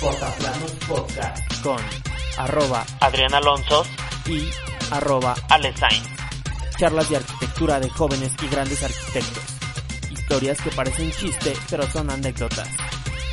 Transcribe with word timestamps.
Portaplanos 0.00 0.72
Podcast 0.88 1.62
con 1.62 1.76
arroba 2.38 2.86
Adrián 3.00 3.34
Alonso 3.34 3.84
y 4.26 4.48
arroba 4.90 5.34
Alesain. 5.50 6.02
charlas 6.78 7.10
de 7.10 7.16
arquitectura 7.16 7.78
de 7.78 7.90
jóvenes 7.90 8.32
y 8.42 8.48
grandes 8.48 8.82
arquitectos. 8.82 9.44
Historias 10.10 10.62
que 10.62 10.70
parecen 10.70 11.10
chiste, 11.10 11.52
pero 11.68 11.82
son 11.82 12.08
anécdotas. 12.08 12.68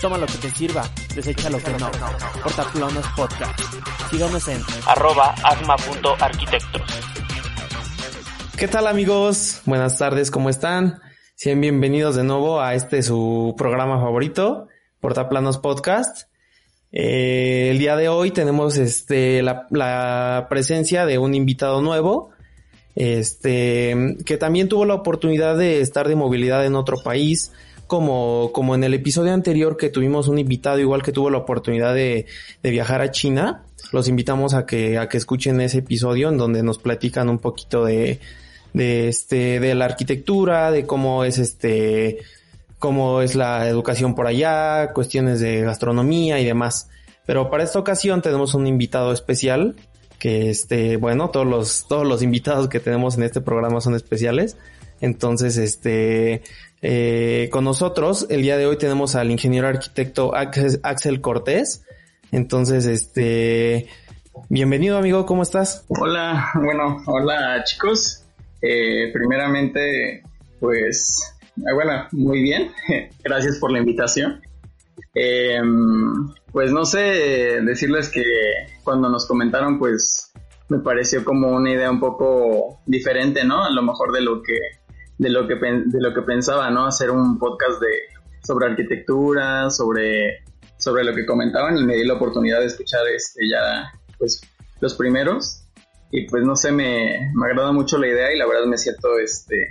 Toma 0.02 0.18
lo 0.18 0.26
que 0.26 0.38
te 0.40 0.50
sirva, 0.50 0.84
desecha 1.16 1.50
lo 1.50 1.60
que 1.60 1.72
no. 1.72 1.90
Portaplanos 2.44 3.06
Podcast. 3.16 3.60
Síganos 4.12 4.46
en 4.50 4.62
arroba 4.88 5.36
asma.arquitectos. 5.44 6.82
¿Qué 8.58 8.68
tal 8.68 8.88
amigos? 8.88 9.62
Buenas 9.66 9.98
tardes, 9.98 10.32
¿cómo 10.32 10.50
están? 10.50 11.00
Sean 11.36 11.62
bienvenidos 11.62 12.16
de 12.16 12.26
nuevo 12.26 12.60
a 12.60 12.74
este 12.74 13.04
su 13.04 13.56
programa 13.58 14.02
favorito, 14.02 14.68
Portaplanos 15.00 15.60
Podcast. 15.60 16.27
Eh, 17.00 17.70
el 17.70 17.78
día 17.78 17.96
de 17.96 18.10
hoy 18.10 18.32
tenemos 18.32 18.76
este 18.78 19.44
la, 19.44 19.68
la 19.70 20.48
presencia 20.50 21.06
de 21.06 21.20
un 21.20 21.36
invitado 21.36 21.80
nuevo, 21.80 22.32
este 22.96 24.16
que 24.26 24.38
también 24.38 24.68
tuvo 24.68 24.84
la 24.84 24.96
oportunidad 24.96 25.56
de 25.56 25.82
estar 25.82 26.08
de 26.08 26.16
movilidad 26.16 26.66
en 26.66 26.74
otro 26.74 26.98
país, 27.04 27.52
como, 27.86 28.50
como 28.52 28.74
en 28.74 28.84
el 28.84 28.96
episodio 28.96 29.32
anterior 29.32 29.78
que 29.78 29.90
tuvimos 29.90 30.28
un 30.28 30.40
invitado 30.40 30.80
igual 30.80 31.04
que 31.04 31.12
tuvo 31.12 31.30
la 31.30 31.38
oportunidad 31.38 31.94
de, 31.94 32.26
de 32.64 32.72
viajar 32.72 33.02
a 33.02 33.12
China. 33.12 33.64
Los 33.94 34.08
invitamos 34.08 34.56
a 34.56 34.66
que, 34.66 34.98
a 34.98 35.08
que 35.08 35.18
escuchen 35.18 35.62
ese 35.62 35.78
episodio 35.78 36.30
en 36.30 36.38
donde 36.40 36.64
nos 36.64 36.80
platican 36.80 37.30
un 37.30 37.38
poquito 37.38 37.86
de, 37.86 38.20
de 38.74 39.08
este, 39.10 39.60
de 39.60 39.76
la 39.76 39.86
arquitectura, 39.86 40.72
de 40.72 40.88
cómo 40.88 41.26
es 41.26 41.38
este, 41.38 42.24
cómo 42.80 43.22
es 43.22 43.36
la 43.36 43.68
educación 43.68 44.16
por 44.16 44.28
allá, 44.28 44.94
cuestiones 44.94 45.40
de 45.40 45.62
gastronomía 45.62 46.40
y 46.40 46.46
demás. 46.46 46.90
Pero 47.26 47.50
para 47.50 47.64
esta 47.64 47.80
ocasión 47.80 48.22
tenemos 48.22 48.54
un 48.54 48.68
invitado 48.68 49.12
especial 49.12 49.76
que 50.20 50.50
este, 50.50 50.98
bueno, 50.98 51.30
todos 51.30 51.46
los, 51.46 51.88
todos 51.88 52.06
los 52.08 52.24
invitados 52.24 52.70
que 52.70 52.80
tenemos 52.80 53.18
en 53.18 53.24
este 53.24 53.42
programa 53.42 53.82
son 53.82 53.96
especiales. 53.96 54.58
Entonces, 55.00 55.58
este, 55.58 56.42
eh, 56.82 57.50
con 57.52 57.64
nosotros 57.64 58.26
el 58.30 58.42
día 58.42 58.58
de 58.58 58.66
hoy 58.66 58.78
tenemos 58.78 59.16
al 59.16 59.30
ingeniero 59.32 59.68
arquitecto 59.68 60.34
Axel 60.36 61.22
Cortés. 61.22 61.84
Entonces, 62.32 62.86
este, 62.86 63.88
bienvenido 64.50 64.98
amigo, 64.98 65.26
¿cómo 65.26 65.44
estás? 65.44 65.86
Hola, 65.88 66.52
bueno, 66.56 67.04
hola 67.06 67.64
chicos. 67.64 68.24
Eh, 68.62 69.12
primeramente, 69.14 70.24
pues, 70.60 71.37
bueno, 71.74 72.08
muy 72.12 72.42
bien. 72.42 72.72
Gracias 73.24 73.58
por 73.60 73.72
la 73.72 73.80
invitación. 73.80 74.42
Eh, 75.14 75.60
pues 76.52 76.72
no 76.72 76.86
sé 76.86 77.00
decirles 77.64 78.10
que 78.10 78.24
cuando 78.84 79.10
nos 79.10 79.28
comentaron, 79.28 79.80
pues 79.80 80.32
me 80.70 80.80
pareció 80.80 81.24
como 81.24 81.50
una 81.50 81.72
idea 81.72 81.90
un 81.90 82.00
poco 82.00 82.80
diferente, 82.86 83.44
¿no? 83.44 83.64
A 83.64 83.72
lo 83.72 83.82
mejor 83.82 84.12
de 84.12 84.22
lo 84.22 84.42
que 84.42 84.58
de 85.18 85.30
lo 85.30 85.48
que 85.48 85.56
de 85.56 86.02
lo 86.02 86.14
que 86.14 86.22
pensaba, 86.22 86.70
¿no? 86.70 86.86
Hacer 86.86 87.10
un 87.10 87.40
podcast 87.40 87.82
de 87.82 87.88
sobre 88.44 88.68
arquitectura, 88.68 89.70
sobre 89.70 90.44
sobre 90.78 91.04
lo 91.04 91.16
que 91.16 91.26
comentaban 91.26 91.78
y 91.78 91.84
me 91.84 91.96
di 91.96 92.06
la 92.06 92.16
oportunidad 92.16 92.60
de 92.60 92.68
escuchar 92.68 93.02
este 93.08 93.48
ya 93.50 93.92
pues 94.20 94.42
los 94.80 94.94
primeros 94.96 95.64
y 96.12 96.28
pues 96.28 96.44
no 96.44 96.56
sé, 96.56 96.72
me, 96.72 97.32
me 97.34 97.46
agrada 97.48 97.72
mucho 97.72 97.98
la 97.98 98.08
idea 98.08 98.34
y 98.34 98.38
la 98.38 98.48
verdad 98.48 98.66
me 98.66 98.78
siento 98.78 99.18
este 99.20 99.68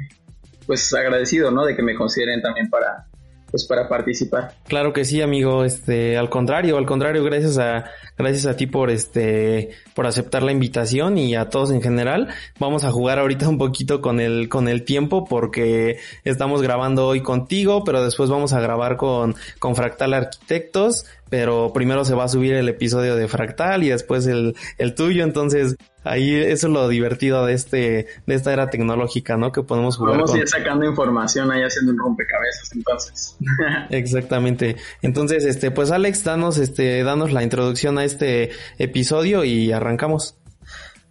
pues 0.66 0.92
agradecido, 0.94 1.50
¿no? 1.50 1.64
De 1.64 1.76
que 1.76 1.82
me 1.82 1.94
consideren 1.94 2.42
también 2.42 2.68
para 2.68 3.06
pues 3.50 3.64
para 3.66 3.88
participar. 3.88 4.52
Claro 4.66 4.92
que 4.92 5.04
sí, 5.04 5.22
amigo, 5.22 5.64
este, 5.64 6.16
al 6.16 6.28
contrario, 6.28 6.76
al 6.76 6.86
contrario, 6.86 7.22
gracias 7.24 7.58
a, 7.58 7.84
gracias 8.18 8.46
a 8.46 8.56
ti 8.56 8.66
por 8.66 8.90
este, 8.90 9.70
por 9.94 10.06
aceptar 10.06 10.42
la 10.42 10.52
invitación 10.52 11.16
y 11.16 11.36
a 11.36 11.48
todos 11.48 11.70
en 11.70 11.80
general. 11.80 12.28
Vamos 12.58 12.84
a 12.84 12.90
jugar 12.90 13.18
ahorita 13.18 13.48
un 13.48 13.58
poquito 13.58 14.00
con 14.00 14.20
el, 14.20 14.48
con 14.48 14.68
el 14.68 14.84
tiempo 14.84 15.24
porque 15.24 15.98
estamos 16.24 16.60
grabando 16.62 17.06
hoy 17.06 17.22
contigo, 17.22 17.84
pero 17.84 18.04
después 18.04 18.28
vamos 18.28 18.52
a 18.52 18.60
grabar 18.60 18.96
con, 18.96 19.34
con 19.58 19.76
Fractal 19.76 20.14
Arquitectos, 20.14 21.06
pero 21.30 21.72
primero 21.72 22.04
se 22.04 22.14
va 22.14 22.24
a 22.24 22.28
subir 22.28 22.54
el 22.54 22.68
episodio 22.68 23.16
de 23.16 23.28
Fractal 23.28 23.84
y 23.84 23.90
después 23.90 24.26
el, 24.26 24.56
el 24.78 24.94
tuyo, 24.94 25.22
entonces 25.22 25.76
ahí 26.06 26.34
eso 26.34 26.66
es 26.68 26.72
lo 26.72 26.88
divertido 26.88 27.44
de 27.44 27.54
este 27.54 28.06
de 28.26 28.34
esta 28.34 28.52
era 28.52 28.70
tecnológica, 28.70 29.36
¿no? 29.36 29.52
Que 29.52 29.62
podemos 29.62 29.96
jugar. 29.96 30.14
Vamos 30.14 30.34
a 30.34 30.38
ir 30.38 30.48
sacando 30.48 30.86
información 30.86 31.50
ahí 31.50 31.62
haciendo 31.62 31.92
un 31.92 31.98
rompecabezas, 31.98 32.72
entonces. 32.74 33.36
Exactamente. 33.90 34.76
Entonces, 35.02 35.44
este, 35.44 35.70
pues 35.70 35.90
Alex, 35.90 36.24
danos, 36.24 36.58
este, 36.58 37.02
danos 37.02 37.32
la 37.32 37.42
introducción 37.42 37.98
a 37.98 38.04
este 38.04 38.50
episodio 38.78 39.44
y 39.44 39.72
arrancamos. 39.72 40.36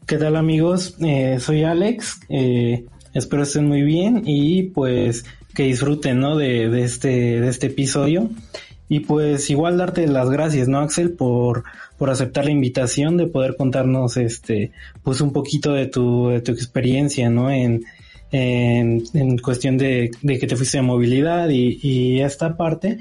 ¿Qué 0.06 0.18
tal 0.18 0.36
amigos? 0.36 0.96
Eh, 1.02 1.38
soy 1.40 1.64
Alex. 1.64 2.20
Eh, 2.30 2.86
espero 3.14 3.44
estén 3.44 3.68
muy 3.68 3.82
bien 3.82 4.24
y 4.26 4.64
pues 4.64 5.26
que 5.54 5.64
disfruten, 5.64 6.20
¿no? 6.20 6.38
De, 6.38 6.70
de 6.70 6.84
este 6.84 7.42
de 7.42 7.48
este 7.48 7.68
episodio. 7.68 8.30
Y 8.88 9.00
pues 9.02 9.50
igual 9.50 9.78
darte 9.78 10.06
las 10.08 10.30
gracias, 10.30 10.68
¿no, 10.68 10.80
Axel? 10.80 11.14
Por, 11.14 11.64
por 11.98 12.10
aceptar 12.10 12.46
la 12.46 12.52
invitación 12.52 13.18
de 13.18 13.28
poder 13.28 13.56
contarnos, 13.56 14.18
este, 14.18 14.72
pues 15.04 15.22
un 15.22 15.32
poquito 15.32 15.74
de 15.74 15.88
tu, 15.88 16.30
de 16.30 16.42
tu 16.42 16.52
experiencia, 16.52 17.30
¿no? 17.30 17.50
En, 17.50 17.86
en, 18.32 19.04
en 19.14 19.38
cuestión 19.38 19.78
de, 19.78 20.12
de, 20.22 20.40
que 20.40 20.48
te 20.48 20.56
fuiste 20.56 20.78
de 20.78 20.84
movilidad 20.84 21.50
y, 21.50 21.80
y, 21.82 22.22
esta 22.22 22.58
parte. 22.58 23.00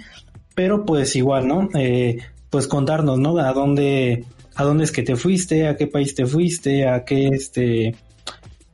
Pero 0.55 0.85
pues 0.85 1.17
igual, 1.17 1.49
¿no? 1.49 1.69
Eh, 1.75 2.19
pues 2.51 2.69
contarnos, 2.69 3.19
¿no? 3.19 3.37
A 3.39 3.53
dónde, 3.53 4.25
a 4.55 4.63
dónde 4.63 4.85
es 4.85 4.93
que 4.93 5.03
te 5.03 5.17
fuiste, 5.17 5.67
a 5.67 5.77
qué 5.77 5.89
país 5.89 6.15
te 6.15 6.27
fuiste, 6.27 6.87
a 6.87 7.05
qué, 7.05 7.29
este, 7.29 7.97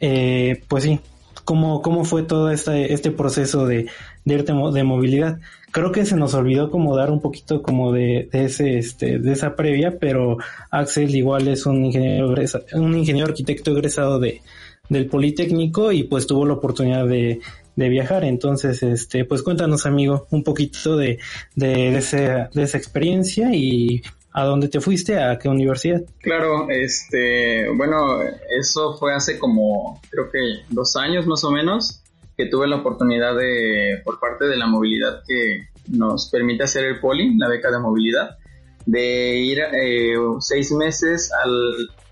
eh, 0.01 0.63
pues 0.69 0.85
sí, 0.85 1.01
cómo, 1.45 1.81
cómo 1.81 2.05
fue 2.05 2.23
todo 2.25 2.51
este, 2.51 2.93
este 2.93 3.11
proceso 3.11 3.67
de, 3.67 3.87
de 4.27 4.35
irte 4.35 4.53
de 4.53 4.85
movilidad 4.85 5.41
creo 5.71 5.93
que 5.93 6.05
se 6.05 6.17
nos 6.17 6.35
olvidó 6.35 6.71
como 6.71 6.97
dar 6.97 7.11
un 7.11 7.21
poquito 7.21 7.63
como 7.63 7.93
de, 7.93 8.29
ese 8.33 8.79
este 8.79 9.19
de 9.19 9.33
esa 9.33 9.57
previa 9.57 9.99
pero 9.99 10.39
Axel 10.71 11.15
igual 11.15 11.49
es 11.49 11.67
un 11.67 11.85
ingeniero 11.85 12.35
un 12.75 12.97
ingeniero 12.97 13.29
arquitecto 13.29 13.73
egresado 13.73 14.19
de 14.19 14.43
del 14.89 15.07
Politécnico 15.07 15.93
y 15.93 16.05
pues 16.05 16.27
tuvo 16.27 16.45
la 16.45 16.55
oportunidad 16.55 17.07
de, 17.07 17.41
de 17.77 17.89
viajar 17.89 18.25
entonces 18.25 18.83
este 18.83 19.25
pues 19.25 19.43
cuéntanos 19.43 19.87
amigo 19.87 20.27
un 20.31 20.43
poquito 20.43 20.97
de 20.97 21.19
de, 21.55 21.67
de, 21.67 21.99
ese, 21.99 22.49
de 22.53 22.63
esa 22.63 22.79
experiencia 22.79 23.55
y 23.55 24.03
¿A 24.33 24.45
dónde 24.45 24.69
te 24.69 24.81
fuiste? 24.81 25.21
¿A 25.21 25.37
qué 25.39 25.49
universidad? 25.49 26.03
Claro, 26.21 26.71
este, 26.71 27.69
bueno, 27.71 28.21
eso 28.61 28.97
fue 28.97 29.13
hace 29.13 29.41
como, 29.41 30.01
creo 30.09 30.31
que 30.31 30.39
dos 30.69 30.95
años 30.95 31.27
más 31.27 31.43
o 31.43 31.51
menos 31.51 32.01
que 32.41 32.47
tuve 32.47 32.67
la 32.67 32.77
oportunidad 32.77 33.37
de, 33.37 34.01
por 34.03 34.19
parte 34.19 34.47
de 34.47 34.57
la 34.57 34.67
movilidad 34.67 35.23
que 35.27 35.69
nos 35.89 36.31
permite 36.31 36.65
hacer 36.65 36.87
el 36.87 36.99
Poli, 36.99 37.37
la 37.37 37.49
beca 37.49 37.71
de 37.71 37.79
movilidad, 37.79 38.39
de 38.87 39.37
ir 39.37 39.59
eh, 39.59 40.15
seis 40.39 40.73
meses 40.73 41.31
a 41.33 41.47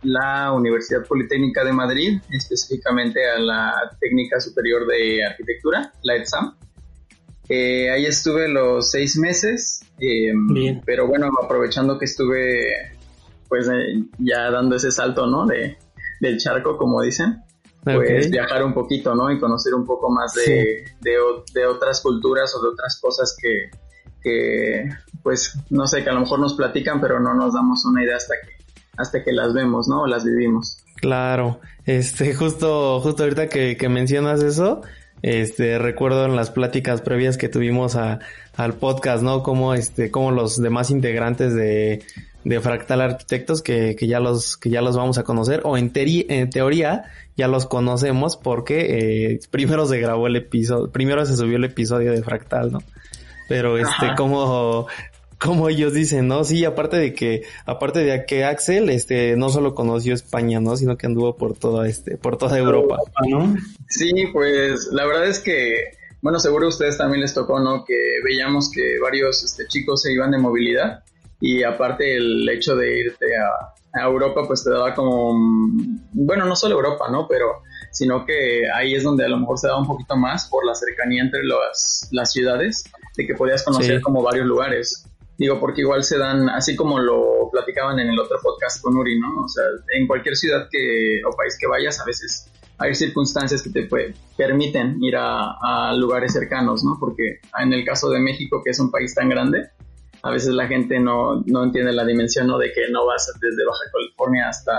la 0.03 0.53
Universidad 0.53 1.07
Politécnica 1.07 1.65
de 1.65 1.73
Madrid, 1.73 2.21
específicamente 2.31 3.27
a 3.27 3.39
la 3.39 3.73
Técnica 3.99 4.39
Superior 4.39 4.87
de 4.87 5.25
Arquitectura, 5.25 5.93
la 6.03 6.17
ETSAM. 6.17 6.57
Eh, 7.49 7.91
ahí 7.91 8.05
estuve 8.05 8.49
los 8.49 8.91
seis 8.91 9.17
meses, 9.17 9.81
eh, 9.99 10.35
pero 10.85 11.07
bueno, 11.07 11.31
aprovechando 11.43 11.99
que 11.99 12.05
estuve 12.05 12.75
pues 13.49 13.67
eh, 13.69 14.05
ya 14.19 14.51
dando 14.51 14.77
ese 14.77 14.91
salto, 14.91 15.27
¿no? 15.27 15.47
De, 15.47 15.79
del 16.21 16.37
charco, 16.37 16.77
como 16.77 17.01
dicen 17.01 17.43
pues 17.83 18.31
viajar 18.31 18.65
un 18.65 18.75
poquito, 18.75 19.15
¿no? 19.15 19.31
Y 19.31 19.39
conocer 19.39 19.75
un 19.75 19.85
poco 19.85 20.11
más 20.11 20.35
de, 20.35 20.85
de, 21.01 21.17
de, 21.55 21.67
otras 21.67 22.01
culturas 22.01 22.55
o 22.55 22.63
de 22.63 22.69
otras 22.69 22.99
cosas 23.01 23.37
que, 23.41 23.71
que, 24.23 24.89
pues, 25.23 25.55
no 25.71 25.87
sé, 25.87 26.03
que 26.03 26.11
a 26.11 26.13
lo 26.13 26.21
mejor 26.21 26.41
nos 26.41 26.55
platican, 26.55 27.01
pero 27.01 27.21
no 27.21 27.35
nos 27.35 27.55
damos 27.55 27.85
una 27.85 28.03
idea 28.03 28.17
hasta 28.17 28.35
que, 28.45 28.81
hasta 28.97 29.23
que 29.23 29.33
las 29.33 29.55
vemos, 29.55 29.89
¿no? 29.89 30.03
O 30.03 30.07
las 30.07 30.25
vivimos. 30.25 30.85
Claro, 30.97 31.61
este, 31.85 32.35
justo, 32.35 33.01
justo 33.01 33.23
ahorita 33.23 33.49
que, 33.49 33.77
que 33.77 33.89
mencionas 33.89 34.43
eso, 34.43 34.83
este, 35.23 35.79
recuerdo 35.79 36.25
en 36.27 36.37
las 36.37 36.51
pláticas 36.51 37.01
previas 37.01 37.37
que 37.37 37.49
tuvimos 37.49 37.97
a, 37.97 38.21
al 38.57 38.75
podcast, 38.75 39.23
¿no? 39.23 39.43
Como 39.43 39.75
este, 39.75 40.11
como 40.11 40.33
los 40.33 40.61
demás 40.61 40.91
integrantes 40.91 41.55
de, 41.55 42.03
de 42.45 42.61
Fractal 42.61 43.01
Arquitectos 43.01 43.63
que, 43.63 43.97
que, 43.97 44.07
ya 44.07 44.21
los 44.21 44.57
que 44.57 44.71
ya 44.71 44.81
los 44.81 44.97
vamos 44.97 45.19
a 45.19 45.25
conocer 45.25 45.61
o 45.65 45.77
en, 45.77 45.93
en 45.95 46.51
teoría 46.51 47.05
ya 47.37 47.49
los 47.49 47.67
conocemos 47.67 48.37
porque 48.37 49.33
eh, 49.33 49.41
primero 49.51 49.87
se 49.87 50.01
grabó 50.01 50.27
el 50.27 50.37
episodio, 50.37 50.91
primero 50.91 51.25
se 51.25 51.37
subió 51.37 51.57
el 51.57 51.65
episodio 51.65 52.13
de 52.13 52.23
Fractal, 52.23 52.73
¿no? 52.73 52.83
Pero 53.49 53.79
este, 53.79 54.15
como, 54.17 54.89
como 55.39 55.69
ellos 55.69 55.95
dicen, 55.95 56.27
¿no? 56.27 56.43
Sí, 56.45 56.65
aparte 56.65 56.97
de 56.97 57.15
que, 57.15 57.43
aparte 57.65 58.01
de 58.01 58.27
que 58.27 58.45
Axel, 58.45 58.91
este, 58.91 59.37
no 59.37 59.49
solo 59.51 59.75
conoció 59.75 60.15
España, 60.15 60.61
¿no? 60.61 60.77
Sino 60.77 60.97
que 60.97 61.07
anduvo 61.07 61.37
por 61.37 61.57
toda, 61.57 61.89
este, 61.89 62.17
por 62.17 62.37
toda 62.37 62.59
Europa, 62.59 62.99
¿no? 63.29 63.57
Sí, 63.89 64.11
pues, 64.33 64.89
la 64.91 65.07
verdad 65.07 65.29
es 65.29 65.39
que, 65.39 65.93
bueno, 66.21 66.41
seguro 66.41 66.67
a 66.67 66.71
ustedes 66.71 66.99
también 66.99 67.21
les 67.21 67.35
tocó, 67.35 67.61
¿no? 67.61 67.85
Que 67.85 67.95
veíamos 68.25 68.71
que 68.71 68.99
varios, 69.01 69.45
este, 69.45 69.67
chicos 69.69 70.03
se 70.03 70.13
iban 70.13 70.33
de 70.33 70.39
movilidad 70.39 71.05
y 71.41 71.63
aparte 71.63 72.17
el 72.17 72.49
hecho 72.49 72.77
de 72.77 72.99
irte 72.99 73.27
a, 73.37 74.01
a 74.01 74.07
Europa, 74.07 74.43
pues 74.47 74.65
te 74.65 74.71
daba 74.71 74.95
como, 74.95 75.35
bueno, 76.13 76.45
no 76.45 76.57
solo 76.57 76.75
Europa, 76.75 77.09
¿no? 77.11 77.27
Pero 77.29 77.63
sino 77.91 78.25
que 78.25 78.63
ahí 78.75 78.95
es 78.95 79.03
donde 79.03 79.25
a 79.25 79.29
lo 79.29 79.39
mejor 79.39 79.59
se 79.59 79.67
daba 79.67 79.81
un 79.81 79.87
poquito 79.87 80.17
más 80.17 80.49
por 80.49 80.65
la 80.67 80.75
cercanía 80.75 81.23
entre 81.23 81.43
las, 81.45 82.09
las 82.13 82.33
ciudades, 82.33 82.85
de 83.17 83.27
que 83.27 83.35
podías 83.35 83.65
conocer 83.65 84.01
como 84.03 84.23
varios 84.23 84.47
lugares. 84.47 85.05
Digo, 85.39 85.61
porque 85.61 85.83
igual 85.83 86.03
se 86.03 86.19
dan, 86.19 86.49
así 86.49 86.75
como 86.75 86.99
lo 86.99 87.49
platicaban 87.53 87.99
en 88.01 88.09
el 88.09 88.19
otro 88.19 88.39
podcast 88.43 88.83
con 88.83 88.97
Uri, 88.97 89.19
¿no? 89.21 89.43
O 89.43 89.49
sea, 89.49 89.65
en 89.97 90.07
cualquier 90.07 90.37
ciudad 90.37 90.69
que, 90.71 91.21
o 91.25 91.37
país 91.37 91.57
que 91.59 91.67
vayas, 91.67 92.01
a 92.01 92.05
veces 92.05 92.51
hay 92.79 92.95
circunstancias 92.95 93.63
que 93.63 93.71
te 93.71 93.89
permiten 94.37 95.03
ir 95.03 95.17
a, 95.17 95.55
a, 95.61 95.95
lugares 95.95 96.33
cercanos, 96.33 96.85
¿no? 96.85 96.97
Porque 96.99 97.39
en 97.59 97.73
el 97.73 97.85
caso 97.85 98.11
de 98.11 98.21
México, 98.21 98.63
que 98.65 98.71
es 98.71 98.81
un 98.81 98.91
país 98.91 99.15
tan 99.15 99.29
grande, 99.29 99.71
a 100.23 100.31
veces 100.31 100.51
la 100.51 100.67
gente 100.67 100.99
no, 100.99 101.43
no 101.47 101.65
entiende 101.65 101.93
la 101.93 102.05
dimensión, 102.05 102.47
¿no? 102.47 102.59
De 102.59 102.73
que 102.73 102.89
no 102.91 103.07
vas 103.07 103.33
desde 103.41 103.65
Baja 103.65 103.85
California 103.93 104.49
hasta 104.49 104.73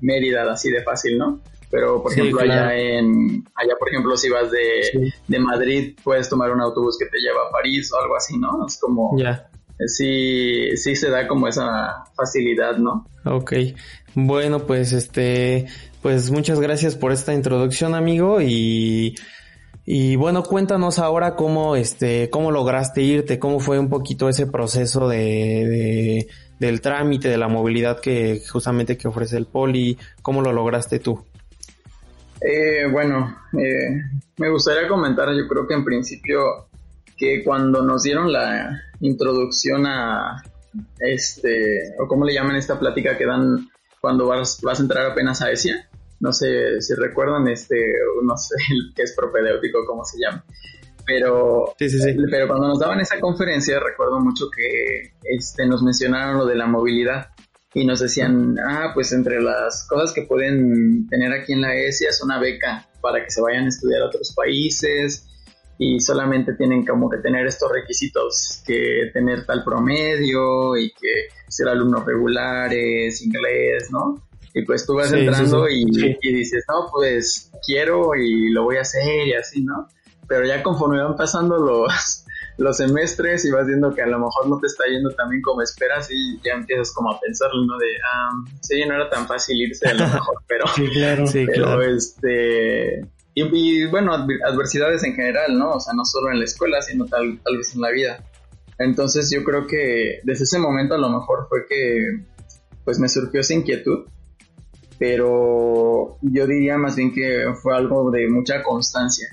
Mérida 0.00 0.50
así 0.50 0.70
de 0.70 0.82
fácil, 0.82 1.18
¿no? 1.18 1.40
pero 1.72 2.02
por 2.02 2.12
ejemplo 2.12 2.42
allá 2.42 2.76
en 2.76 3.42
allá 3.54 3.74
por 3.78 3.88
ejemplo 3.88 4.14
si 4.14 4.28
vas 4.28 4.50
de, 4.50 5.10
de, 5.26 5.38
Madrid 5.38 5.96
puedes 6.04 6.28
tomar 6.28 6.52
un 6.52 6.60
autobús 6.60 6.98
que 6.98 7.06
te 7.06 7.18
lleva 7.18 7.48
a 7.48 7.50
París 7.50 7.90
o 7.92 7.98
algo 7.98 8.14
así 8.14 8.38
no 8.38 8.66
es 8.66 8.78
como 8.78 9.16
sí 9.86 10.76
sí 10.76 10.94
se 10.94 11.08
da 11.08 11.26
como 11.26 11.48
esa 11.48 12.04
facilidad 12.14 12.76
no 12.76 13.06
Ok. 13.24 13.54
bueno 14.14 14.66
pues 14.66 14.92
este 14.92 15.66
pues 16.02 16.30
muchas 16.30 16.60
gracias 16.60 16.94
por 16.94 17.10
esta 17.10 17.32
introducción 17.32 17.94
amigo 17.94 18.42
y 18.42 19.14
y 19.84 20.16
bueno, 20.16 20.42
cuéntanos 20.42 20.98
ahora 20.98 21.34
cómo, 21.34 21.74
este, 21.76 22.30
cómo 22.30 22.50
lograste 22.50 23.02
irte, 23.02 23.38
cómo 23.38 23.58
fue 23.58 23.78
un 23.78 23.88
poquito 23.88 24.28
ese 24.28 24.46
proceso 24.46 25.08
de, 25.08 25.18
de, 25.18 26.28
del 26.58 26.80
trámite, 26.80 27.28
de 27.28 27.38
la 27.38 27.48
movilidad 27.48 28.00
que 28.00 28.40
justamente 28.48 28.96
que 28.96 29.08
ofrece 29.08 29.36
el 29.36 29.46
poli, 29.46 29.98
cómo 30.22 30.40
lo 30.40 30.52
lograste 30.52 31.00
tú. 31.00 31.24
Eh, 32.40 32.86
bueno, 32.90 33.36
eh, 33.52 34.02
me 34.36 34.50
gustaría 34.50 34.88
comentar, 34.88 35.28
yo 35.34 35.46
creo 35.48 35.66
que 35.66 35.74
en 35.74 35.84
principio 35.84 36.68
que 37.16 37.42
cuando 37.44 37.82
nos 37.82 38.02
dieron 38.02 38.32
la 38.32 38.82
introducción 39.00 39.86
a 39.86 40.42
este, 40.98 41.94
o 41.98 42.06
cómo 42.06 42.24
le 42.24 42.34
llaman 42.34 42.56
esta 42.56 42.78
plática 42.78 43.16
que 43.16 43.26
dan 43.26 43.68
cuando 44.00 44.26
vas, 44.26 44.60
vas 44.62 44.80
a 44.80 44.82
entrar 44.82 45.06
apenas 45.06 45.42
a 45.42 45.52
ESIA, 45.52 45.88
no 46.22 46.32
sé 46.32 46.80
si 46.80 46.94
recuerdan, 46.94 47.48
este, 47.48 47.76
no 48.22 48.36
sé 48.36 48.54
qué 48.94 49.02
es 49.02 49.14
propedéutico, 49.14 49.84
cómo 49.86 50.04
se 50.04 50.18
llama. 50.20 50.44
Pero, 51.04 51.74
pero 52.30 52.46
cuando 52.46 52.68
nos 52.68 52.78
daban 52.78 53.00
esa 53.00 53.18
conferencia 53.18 53.80
recuerdo 53.80 54.20
mucho 54.20 54.46
que 54.56 55.14
este, 55.24 55.66
nos 55.66 55.82
mencionaron 55.82 56.38
lo 56.38 56.46
de 56.46 56.54
la 56.54 56.66
movilidad 56.66 57.30
y 57.74 57.84
nos 57.84 57.98
decían, 57.98 58.54
ah, 58.64 58.92
pues 58.94 59.12
entre 59.12 59.42
las 59.42 59.84
cosas 59.88 60.12
que 60.12 60.22
pueden 60.22 61.08
tener 61.08 61.32
aquí 61.32 61.54
en 61.54 61.62
la 61.62 61.74
ESIA 61.74 62.10
es 62.10 62.22
una 62.22 62.38
beca 62.38 62.88
para 63.00 63.24
que 63.24 63.30
se 63.32 63.42
vayan 63.42 63.64
a 63.64 63.68
estudiar 63.68 64.02
a 64.02 64.06
otros 64.06 64.32
países 64.36 65.26
y 65.76 65.98
solamente 65.98 66.52
tienen 66.52 66.86
como 66.86 67.10
que 67.10 67.18
tener 67.18 67.46
estos 67.48 67.72
requisitos, 67.72 68.62
que 68.64 69.10
tener 69.12 69.44
tal 69.44 69.64
promedio 69.64 70.76
y 70.76 70.90
que 70.90 71.30
ser 71.48 71.66
alumnos 71.66 72.06
regulares, 72.06 73.20
inglés, 73.22 73.88
¿no? 73.90 74.22
Y 74.54 74.64
pues 74.64 74.86
tú 74.86 74.94
vas 74.94 75.12
entrando 75.12 75.68
Y, 75.68 75.84
y 76.20 76.32
dices, 76.34 76.64
no, 76.68 76.88
pues 76.90 77.50
quiero 77.64 78.14
y 78.14 78.50
lo 78.50 78.64
voy 78.64 78.76
a 78.76 78.82
hacer 78.82 79.26
y 79.28 79.34
así, 79.34 79.62
¿no? 79.62 79.88
Pero 80.28 80.46
ya 80.46 80.62
conforme 80.62 81.02
van 81.02 81.16
pasando 81.16 81.58
los, 81.58 82.24
los 82.58 82.76
semestres 82.76 83.44
y 83.44 83.50
vas 83.50 83.66
viendo 83.66 83.94
que 83.94 84.02
a 84.02 84.06
lo 84.06 84.18
mejor 84.18 84.48
no 84.48 84.58
te 84.58 84.66
está 84.66 84.84
yendo 84.86 85.10
también 85.10 85.42
como 85.42 85.62
esperas 85.62 86.08
y 86.10 86.40
ya 86.42 86.52
empiezas 86.52 86.92
como 86.92 87.10
a 87.10 87.20
pensarlo, 87.20 87.64
¿no? 87.64 87.78
De, 87.78 87.86
ah, 88.04 88.30
sí, 88.60 88.84
no 88.86 88.94
era 88.94 89.08
tan 89.08 89.26
fácil 89.26 89.56
irse 89.60 89.88
a 89.88 89.94
lo 89.94 90.06
mejor, 90.06 90.36
pero, 90.46 90.66
sí, 90.68 90.88
claro, 90.88 91.26
sí, 91.26 91.46
pero 91.46 91.82
este, 91.82 93.06
y, 93.34 93.86
bueno, 93.86 94.12
adversidades 94.14 95.02
en 95.04 95.14
general, 95.14 95.58
¿no? 95.58 95.72
O 95.72 95.80
sea, 95.80 95.94
no 95.94 96.04
solo 96.04 96.30
en 96.30 96.38
la 96.38 96.44
escuela, 96.44 96.82
sino 96.82 97.06
tal, 97.06 97.40
tal 97.42 97.56
vez 97.56 97.74
en 97.74 97.80
la 97.80 97.90
vida. 97.90 98.22
Entonces 98.78 99.30
yo 99.30 99.44
creo 99.44 99.66
que 99.66 100.20
desde 100.24 100.44
ese 100.44 100.58
momento 100.58 100.94
a 100.94 100.98
lo 100.98 101.08
mejor 101.08 101.46
fue 101.48 101.66
que 101.68 102.24
pues 102.84 102.98
me 102.98 103.08
surgió 103.08 103.40
esa 103.40 103.54
inquietud, 103.54 104.06
pero 105.02 106.16
yo 106.22 106.46
diría 106.46 106.78
más 106.78 106.94
bien 106.94 107.12
que 107.12 107.52
fue 107.60 107.76
algo 107.76 108.12
de 108.12 108.28
mucha 108.28 108.62
constancia, 108.62 109.26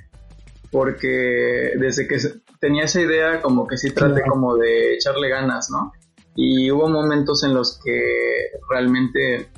porque 0.71 1.73
desde 1.77 2.07
que 2.07 2.17
tenía 2.59 2.85
esa 2.85 2.99
idea 3.01 3.39
como 3.39 3.67
que 3.67 3.77
sí 3.77 3.91
traté 3.91 4.23
como 4.27 4.57
de 4.57 4.95
echarle 4.95 5.29
ganas, 5.29 5.69
¿no? 5.69 5.91
Y 6.33 6.71
hubo 6.71 6.89
momentos 6.89 7.43
en 7.43 7.53
los 7.53 7.79
que 7.83 8.01
realmente, 8.67 9.49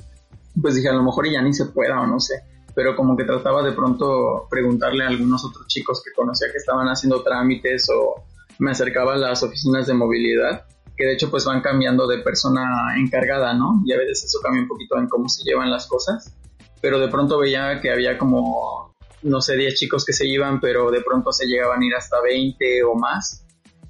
pues 0.60 0.74
dije, 0.74 0.90
a 0.90 0.92
lo 0.92 1.02
mejor 1.02 1.30
ya 1.30 1.40
ni 1.40 1.54
se 1.54 1.64
pueda 1.64 2.02
o 2.02 2.06
no 2.06 2.20
sé, 2.20 2.42
pero 2.74 2.94
como 2.94 3.16
que 3.16 3.24
trataba 3.24 3.62
de 3.62 3.72
pronto 3.72 4.48
preguntarle 4.50 5.04
a 5.04 5.08
algunos 5.08 5.42
otros 5.46 5.66
chicos 5.68 6.02
que 6.04 6.12
conocía 6.12 6.52
que 6.52 6.58
estaban 6.58 6.88
haciendo 6.88 7.22
trámites 7.22 7.88
o 7.88 8.22
me 8.58 8.72
acercaba 8.72 9.14
a 9.14 9.16
las 9.16 9.42
oficinas 9.42 9.86
de 9.86 9.94
movilidad, 9.94 10.66
que 11.02 11.08
de 11.08 11.14
hecho 11.14 11.32
pues 11.32 11.44
van 11.44 11.62
cambiando 11.62 12.06
de 12.06 12.18
persona 12.18 12.94
encargada, 12.96 13.54
¿no? 13.54 13.82
Y 13.84 13.92
a 13.92 13.98
veces 13.98 14.22
eso 14.24 14.38
cambia 14.40 14.62
un 14.62 14.68
poquito 14.68 14.96
en 14.98 15.08
cómo 15.08 15.28
se 15.28 15.42
llevan 15.42 15.68
las 15.68 15.88
cosas, 15.88 16.32
pero 16.80 17.00
de 17.00 17.08
pronto 17.08 17.38
veía 17.38 17.80
que 17.80 17.90
había 17.90 18.16
como 18.16 18.92
no 19.22 19.40
sé, 19.40 19.56
10 19.56 19.74
chicos 19.74 20.04
que 20.04 20.12
se 20.12 20.26
iban, 20.26 20.60
pero 20.60 20.90
de 20.90 21.00
pronto 21.00 21.32
se 21.32 21.46
llegaban 21.46 21.82
a 21.82 21.86
ir 21.86 21.94
hasta 21.94 22.20
20 22.20 22.84
o 22.84 22.94
más. 22.94 23.44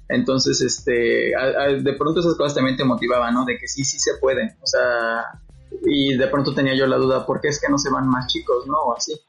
Entonces, 0.09 0.61
este, 0.61 1.31
de 1.31 1.93
pronto 1.97 2.19
esas 2.19 2.35
cosas 2.35 2.55
también 2.55 2.77
te 2.77 2.83
motivaban, 2.83 3.33
¿no? 3.33 3.45
De 3.45 3.57
que 3.57 3.67
sí, 3.67 3.83
sí 3.83 3.99
se 3.99 4.15
puede. 4.19 4.55
O 4.61 4.67
sea, 4.67 5.39
y 5.85 6.15
de 6.15 6.27
pronto 6.27 6.53
tenía 6.53 6.75
yo 6.75 6.85
la 6.85 6.97
duda, 6.97 7.25
¿por 7.25 7.41
qué 7.41 7.47
es 7.47 7.59
que 7.59 7.69
no 7.69 7.77
se 7.77 7.89
van 7.89 8.07
más 8.07 8.27
chicos, 8.27 8.67
no? 8.67 8.77
O 8.77 8.95
así. 8.95 9.19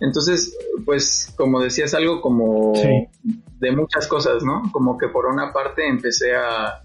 Entonces, 0.00 0.56
pues, 0.84 1.32
como 1.36 1.60
decías, 1.60 1.94
algo 1.94 2.20
como 2.20 2.72
de 3.60 3.72
muchas 3.72 4.08
cosas, 4.08 4.42
¿no? 4.42 4.62
Como 4.72 4.98
que 4.98 5.08
por 5.08 5.26
una 5.26 5.52
parte 5.52 5.86
empecé 5.86 6.34
a, 6.34 6.82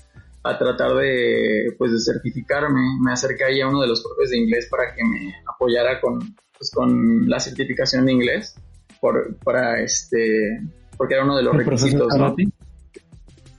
a 0.50 0.58
tratar 0.58 0.96
de, 0.96 1.74
pues, 1.78 1.92
de 1.92 2.00
certificarme. 2.00 2.82
Me 3.02 3.12
acerqué 3.12 3.46
ahí 3.46 3.62
a 3.62 3.68
uno 3.68 3.82
de 3.82 3.88
los 3.88 4.04
profes 4.04 4.32
de 4.32 4.38
inglés 4.38 4.68
para 4.70 4.94
que 4.94 5.04
me 5.04 5.36
apoyara 5.46 6.00
con, 6.00 6.20
pues, 6.58 6.72
con 6.74 7.30
la 7.30 7.40
certificación 7.40 8.06
de 8.06 8.14
inglés 8.14 8.56
por, 9.00 9.36
para 9.44 9.82
este, 9.82 10.62
porque 10.98 11.16
era 11.16 11.24
uno 11.24 11.38
de 11.38 11.44
los 11.44 11.56
requisitos, 11.56 12.16
¿no? 12.18 12.36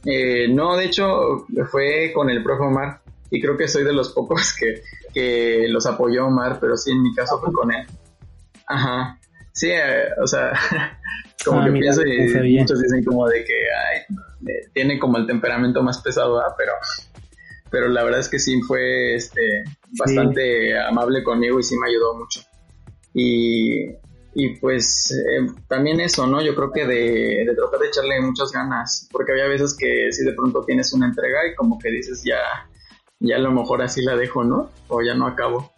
Eh, 0.04 0.48
no, 0.48 0.76
de 0.76 0.86
hecho, 0.86 1.46
fue 1.70 2.12
con 2.14 2.30
el 2.30 2.42
profe 2.42 2.64
Omar 2.64 3.00
y 3.30 3.40
creo 3.40 3.56
que 3.56 3.68
soy 3.68 3.84
de 3.84 3.92
los 3.92 4.10
pocos 4.10 4.54
que, 4.58 4.82
que 5.12 5.66
los 5.68 5.86
apoyó 5.86 6.26
Omar, 6.26 6.58
pero 6.60 6.76
sí, 6.76 6.90
en 6.90 7.02
mi 7.02 7.14
caso 7.14 7.40
fue 7.40 7.52
con 7.52 7.72
él. 7.72 7.86
Ajá. 8.66 9.18
Sí, 9.52 9.70
eh, 9.70 10.04
o 10.22 10.26
sea, 10.26 10.52
como 11.44 11.60
ah, 11.60 11.64
que 11.64 11.72
pienso 11.72 12.06
y 12.06 12.58
muchos 12.58 12.80
dicen 12.80 13.04
como 13.04 13.26
de 13.28 13.44
que 13.44 13.54
ay, 13.54 14.16
eh, 14.46 14.70
tiene 14.72 14.98
como 14.98 15.18
el 15.18 15.26
temperamento 15.26 15.82
más 15.82 16.00
pesado, 16.02 16.40
pero 16.56 16.72
pero 17.70 17.88
la 17.88 18.02
verdad 18.04 18.20
es 18.20 18.28
que 18.28 18.38
sí 18.38 18.60
fue 18.62 19.14
este 19.14 19.64
bastante 19.98 20.78
amable 20.78 21.22
conmigo 21.22 21.58
y 21.58 21.62
sí 21.62 21.76
me 21.76 21.88
ayudó 21.88 22.14
mucho. 22.14 22.40
Y, 23.14 23.90
y 24.34 24.56
pues 24.60 25.10
eh, 25.10 25.46
también 25.68 26.00
eso, 26.00 26.26
¿no? 26.26 26.42
Yo 26.42 26.54
creo 26.54 26.70
que 26.72 26.86
de, 26.86 27.44
de, 27.46 27.54
tratar 27.54 27.80
de 27.80 27.88
echarle 27.88 28.20
muchas 28.20 28.52
ganas, 28.52 29.08
porque 29.10 29.32
había 29.32 29.46
veces 29.46 29.76
que 29.78 30.12
si 30.12 30.24
de 30.24 30.32
pronto 30.32 30.62
tienes 30.64 30.92
una 30.92 31.06
entrega 31.06 31.46
y 31.46 31.54
como 31.54 31.78
que 31.78 31.90
dices 31.90 32.22
ya, 32.24 32.38
ya 33.20 33.36
a 33.36 33.40
lo 33.40 33.52
mejor 33.52 33.82
así 33.82 34.02
la 34.02 34.16
dejo, 34.16 34.44
¿no? 34.44 34.70
O 34.88 35.02
ya 35.02 35.14
no 35.14 35.26
acabo. 35.26 35.72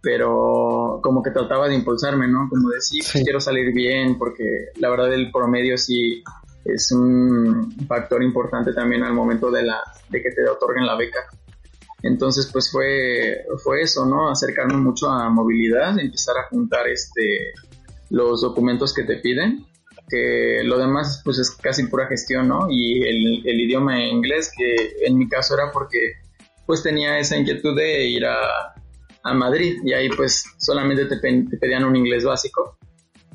Pero 0.00 1.00
como 1.02 1.22
que 1.22 1.30
trataba 1.30 1.66
de 1.66 1.76
impulsarme, 1.76 2.28
¿no? 2.28 2.46
Como 2.50 2.68
decir, 2.68 3.02
pues, 3.10 3.24
quiero 3.24 3.40
salir 3.40 3.72
bien, 3.72 4.18
porque 4.18 4.44
la 4.76 4.90
verdad 4.90 5.12
el 5.14 5.32
promedio 5.32 5.78
sí 5.78 6.22
es 6.64 6.92
un 6.92 7.72
factor 7.86 8.22
importante 8.22 8.72
también 8.72 9.02
al 9.02 9.12
momento 9.12 9.50
de, 9.50 9.64
la, 9.64 9.80
de 10.08 10.22
que 10.22 10.30
te 10.30 10.48
otorguen 10.48 10.86
la 10.86 10.96
beca. 10.96 11.20
Entonces, 12.02 12.50
pues 12.52 12.70
fue, 12.70 13.46
fue 13.62 13.82
eso, 13.82 14.04
¿no? 14.04 14.30
Acercarme 14.30 14.76
mucho 14.76 15.08
a 15.08 15.30
movilidad, 15.30 15.98
empezar 15.98 16.36
a 16.36 16.48
juntar 16.48 16.86
este, 16.86 17.52
los 18.10 18.42
documentos 18.42 18.92
que 18.92 19.04
te 19.04 19.16
piden, 19.16 19.66
que 20.08 20.60
lo 20.64 20.78
demás 20.78 21.22
pues 21.24 21.38
es 21.38 21.50
casi 21.50 21.84
pura 21.84 22.06
gestión, 22.06 22.48
¿no? 22.48 22.66
Y 22.70 23.02
el, 23.02 23.60
idioma 23.60 24.04
inglés, 24.04 24.52
que 24.56 24.96
en 25.06 25.16
mi 25.16 25.28
caso 25.28 25.54
era 25.54 25.70
porque 25.72 25.98
pues 26.66 26.82
tenía 26.82 27.18
esa 27.18 27.36
inquietud 27.36 27.76
de 27.76 28.06
ir 28.06 28.24
a, 28.26 28.74
a 29.22 29.34
Madrid 29.34 29.78
y 29.84 29.92
ahí 29.92 30.08
pues 30.10 30.44
solamente 30.58 31.06
te, 31.06 31.16
pedían 31.58 31.84
un 31.84 31.96
inglés 31.96 32.24
básico, 32.24 32.76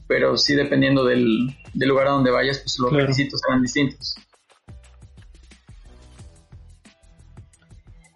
pero 0.09 0.35
sí 0.37 0.55
dependiendo 0.55 1.05
del, 1.05 1.55
del 1.71 1.87
lugar 1.87 2.07
a 2.07 2.11
donde 2.11 2.31
vayas, 2.31 2.57
pues 2.57 2.79
los 2.79 2.91
requisitos 2.91 3.39
eran 3.47 3.61
distintos. 3.61 4.15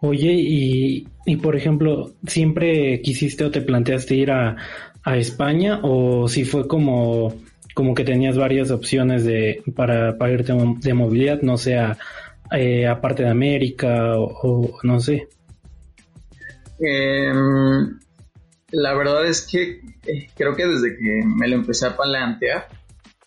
Oye, 0.01 0.33
y, 0.33 1.07
y, 1.27 1.35
por 1.37 1.55
ejemplo, 1.55 2.15
¿siempre 2.25 2.99
quisiste 3.01 3.45
o 3.45 3.51
te 3.51 3.61
planteaste 3.61 4.15
ir 4.15 4.31
a, 4.31 4.57
a 5.03 5.17
España 5.17 5.81
o 5.83 6.27
si 6.27 6.45
fue 6.45 6.67
como, 6.67 7.35
como 7.75 7.93
que 7.93 8.03
tenías 8.03 8.39
varias 8.39 8.71
opciones 8.71 9.23
de, 9.23 9.61
para, 9.75 10.17
para 10.17 10.33
irte 10.33 10.51
de 10.51 10.93
movilidad, 10.95 11.43
no 11.43 11.57
sea 11.57 11.99
eh, 12.51 12.87
aparte 12.87 13.21
de 13.21 13.29
América 13.29 14.17
o, 14.17 14.79
no 14.81 14.99
sé? 14.99 15.27
Em, 16.79 17.99
la 18.73 18.95
verdad 18.95 19.25
es 19.27 19.45
que 19.45 19.81
eh, 20.07 20.27
creo 20.35 20.55
que 20.55 20.65
desde 20.65 20.97
que 20.97 21.21
me 21.23 21.47
lo 21.47 21.55
empecé 21.55 21.85
a 21.85 21.95
plantear, 21.95 22.67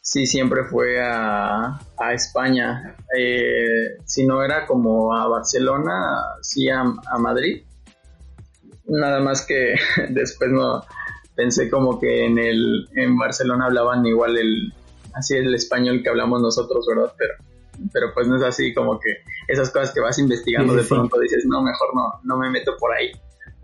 sí 0.00 0.26
siempre 0.26 0.65
fue 0.65 1.00
a, 1.00 1.79
a 1.99 2.12
España. 2.12 2.97
Eh, 3.17 3.97
si 4.05 4.26
no 4.26 4.43
era 4.43 4.67
como 4.67 5.15
a 5.15 5.29
Barcelona, 5.29 6.17
sí 6.43 6.69
a, 6.69 6.81
a, 6.81 7.19
Madrid. 7.19 7.62
Nada 8.87 9.21
más 9.21 9.47
que 9.47 9.76
después 10.11 10.50
no 10.50 10.85
pensé 11.37 11.71
como 11.71 12.00
que 12.00 12.26
en 12.26 12.38
el 12.38 12.88
en 12.97 13.17
Barcelona 13.17 13.67
hablaban 13.67 14.05
igual 14.05 14.37
el 14.37 14.73
así 15.15 15.37
el 15.37 15.55
español 15.55 16.03
que 16.03 16.09
hablamos 16.09 16.43
nosotros, 16.43 16.85
¿verdad? 16.88 17.12
Pero 17.17 17.35
pero 17.93 18.12
pues 18.15 18.26
no 18.26 18.37
es 18.37 18.43
así 18.43 18.75
como 18.75 18.99
que 18.99 19.11
esas 19.47 19.71
cosas 19.71 19.93
que 19.93 20.00
vas 20.00 20.19
investigando 20.19 20.75
de 20.75 20.83
pronto 20.83 21.21
dices, 21.21 21.45
no, 21.47 21.62
mejor 21.62 21.95
no, 21.95 22.21
no 22.25 22.37
me 22.37 22.50
meto 22.50 22.76
por 22.79 22.93
ahí. 22.93 23.12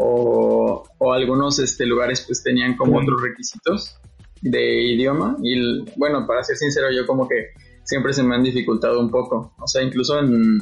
O, 0.05 0.83
o 0.99 1.13
algunos 1.13 1.61
este, 1.61 1.87
lugares 1.87 2.25
pues 2.27 2.43
tenían 2.43 2.77
como 2.77 2.99
otros 2.99 3.23
requisitos 3.23 3.97
de 4.41 4.83
idioma 4.83 5.37
y 5.43 5.85
bueno, 5.97 6.27
para 6.27 6.43
ser 6.43 6.57
sincero 6.57 6.89
yo 6.91 7.07
como 7.07 7.29
que 7.29 7.53
siempre 7.85 8.13
se 8.13 8.23
me 8.23 8.35
han 8.35 8.43
dificultado 8.43 9.01
un 9.01 9.11
poco, 9.11 9.55
o 9.59 9.67
sea, 9.67 9.83
incluso 9.83 10.19
en, 10.19 10.59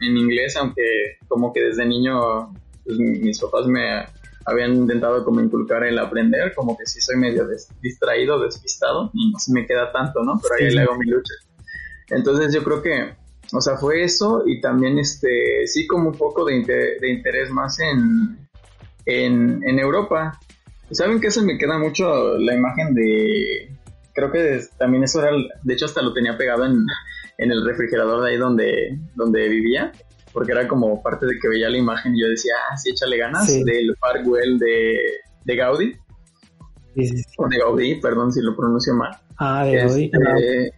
en 0.00 0.16
inglés, 0.16 0.56
aunque 0.56 0.82
como 1.28 1.52
que 1.52 1.62
desde 1.62 1.86
niño 1.86 2.52
pues, 2.84 2.98
mis 2.98 3.40
papás 3.40 3.66
me 3.66 4.04
habían 4.46 4.74
intentado 4.74 5.24
como 5.24 5.40
inculcar 5.40 5.84
el 5.84 5.98
aprender, 5.98 6.54
como 6.54 6.76
que 6.76 6.86
sí 6.86 7.00
soy 7.00 7.16
medio 7.16 7.48
distraído, 7.80 8.40
despistado 8.40 9.10
y 9.14 9.30
no 9.30 9.38
se 9.38 9.52
me 9.52 9.66
queda 9.66 9.90
tanto, 9.90 10.22
¿no? 10.22 10.38
Pero 10.42 10.54
ahí 10.54 10.74
le 10.74 10.82
hago 10.82 10.96
mi 10.96 11.06
lucha. 11.06 11.34
Entonces 12.10 12.52
yo 12.52 12.62
creo 12.62 12.82
que, 12.82 13.14
o 13.52 13.60
sea, 13.60 13.76
fue 13.76 14.04
eso 14.04 14.42
y 14.46 14.60
también 14.60 14.98
este, 14.98 15.66
sí 15.66 15.86
como 15.86 16.10
un 16.10 16.18
poco 16.18 16.44
de, 16.44 16.62
de 17.00 17.10
interés 17.10 17.50
más 17.50 17.80
en, 17.80 18.43
en, 19.06 19.60
en 19.64 19.78
Europa. 19.78 20.38
¿Saben 20.90 21.20
que 21.20 21.28
eso 21.28 21.42
me 21.42 21.58
queda 21.58 21.78
mucho 21.78 22.36
la 22.38 22.54
imagen 22.54 22.94
de... 22.94 23.70
Creo 24.14 24.30
que 24.30 24.60
también 24.78 25.02
eso 25.02 25.20
era, 25.20 25.32
de 25.62 25.74
hecho 25.74 25.86
hasta 25.86 26.02
lo 26.02 26.12
tenía 26.12 26.36
pegado 26.36 26.64
en, 26.66 26.84
en 27.38 27.50
el 27.50 27.64
refrigerador 27.64 28.22
de 28.22 28.30
ahí 28.30 28.36
donde, 28.36 28.98
donde 29.14 29.48
vivía, 29.48 29.92
porque 30.32 30.52
era 30.52 30.68
como 30.68 31.02
parte 31.02 31.26
de 31.26 31.38
que 31.40 31.48
veía 31.48 31.68
la 31.68 31.78
imagen 31.78 32.14
y 32.14 32.22
yo 32.22 32.28
decía, 32.28 32.54
ah, 32.70 32.76
sí, 32.76 32.90
échale 32.90 33.18
ganas, 33.18 33.46
del 33.64 33.96
Parkwell 34.00 34.58
de, 34.58 34.96
de 35.44 35.56
Gaudí. 35.56 35.96
O 37.38 37.48
de 37.48 37.58
Gaudí, 37.58 37.94
perdón 37.96 38.32
si 38.32 38.40
lo 38.40 38.54
pronuncio 38.54 38.94
mal. 38.94 39.16
Ah, 39.38 39.64
de 39.64 39.76
Gaudí. 39.76 40.04
Este, 40.04 40.74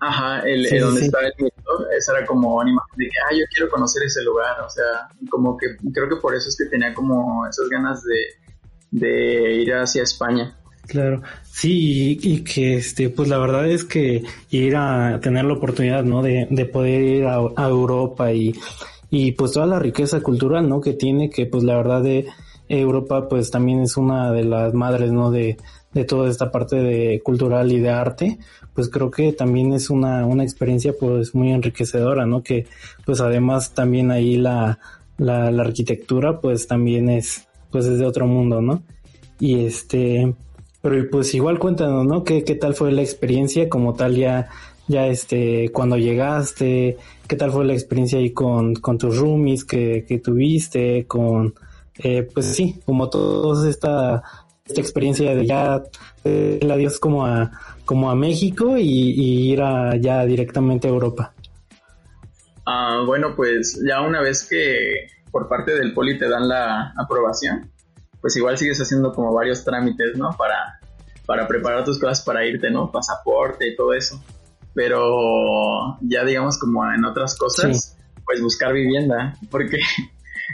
Ajá, 0.00 0.40
el, 0.40 0.64
donde 0.80 1.06
estaba 1.06 1.26
el 1.26 1.32
director, 1.36 1.88
esa 1.96 2.16
era 2.16 2.26
como 2.26 2.62
imagen 2.62 2.96
de 2.96 3.04
que, 3.06 3.18
ah, 3.26 3.34
yo 3.34 3.44
quiero 3.52 3.70
conocer 3.70 4.04
ese 4.04 4.22
lugar, 4.22 4.60
o 4.60 4.70
sea, 4.70 5.08
como 5.28 5.56
que 5.56 5.76
creo 5.92 6.08
que 6.08 6.16
por 6.16 6.34
eso 6.36 6.48
es 6.48 6.56
que 6.56 6.66
tenía 6.66 6.94
como 6.94 7.44
esas 7.46 7.68
ganas 7.68 8.02
de, 8.04 8.16
de 8.92 9.54
ir 9.54 9.74
hacia 9.74 10.04
España. 10.04 10.56
Claro, 10.86 11.20
sí, 11.42 12.18
y, 12.22 12.44
que 12.44 12.76
este, 12.76 13.10
pues 13.10 13.28
la 13.28 13.38
verdad 13.38 13.68
es 13.68 13.84
que 13.84 14.22
ir 14.50 14.76
a 14.76 15.18
tener 15.20 15.44
la 15.44 15.54
oportunidad, 15.54 16.04
¿no? 16.04 16.22
De, 16.22 16.46
de 16.48 16.64
poder 16.64 17.02
ir 17.02 17.24
a, 17.26 17.40
a, 17.56 17.68
Europa 17.68 18.32
y, 18.32 18.54
y 19.10 19.32
pues 19.32 19.52
toda 19.52 19.66
la 19.66 19.78
riqueza 19.78 20.20
cultural, 20.20 20.68
¿no? 20.68 20.80
Que 20.80 20.94
tiene, 20.94 21.28
que 21.28 21.44
pues 21.44 21.64
la 21.64 21.76
verdad 21.76 22.02
de 22.02 22.26
Europa 22.68 23.28
pues 23.28 23.50
también 23.50 23.82
es 23.82 23.96
una 23.96 24.32
de 24.32 24.44
las 24.44 24.72
madres, 24.72 25.12
¿no? 25.12 25.30
De, 25.30 25.58
de 25.92 26.04
toda 26.04 26.28
esta 26.28 26.50
parte 26.50 26.76
de 26.76 27.20
cultural 27.22 27.72
y 27.72 27.80
de 27.80 27.90
arte, 27.90 28.38
pues 28.74 28.88
creo 28.88 29.10
que 29.10 29.32
también 29.32 29.72
es 29.72 29.90
una, 29.90 30.26
una 30.26 30.44
experiencia 30.44 30.92
pues 30.98 31.34
muy 31.34 31.50
enriquecedora, 31.50 32.26
¿no? 32.26 32.42
Que 32.42 32.66
pues 33.04 33.20
además 33.20 33.74
también 33.74 34.10
ahí 34.10 34.36
la, 34.36 34.78
la, 35.16 35.48
arquitectura 35.48 36.40
pues 36.40 36.66
también 36.66 37.08
es, 37.08 37.48
pues 37.70 37.86
es 37.86 37.98
de 37.98 38.06
otro 38.06 38.26
mundo, 38.26 38.60
¿no? 38.60 38.82
Y 39.40 39.64
este, 39.64 40.34
pero 40.82 41.10
pues 41.10 41.34
igual 41.34 41.58
cuéntanos, 41.58 42.06
¿no? 42.06 42.22
¿Qué, 42.22 42.44
qué 42.44 42.54
tal 42.54 42.74
fue 42.74 42.92
la 42.92 43.02
experiencia 43.02 43.68
como 43.68 43.94
tal 43.94 44.14
ya, 44.14 44.48
ya 44.88 45.06
este, 45.06 45.70
cuando 45.72 45.96
llegaste? 45.96 46.98
¿Qué 47.26 47.36
tal 47.36 47.50
fue 47.50 47.64
la 47.64 47.72
experiencia 47.72 48.18
ahí 48.18 48.30
con, 48.30 48.74
con 48.74 48.98
tus 48.98 49.18
roomies 49.18 49.64
que, 49.64 50.04
que 50.06 50.18
tuviste? 50.18 51.06
Con, 51.06 51.54
eh, 51.98 52.28
pues 52.32 52.46
sí, 52.46 52.80
como 52.84 53.08
toda 53.08 53.68
esta 53.68 54.22
esta 54.68 54.80
experiencia 54.80 55.34
de 55.34 55.46
ya 55.46 55.82
eh, 56.24 56.58
el 56.60 56.70
adiós 56.70 57.00
como 57.00 57.26
a 57.26 57.50
como 57.84 58.10
a 58.10 58.14
México 58.14 58.76
y, 58.76 59.50
ir 59.50 59.62
a, 59.62 59.96
ya 59.96 60.26
directamente 60.26 60.88
a 60.88 60.90
Europa? 60.90 61.32
Ah, 62.66 63.02
bueno, 63.06 63.34
pues 63.34 63.82
ya 63.82 64.02
una 64.02 64.20
vez 64.20 64.46
que 64.46 65.08
por 65.30 65.48
parte 65.48 65.74
del 65.74 65.94
poli 65.94 66.18
te 66.18 66.28
dan 66.28 66.48
la 66.48 66.92
aprobación, 66.98 67.70
pues 68.20 68.36
igual 68.36 68.58
sigues 68.58 68.78
haciendo 68.78 69.14
como 69.14 69.32
varios 69.32 69.64
trámites, 69.64 70.18
¿no? 70.18 70.36
Para, 70.36 70.78
para 71.24 71.48
preparar 71.48 71.82
tus 71.82 71.98
cosas 71.98 72.20
para 72.20 72.44
irte, 72.44 72.70
¿no? 72.70 72.92
Pasaporte 72.92 73.66
y 73.66 73.74
todo 73.74 73.94
eso. 73.94 74.22
Pero 74.74 75.96
ya 76.02 76.24
digamos 76.26 76.58
como 76.58 76.84
en 76.92 77.06
otras 77.06 77.38
cosas, 77.38 77.96
pues 78.26 78.42
buscar 78.42 78.74
vivienda, 78.74 79.34
porque 79.50 79.78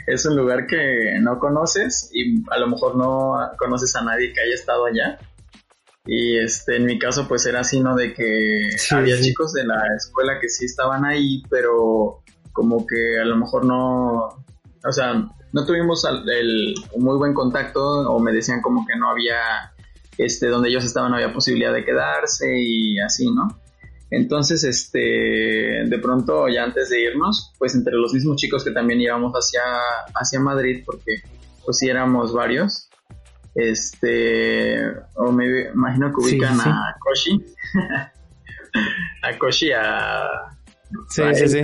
es 0.07 0.25
un 0.25 0.35
lugar 0.35 0.67
que 0.67 1.17
no 1.21 1.39
conoces 1.39 2.09
y 2.13 2.43
a 2.51 2.59
lo 2.59 2.67
mejor 2.67 2.95
no 2.95 3.33
conoces 3.57 3.95
a 3.95 4.03
nadie 4.03 4.33
que 4.33 4.41
haya 4.41 4.53
estado 4.53 4.85
allá. 4.85 5.17
Y 6.05 6.37
este, 6.37 6.77
en 6.77 6.85
mi 6.85 6.99
caso, 6.99 7.27
pues 7.27 7.45
era 7.47 7.61
así, 7.61 7.79
¿no? 7.79 7.95
De 7.95 8.13
que 8.13 8.69
había 8.91 9.19
chicos 9.19 9.53
de 9.53 9.65
la 9.65 9.81
escuela 9.97 10.39
que 10.39 10.49
sí 10.49 10.65
estaban 10.65 11.03
ahí, 11.03 11.41
pero 11.49 12.21
como 12.53 12.85
que 12.85 13.19
a 13.19 13.25
lo 13.25 13.37
mejor 13.37 13.65
no, 13.65 14.29
o 14.87 14.91
sea, 14.91 15.13
no 15.51 15.65
tuvimos 15.65 16.05
el, 16.05 16.75
muy 16.97 17.17
buen 17.17 17.33
contacto 17.33 17.81
o 17.81 18.19
me 18.19 18.31
decían 18.31 18.61
como 18.61 18.85
que 18.85 18.95
no 18.97 19.09
había, 19.09 19.73
este, 20.17 20.47
donde 20.47 20.69
ellos 20.69 20.85
estaban 20.85 21.09
no 21.09 21.17
había 21.17 21.33
posibilidad 21.33 21.73
de 21.73 21.83
quedarse 21.83 22.59
y 22.59 22.99
así, 22.99 23.31
¿no? 23.31 23.47
Entonces, 24.15 24.63
este, 24.63 24.99
de 24.99 25.99
pronto, 26.01 26.47
ya 26.47 26.63
antes 26.63 26.89
de 26.89 27.01
irnos, 27.01 27.51
pues 27.59 27.75
entre 27.75 27.95
los 27.95 28.13
mismos 28.13 28.37
chicos 28.37 28.63
que 28.63 28.71
también 28.71 29.01
íbamos 29.01 29.33
hacia, 29.33 29.61
hacia 30.13 30.39
Madrid, 30.39 30.83
porque 30.85 31.15
pues 31.65 31.79
sí 31.79 31.89
éramos 31.89 32.31
varios, 32.33 32.89
este, 33.55 34.79
o 35.15 35.33
me 35.33 35.69
imagino 35.73 36.13
que 36.13 36.21
ubican 36.23 36.57
a 36.61 36.95
Koshi, 36.99 37.45
a 39.23 39.37
Koshi, 39.37 39.71
a, 39.73 40.29
sí, 41.09 41.23
sí, 41.33 41.49
sí. 41.49 41.61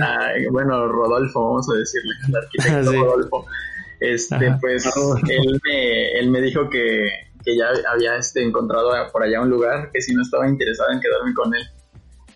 bueno, 0.50 0.88
Rodolfo, 0.88 1.42
vamos 1.42 1.66
a 1.70 1.78
decirle, 1.78 2.12
el 2.28 2.36
arquitecto 2.36 2.92
Rodolfo, 3.04 3.46
este, 4.00 4.58
pues 4.60 4.84
él 5.26 5.58
me, 5.64 6.12
él 6.18 6.30
me 6.30 6.42
dijo 6.42 6.68
que, 6.68 7.08
que 7.42 7.56
ya 7.56 7.68
había 7.90 8.16
este, 8.16 8.42
encontrado 8.42 8.90
por 9.10 9.22
allá 9.22 9.40
un 9.40 9.48
lugar 9.48 9.90
que 9.90 10.02
si 10.02 10.12
no 10.14 10.20
estaba 10.20 10.46
interesado 10.46 10.90
en 10.92 11.00
quedarme 11.00 11.32
con 11.32 11.54
él. 11.54 11.62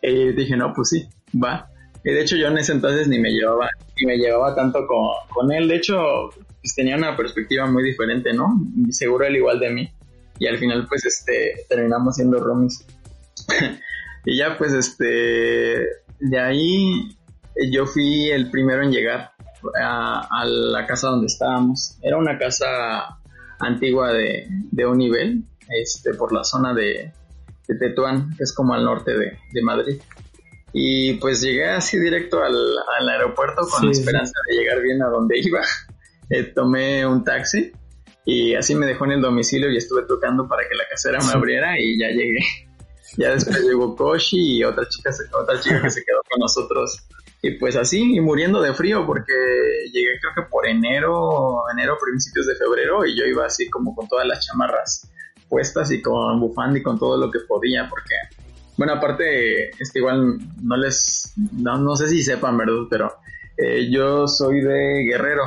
Y 0.03 0.33
dije, 0.33 0.57
no, 0.57 0.73
pues 0.75 0.91
sí, 0.91 1.09
va. 1.43 1.69
Y 2.05 2.12
de 2.12 2.21
hecho 2.21 2.37
yo 2.37 2.49
en 2.49 2.59
ese 2.59 2.73
entonces 2.73 3.09
ni 3.09 3.19
me 3.19 3.31
llevaba, 3.31 3.69
ni 3.99 4.07
me 4.07 4.17
llevaba 4.17 4.55
tanto 4.55 4.87
con, 4.87 5.09
con 5.29 5.53
él. 5.53 5.69
De 5.69 5.76
hecho, 5.76 5.97
pues 6.61 6.75
tenía 6.75 6.97
una 6.97 7.17
perspectiva 7.17 7.67
muy 7.67 7.83
diferente, 7.83 8.33
¿no? 8.33 8.61
Seguro 8.91 9.26
él 9.26 9.37
igual 9.37 9.59
de 9.59 9.71
mí. 9.71 9.93
Y 10.38 10.47
al 10.47 10.59
final, 10.59 10.87
pues, 10.88 11.05
este, 11.05 11.65
terminamos 11.69 12.17
siendo 12.17 12.38
roomies. 12.38 12.85
y 14.25 14.37
ya, 14.37 14.57
pues, 14.59 14.73
este, 14.73 15.87
de 16.21 16.38
ahí 16.38 17.17
yo 17.71 17.87
fui 17.87 18.31
el 18.31 18.50
primero 18.50 18.83
en 18.83 18.93
llegar 18.93 19.33
a, 19.81 20.29
a, 20.31 20.45
la 20.45 20.87
casa 20.87 21.09
donde 21.09 21.26
estábamos. 21.26 21.99
Era 22.03 22.19
una 22.19 22.38
casa 22.38 23.19
antigua 23.59 24.12
de, 24.12 24.47
de 24.71 24.87
un 24.87 24.99
nivel, 24.99 25.45
este, 25.69 26.15
por 26.15 26.33
la 26.33 26.45
zona 26.45 26.75
de, 26.75 27.12
de 27.66 27.76
Tetuán, 27.76 28.35
que 28.37 28.44
es 28.44 28.54
como 28.54 28.75
al 28.75 28.85
norte 28.85 29.16
de, 29.16 29.38
de 29.52 29.62
Madrid. 29.62 30.00
Y 30.73 31.14
pues 31.14 31.40
llegué 31.40 31.70
así 31.70 31.99
directo 31.99 32.42
al, 32.42 32.54
al 32.99 33.08
aeropuerto 33.08 33.62
con 33.66 33.87
la 33.87 33.92
esperanza 33.92 34.35
de 34.49 34.56
llegar 34.56 34.82
bien 34.82 35.02
a 35.02 35.08
donde 35.08 35.38
iba. 35.38 35.61
Eh, 36.28 36.42
tomé 36.42 37.06
un 37.06 37.23
taxi 37.23 37.70
y 38.25 38.56
así 38.56 38.75
me 38.75 38.85
dejó 38.85 39.04
en 39.04 39.12
el 39.12 39.20
domicilio 39.20 39.70
y 39.70 39.76
estuve 39.76 40.02
tocando 40.02 40.49
para 40.49 40.68
que 40.68 40.75
la 40.75 40.82
casera 40.90 41.20
me 41.20 41.30
abriera 41.32 41.80
y 41.80 41.96
ya 41.96 42.08
llegué. 42.08 42.40
Ya 43.16 43.30
después 43.30 43.62
llegó 43.62 43.94
Koshi 43.94 44.56
y 44.56 44.64
otra 44.64 44.87
chica, 44.88 45.11
otra 45.40 45.61
chica 45.61 45.80
que 45.80 45.90
se 45.90 46.04
quedó 46.04 46.18
con 46.28 46.40
nosotros 46.40 47.06
Y 47.40 47.52
pues 47.52 47.76
así, 47.76 48.16
y 48.16 48.20
muriendo 48.20 48.61
de 48.61 48.75
frío, 48.75 49.06
porque 49.06 49.32
llegué 49.92 50.18
creo 50.20 50.32
que 50.35 50.50
por 50.50 50.66
enero, 50.66 51.62
enero, 51.73 51.96
principios 52.02 52.46
de 52.46 52.56
febrero, 52.56 53.06
y 53.06 53.16
yo 53.16 53.25
iba 53.25 53.46
así 53.46 53.70
como 53.70 53.94
con 53.94 54.08
todas 54.08 54.26
las 54.26 54.44
chamarras 54.44 55.08
puestas 55.49 55.91
y 55.93 56.03
con 56.03 56.41
bufanda 56.41 56.79
y 56.79 56.83
con 56.83 56.99
todo 56.99 57.17
lo 57.17 57.31
que 57.31 57.41
podía, 57.41 57.88
porque, 57.88 58.15
bueno, 58.76 58.95
aparte, 58.95 59.71
es 59.71 59.91
que 59.93 60.00
igual 60.00 60.38
no 60.62 60.76
les, 60.76 61.33
no, 61.53 61.79
no 61.79 61.97
sé 61.97 62.09
si 62.09 62.23
sepan, 62.23 62.57
¿verdad? 62.57 62.87
Pero 62.91 63.12
eh, 63.57 63.88
yo 63.91 64.26
soy 64.26 64.61
de 64.61 65.05
Guerrero, 65.09 65.45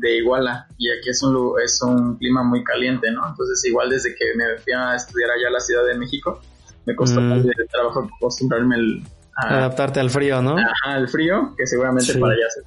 de 0.00 0.16
Iguala, 0.16 0.66
y 0.78 0.90
aquí 0.90 1.10
es 1.10 1.22
un, 1.22 1.54
es 1.62 1.80
un 1.82 2.16
clima 2.16 2.42
muy 2.42 2.64
caliente, 2.64 3.10
¿no? 3.10 3.28
Entonces, 3.28 3.64
igual 3.64 3.90
desde 3.90 4.14
que 4.14 4.24
me 4.36 4.58
fui 4.58 4.72
a 4.72 4.94
estudiar 4.94 5.30
allá 5.30 5.48
a 5.48 5.52
la 5.52 5.60
Ciudad 5.60 5.86
de 5.86 5.96
México, 5.96 6.40
me 6.86 6.96
costó 6.96 7.20
mm. 7.20 7.46
trabajo 7.70 8.08
acostumbrarme 8.18 8.76
el, 8.76 9.04
Adaptarte 9.34 10.00
al 10.00 10.10
frío, 10.10 10.42
¿no? 10.42 10.56
Ajá, 10.56 10.96
al 10.96 11.08
frío, 11.08 11.54
que 11.56 11.66
seguramente 11.66 12.14
para 12.18 12.34
allá 12.34 12.44
se 12.50 12.60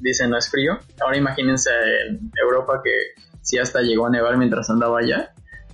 dicen 0.00 0.30
no 0.30 0.38
es 0.38 0.50
frío. 0.50 0.78
Ahora 1.00 1.16
imagínense 1.16 1.70
en 2.08 2.30
Europa 2.42 2.80
que 2.82 2.90
sí 3.40 3.58
hasta 3.58 3.80
llegó 3.82 4.06
a 4.06 4.10
nevar 4.10 4.36
mientras 4.36 4.68
andaba 4.68 4.98
allá. 4.98 5.31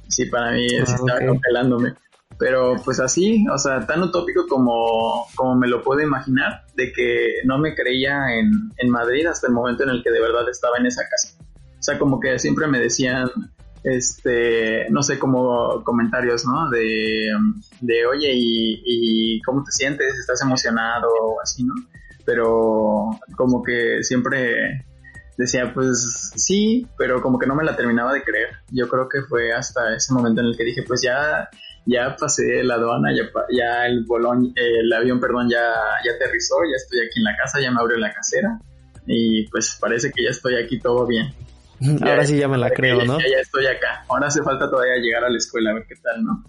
Sí, 0.08 0.26
para 0.26 0.52
mí 0.52 0.68
sí 0.68 0.76
ah, 0.80 0.94
estaba 0.94 1.26
congelándome. 1.26 1.94
Pero 2.38 2.76
pues 2.84 3.00
así, 3.00 3.44
o 3.52 3.58
sea, 3.58 3.84
tan 3.86 4.02
utópico 4.02 4.46
como, 4.46 5.26
como 5.34 5.56
me 5.56 5.66
lo 5.66 5.82
puedo 5.82 6.00
imaginar, 6.00 6.62
de 6.76 6.92
que 6.92 7.40
no 7.44 7.58
me 7.58 7.74
creía 7.74 8.38
en, 8.38 8.50
en 8.76 8.90
Madrid 8.90 9.26
hasta 9.26 9.48
el 9.48 9.52
momento 9.52 9.82
en 9.82 9.90
el 9.90 10.04
que 10.04 10.10
de 10.10 10.20
verdad 10.20 10.48
estaba 10.48 10.78
en 10.78 10.86
esa 10.86 11.02
casa. 11.08 11.36
O 11.40 11.82
sea, 11.82 11.98
como 11.98 12.20
que 12.20 12.38
siempre 12.38 12.68
me 12.68 12.78
decían, 12.78 13.28
este, 13.84 14.88
no 14.90 15.02
sé, 15.02 15.18
como 15.18 15.82
comentarios, 15.84 16.44
¿no? 16.44 16.68
De, 16.70 17.28
de 17.80 18.06
oye, 18.06 18.32
y, 18.34 19.40
cómo 19.42 19.64
te 19.64 19.72
sientes? 19.72 20.14
¿Estás 20.18 20.42
emocionado 20.42 21.08
o 21.20 21.40
así, 21.40 21.64
no? 21.64 21.74
Pero 22.24 23.10
como 23.36 23.62
que 23.62 24.02
siempre 24.02 24.84
decía, 25.38 25.72
pues 25.72 26.32
sí, 26.34 26.86
pero 26.98 27.22
como 27.22 27.38
que 27.38 27.46
no 27.46 27.54
me 27.54 27.64
la 27.64 27.76
terminaba 27.76 28.12
de 28.12 28.22
creer. 28.22 28.48
Yo 28.70 28.88
creo 28.88 29.08
que 29.08 29.22
fue 29.22 29.52
hasta 29.52 29.94
ese 29.94 30.12
momento 30.12 30.40
en 30.40 30.48
el 30.48 30.56
que 30.56 30.64
dije, 30.64 30.82
pues 30.82 31.00
ya, 31.00 31.48
ya 31.86 32.16
pasé 32.16 32.62
la 32.64 32.74
aduana, 32.74 33.14
ya, 33.16 33.22
ya 33.56 33.86
el 33.86 34.04
bolón, 34.04 34.52
el 34.56 34.92
avión, 34.92 35.20
perdón, 35.20 35.48
ya, 35.48 35.62
ya 36.04 36.12
aterrizó, 36.12 36.56
ya 36.68 36.76
estoy 36.76 36.98
aquí 36.98 37.20
en 37.20 37.24
la 37.24 37.36
casa, 37.36 37.60
ya 37.60 37.70
me 37.70 37.80
abrió 37.80 37.96
la 37.96 38.12
casera 38.12 38.58
y 39.06 39.46
pues 39.48 39.78
parece 39.80 40.10
que 40.10 40.24
ya 40.24 40.30
estoy 40.30 40.56
aquí 40.56 40.80
todo 40.80 41.06
bien. 41.06 41.32
Ahora 42.02 42.26
sí 42.26 42.36
ya 42.36 42.48
me 42.48 42.58
la 42.58 42.70
creo, 42.70 43.04
¿no? 43.04 43.18
Ya, 43.20 43.40
estoy 43.40 43.66
acá. 43.66 44.04
Ahora 44.08 44.26
hace 44.26 44.42
falta 44.42 44.68
todavía 44.68 44.96
llegar 44.96 45.24
a 45.24 45.30
la 45.30 45.38
escuela 45.38 45.70
a 45.70 45.74
ver 45.74 45.84
qué 45.88 45.94
tal, 46.02 46.24
¿no? 46.24 46.44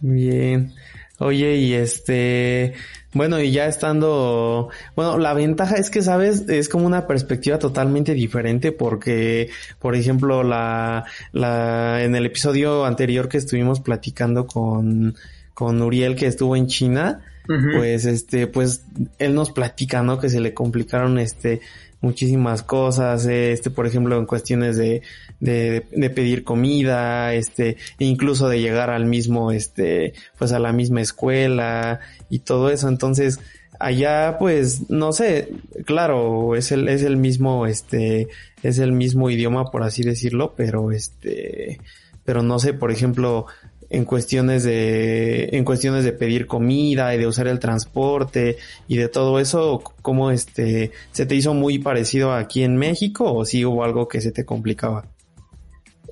Bien. 0.00 0.72
Oye, 1.18 1.56
y 1.56 1.74
este, 1.74 2.74
bueno, 3.12 3.40
y 3.40 3.52
ya 3.52 3.66
estando, 3.66 4.70
bueno, 4.96 5.18
la 5.18 5.32
ventaja 5.34 5.76
es 5.76 5.88
que, 5.88 6.02
sabes, 6.02 6.48
es 6.48 6.68
como 6.68 6.86
una 6.86 7.06
perspectiva 7.06 7.58
totalmente 7.60 8.12
diferente 8.14 8.72
porque, 8.72 9.50
por 9.78 9.94
ejemplo, 9.94 10.42
la, 10.42 11.04
la, 11.30 12.02
en 12.02 12.16
el 12.16 12.26
episodio 12.26 12.84
anterior 12.84 13.28
que 13.28 13.38
estuvimos 13.38 13.78
platicando 13.78 14.48
con, 14.48 15.14
con 15.54 15.80
Uriel 15.80 16.16
que 16.16 16.26
estuvo 16.26 16.56
en 16.56 16.66
China, 16.66 17.20
pues 17.46 18.06
este, 18.06 18.46
pues 18.46 18.84
él 19.18 19.34
nos 19.34 19.52
platica, 19.52 20.02
¿no? 20.02 20.18
Que 20.18 20.30
se 20.30 20.40
le 20.40 20.54
complicaron 20.54 21.18
este, 21.18 21.60
muchísimas 22.00 22.62
cosas, 22.62 23.26
este, 23.26 23.70
por 23.70 23.86
ejemplo, 23.86 24.18
en 24.18 24.26
cuestiones 24.26 24.76
de, 24.76 25.02
de, 25.40 25.86
de, 25.92 26.10
pedir 26.10 26.44
comida, 26.44 27.34
este, 27.34 27.76
incluso 27.98 28.48
de 28.48 28.60
llegar 28.60 28.90
al 28.90 29.06
mismo, 29.06 29.52
este, 29.52 30.14
pues 30.38 30.52
a 30.52 30.58
la 30.58 30.72
misma 30.72 31.00
escuela 31.00 32.00
y 32.30 32.40
todo 32.40 32.70
eso. 32.70 32.88
Entonces, 32.88 33.38
allá, 33.78 34.36
pues, 34.38 34.90
no 34.90 35.12
sé, 35.12 35.50
claro, 35.84 36.56
es 36.56 36.72
el, 36.72 36.88
es 36.88 37.02
el 37.02 37.16
mismo, 37.16 37.66
este, 37.66 38.28
es 38.62 38.78
el 38.78 38.92
mismo 38.92 39.30
idioma, 39.30 39.70
por 39.70 39.82
así 39.82 40.02
decirlo, 40.02 40.54
pero 40.56 40.90
este, 40.92 41.80
pero 42.24 42.42
no 42.42 42.58
sé, 42.58 42.72
por 42.72 42.90
ejemplo, 42.90 43.46
en 43.90 44.04
cuestiones 44.04 44.64
de 44.64 45.50
en 45.52 45.64
cuestiones 45.64 46.04
de 46.04 46.12
pedir 46.12 46.46
comida 46.46 47.14
y 47.14 47.18
de 47.18 47.26
usar 47.26 47.46
el 47.46 47.58
transporte 47.58 48.56
y 48.88 48.96
de 48.96 49.08
todo 49.08 49.38
eso 49.38 49.82
cómo 50.02 50.30
este 50.30 50.90
se 51.12 51.26
te 51.26 51.34
hizo 51.34 51.54
muy 51.54 51.78
parecido 51.78 52.32
aquí 52.32 52.62
en 52.62 52.76
México 52.76 53.32
o 53.32 53.44
si 53.44 53.64
hubo 53.64 53.84
algo 53.84 54.08
que 54.08 54.20
se 54.20 54.32
te 54.32 54.44
complicaba 54.44 55.04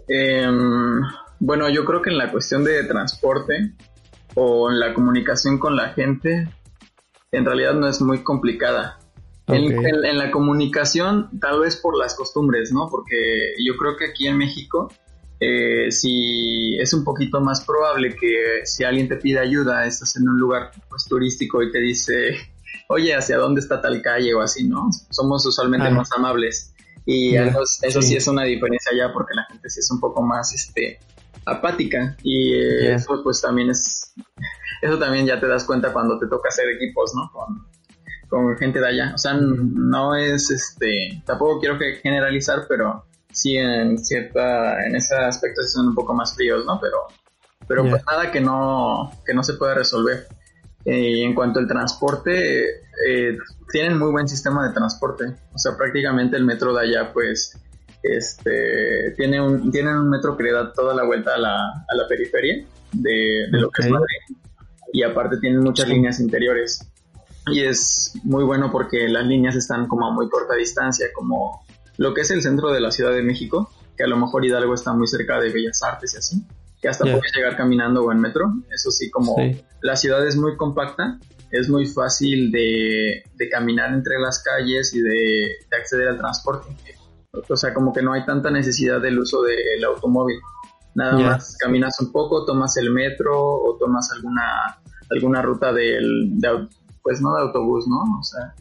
em, 0.09 1.01
bueno 1.41 1.69
yo 1.71 1.85
creo 1.85 2.03
que 2.03 2.11
en 2.11 2.19
la 2.19 2.31
cuestión 2.31 2.65
de 2.65 2.85
transporte 2.85 3.73
o 4.35 4.71
en 4.71 4.81
la 4.81 4.95
comunicación 4.95 5.59
con 5.59 5.77
la 5.77 5.91
gente 5.91 6.49
en 7.31 7.45
realidad 7.45 7.75
no 7.75 7.89
es 7.89 8.01
muy 8.01 8.23
complicada 8.23 8.99
en 9.49 10.19
la 10.19 10.31
comunicación 10.31 11.29
tal 11.41 11.61
vez 11.61 11.77
por 11.77 11.99
las 11.99 12.15
costumbres 12.15 12.73
no 12.73 12.89
porque 12.91 13.55
yo 13.65 13.77
creo 13.77 13.97
que 13.97 14.07
aquí 14.07 14.27
en 14.27 14.39
México 14.39 14.89
eh, 15.45 15.91
si 15.91 16.79
es 16.79 16.95
un 16.95 17.03
poquito 17.03 17.41
más 17.41 17.65
probable 17.65 18.15
que 18.15 18.65
si 18.65 18.85
alguien 18.85 19.09
te 19.09 19.17
pide 19.17 19.41
ayuda, 19.41 19.85
estás 19.87 20.15
en 20.15 20.29
un 20.29 20.39
lugar 20.39 20.71
pues, 20.89 21.05
turístico 21.07 21.61
y 21.65 21.73
te 21.73 21.81
dice, 21.81 22.37
oye, 22.89 23.13
¿hacia 23.13 23.39
dónde 23.39 23.61
está 23.61 23.83
tal 23.83 24.01
calle 24.03 24.33
o 24.35 24.41
así, 24.41 24.69
no? 24.69 24.89
Somos 25.11 25.45
usualmente 25.45 25.91
más 25.91 26.13
amables. 26.13 26.72
Y 27.05 27.35
eso 27.37 28.03
sí. 28.03 28.17
es 28.17 28.29
una 28.29 28.45
diferencia 28.45 28.93
ya 28.97 29.13
porque 29.13 29.35
la 29.35 29.45
gente 29.45 29.69
sí 29.69 29.81
es 29.81 29.91
un 29.91 30.01
poco 30.01 30.23
más 30.23 30.53
este, 30.55 31.01
apática 31.45 32.17
y 32.23 32.55
eh, 32.55 32.95
eso 32.95 33.21
pues 33.23 33.41
también 33.41 33.71
es, 33.71 34.15
eso 34.83 34.99
también 34.99 35.27
ya 35.27 35.41
te 35.41 35.49
das 35.49 35.65
cuenta 35.65 35.93
cuando 35.93 36.19
te 36.19 36.27
toca 36.27 36.49
hacer 36.49 36.67
equipos, 36.69 37.13
¿no? 37.15 37.31
Con, 37.33 37.67
con 38.29 38.57
gente 38.57 38.81
de 38.81 38.89
allá. 38.89 39.13
O 39.15 39.19
sea, 39.19 39.35
no 39.35 40.15
es 40.15 40.51
este, 40.51 41.23
tampoco 41.27 41.61
quiero 41.61 41.79
generalizar, 42.03 42.67
pero 42.69 43.05
sí 43.33 43.57
en 43.57 43.99
cierta, 43.99 44.87
en 44.87 44.97
ese 44.97 45.15
aspecto 45.15 45.63
son 45.63 45.89
un 45.89 45.95
poco 45.95 46.15
más 46.15 46.35
fríos, 46.35 46.65
¿no? 46.65 46.79
Pero, 46.81 46.99
pero 47.67 47.89
pues 47.89 48.03
nada 48.11 48.31
que 48.31 48.41
no, 48.41 49.13
que 49.27 49.35
no 49.35 49.43
se 49.43 49.55
pueda 49.55 49.75
resolver. 49.75 50.27
Eh, 50.85 51.23
en 51.23 51.35
cuanto 51.35 51.61
al 51.61 51.69
transporte, 51.69 52.65
eh, 53.09 53.37
tienen 53.71 53.99
muy 53.99 54.11
buen 54.11 54.29
sistema 54.29 54.67
de 54.67 54.75
transporte. 54.75 55.25
O 55.55 55.59
sea, 55.59 55.77
prácticamente 55.77 56.37
el 56.37 56.45
metro 56.45 56.75
de 56.75 56.83
allá, 56.83 57.13
pues, 57.13 57.59
este, 58.03 59.13
tiene 59.17 59.41
un, 59.41 59.71
tienen 59.71 59.97
un 59.97 60.11
metro 60.11 60.37
que 60.37 60.45
le 60.45 60.53
da 60.53 60.73
toda 60.73 60.95
la 60.95 61.05
vuelta 61.05 61.35
a 61.35 61.39
la, 61.39 61.57
a 61.57 61.95
la 61.95 62.09
periferia 62.09 62.65
de, 62.93 63.47
de 63.51 63.61
lo 63.61 63.71
que 63.71 63.83
es 63.83 63.91
Madrid. 63.91 64.39
Y 64.93 65.03
aparte 65.05 65.39
tienen 65.39 65.61
muchas 65.61 65.89
líneas 65.89 66.21
interiores. 66.21 66.87
Y 67.47 67.63
es 67.63 68.13
muy 68.25 68.45
bueno 68.45 68.71
porque 68.71 69.09
las 69.09 69.27
líneas 69.27 69.57
están 69.57 69.89
como 69.89 70.07
a 70.07 70.13
muy 70.13 70.29
corta 70.29 70.55
distancia, 70.55 71.07
como 71.15 71.65
lo 71.97 72.15
que 72.15 72.21
es 72.23 72.31
el 72.31 72.43
centro 72.43 72.71
de 72.71 72.81
la 72.81 72.91
Ciudad 72.91 73.13
de 73.13 73.23
México, 73.23 73.71
que 73.97 74.05
a 74.05 74.07
lo 74.07 74.17
mejor 74.17 74.45
Hidalgo 74.45 74.75
está 74.75 74.93
muy 74.93 75.07
cerca 75.07 75.41
de 75.41 75.51
Bellas 75.51 75.83
Artes 75.83 76.15
y 76.15 76.19
así, 76.19 76.43
que 76.83 76.89
hasta 76.89 77.05
puedes 77.05 77.33
llegar 77.35 77.57
caminando 77.57 78.03
o 78.03 78.13
en 78.13 78.21
metro. 78.21 78.53
Eso 78.75 78.91
sí, 78.91 79.09
como 79.09 79.37
la 79.81 79.95
ciudad 79.95 80.27
es 80.27 80.37
muy 80.37 80.57
compacta, 80.57 81.21
es 81.53 81.69
muy 81.69 81.87
fácil 81.87 82.51
de, 82.51 83.23
caminar 83.51 83.95
entre 83.95 84.19
las 84.19 84.43
calles 84.43 84.93
y 84.93 85.01
de, 85.01 85.53
acceder 85.79 86.09
al 86.09 86.19
transporte. 86.19 86.75
O 87.49 87.57
sea, 87.57 87.73
como 87.73 87.93
que 87.93 88.03
no 88.03 88.13
hay 88.13 88.27
tanta 88.27 88.51
necesidad 88.51 89.01
del 89.01 89.19
uso 89.19 89.43
del 89.43 89.85
automóvil. 89.85 90.39
Nada 90.95 91.17
más 91.19 91.57
caminas 91.59 91.99
un 92.01 92.13
poco, 92.13 92.45
tomas 92.45 92.77
el 92.77 92.91
metro 92.91 93.33
o 93.41 93.79
tomas 93.79 94.11
alguna 94.13 94.79
alguna 95.09 95.41
ruta 95.41 95.73
del, 95.73 96.39
de, 96.39 96.69
pues 97.03 97.21
no 97.21 97.35
de 97.35 97.43
autobús, 97.43 97.87
¿no? 97.87 98.19
O 98.19 98.23
sea, 98.23 98.55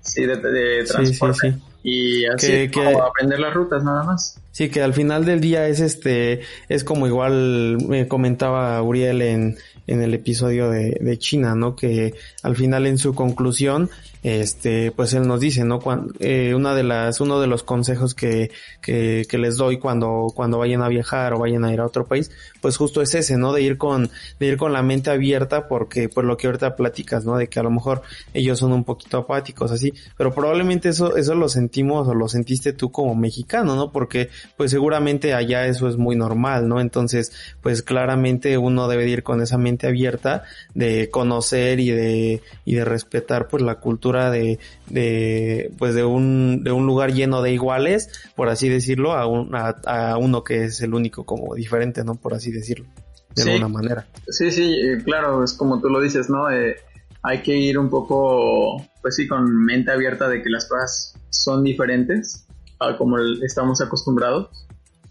sí, 0.00 0.26
de, 0.26 0.84
transporte 0.84 1.56
y 1.84 2.24
así 2.24 2.70
que, 2.70 2.96
aprender 2.96 3.38
las 3.38 3.52
rutas 3.52 3.84
nada 3.84 4.02
más. 4.04 4.40
Sí, 4.52 4.70
que 4.70 4.82
al 4.82 4.94
final 4.94 5.26
del 5.26 5.40
día 5.40 5.68
es 5.68 5.80
este, 5.80 6.40
es 6.70 6.82
como 6.82 7.06
igual 7.06 7.76
me 7.86 8.08
comentaba 8.08 8.80
Uriel 8.80 9.20
en, 9.20 9.58
en 9.86 10.02
el 10.02 10.14
episodio 10.14 10.70
de, 10.70 11.18
China, 11.18 11.54
¿no? 11.54 11.76
Que 11.76 12.14
al 12.42 12.56
final 12.56 12.86
en 12.86 12.98
su 12.98 13.14
conclusión 13.14 13.90
este, 14.24 14.90
pues 14.90 15.12
él 15.12 15.28
nos 15.28 15.38
dice, 15.38 15.64
¿no? 15.64 15.80
Eh, 16.18 16.54
una 16.54 16.74
de 16.74 16.82
las, 16.82 17.20
uno 17.20 17.40
de 17.40 17.46
los 17.46 17.62
consejos 17.62 18.14
que, 18.14 18.50
que, 18.80 19.26
que, 19.28 19.36
les 19.36 19.58
doy 19.58 19.78
cuando, 19.78 20.28
cuando 20.34 20.56
vayan 20.56 20.80
a 20.80 20.88
viajar 20.88 21.34
o 21.34 21.40
vayan 21.40 21.62
a 21.62 21.72
ir 21.74 21.80
a 21.80 21.84
otro 21.84 22.06
país, 22.06 22.30
pues 22.62 22.78
justo 22.78 23.02
es 23.02 23.14
ese, 23.14 23.36
¿no? 23.36 23.52
De 23.52 23.60
ir 23.60 23.76
con, 23.76 24.10
de 24.40 24.46
ir 24.46 24.56
con 24.56 24.72
la 24.72 24.82
mente 24.82 25.10
abierta 25.10 25.68
porque, 25.68 26.08
pues 26.08 26.26
lo 26.26 26.38
que 26.38 26.46
ahorita 26.46 26.74
platicas, 26.74 27.26
¿no? 27.26 27.36
De 27.36 27.48
que 27.48 27.60
a 27.60 27.62
lo 27.62 27.70
mejor 27.70 28.00
ellos 28.32 28.58
son 28.58 28.72
un 28.72 28.84
poquito 28.84 29.18
apáticos, 29.18 29.70
así, 29.70 29.92
pero 30.16 30.34
probablemente 30.34 30.88
eso, 30.88 31.18
eso 31.18 31.34
lo 31.34 31.50
sentimos 31.50 32.08
o 32.08 32.14
lo 32.14 32.26
sentiste 32.26 32.72
tú 32.72 32.90
como 32.90 33.14
mexicano, 33.14 33.76
¿no? 33.76 33.92
Porque, 33.92 34.30
pues 34.56 34.70
seguramente 34.70 35.34
allá 35.34 35.66
eso 35.66 35.86
es 35.86 35.98
muy 35.98 36.16
normal, 36.16 36.66
¿no? 36.66 36.80
Entonces, 36.80 37.30
pues 37.60 37.82
claramente 37.82 38.56
uno 38.56 38.88
debe 38.88 39.06
ir 39.06 39.22
con 39.22 39.42
esa 39.42 39.58
mente 39.58 39.73
abierta 39.82 40.44
de 40.74 41.10
conocer 41.10 41.80
y 41.80 41.90
de, 41.90 42.42
y 42.64 42.74
de 42.74 42.84
respetar, 42.84 43.48
pues 43.48 43.62
la 43.62 43.76
cultura 43.76 44.30
de, 44.30 44.58
de 44.88 45.70
pues 45.78 45.94
de 45.94 46.04
un, 46.04 46.62
de 46.64 46.72
un 46.72 46.86
lugar 46.86 47.12
lleno 47.12 47.42
de 47.42 47.52
iguales, 47.52 48.08
por 48.36 48.48
así 48.48 48.68
decirlo, 48.68 49.12
a, 49.12 49.26
un, 49.26 49.50
a, 49.54 50.16
uno 50.18 50.44
que 50.44 50.64
es 50.64 50.80
el 50.80 50.94
único 50.94 51.24
como 51.24 51.54
diferente, 51.54 52.04
¿no? 52.04 52.14
Por 52.14 52.34
así 52.34 52.50
decirlo, 52.50 52.86
de 53.34 53.42
alguna 53.42 53.68
manera. 53.68 54.06
Sí, 54.28 54.50
sí, 54.50 54.76
claro, 55.04 55.44
es 55.44 55.52
como 55.52 55.80
tú 55.80 55.88
lo 55.88 56.00
dices, 56.00 56.30
¿no? 56.30 56.50
Eh, 56.50 56.76
hay 57.22 57.42
que 57.42 57.56
ir 57.56 57.78
un 57.78 57.90
poco, 57.90 58.84
pues 59.00 59.16
sí, 59.16 59.26
con 59.26 59.64
mente 59.64 59.90
abierta 59.90 60.28
de 60.28 60.42
que 60.42 60.50
las 60.50 60.68
cosas 60.68 61.14
son 61.30 61.64
diferentes 61.64 62.46
a 62.80 62.96
como 62.96 63.18
estamos 63.42 63.80
acostumbrados 63.80 64.64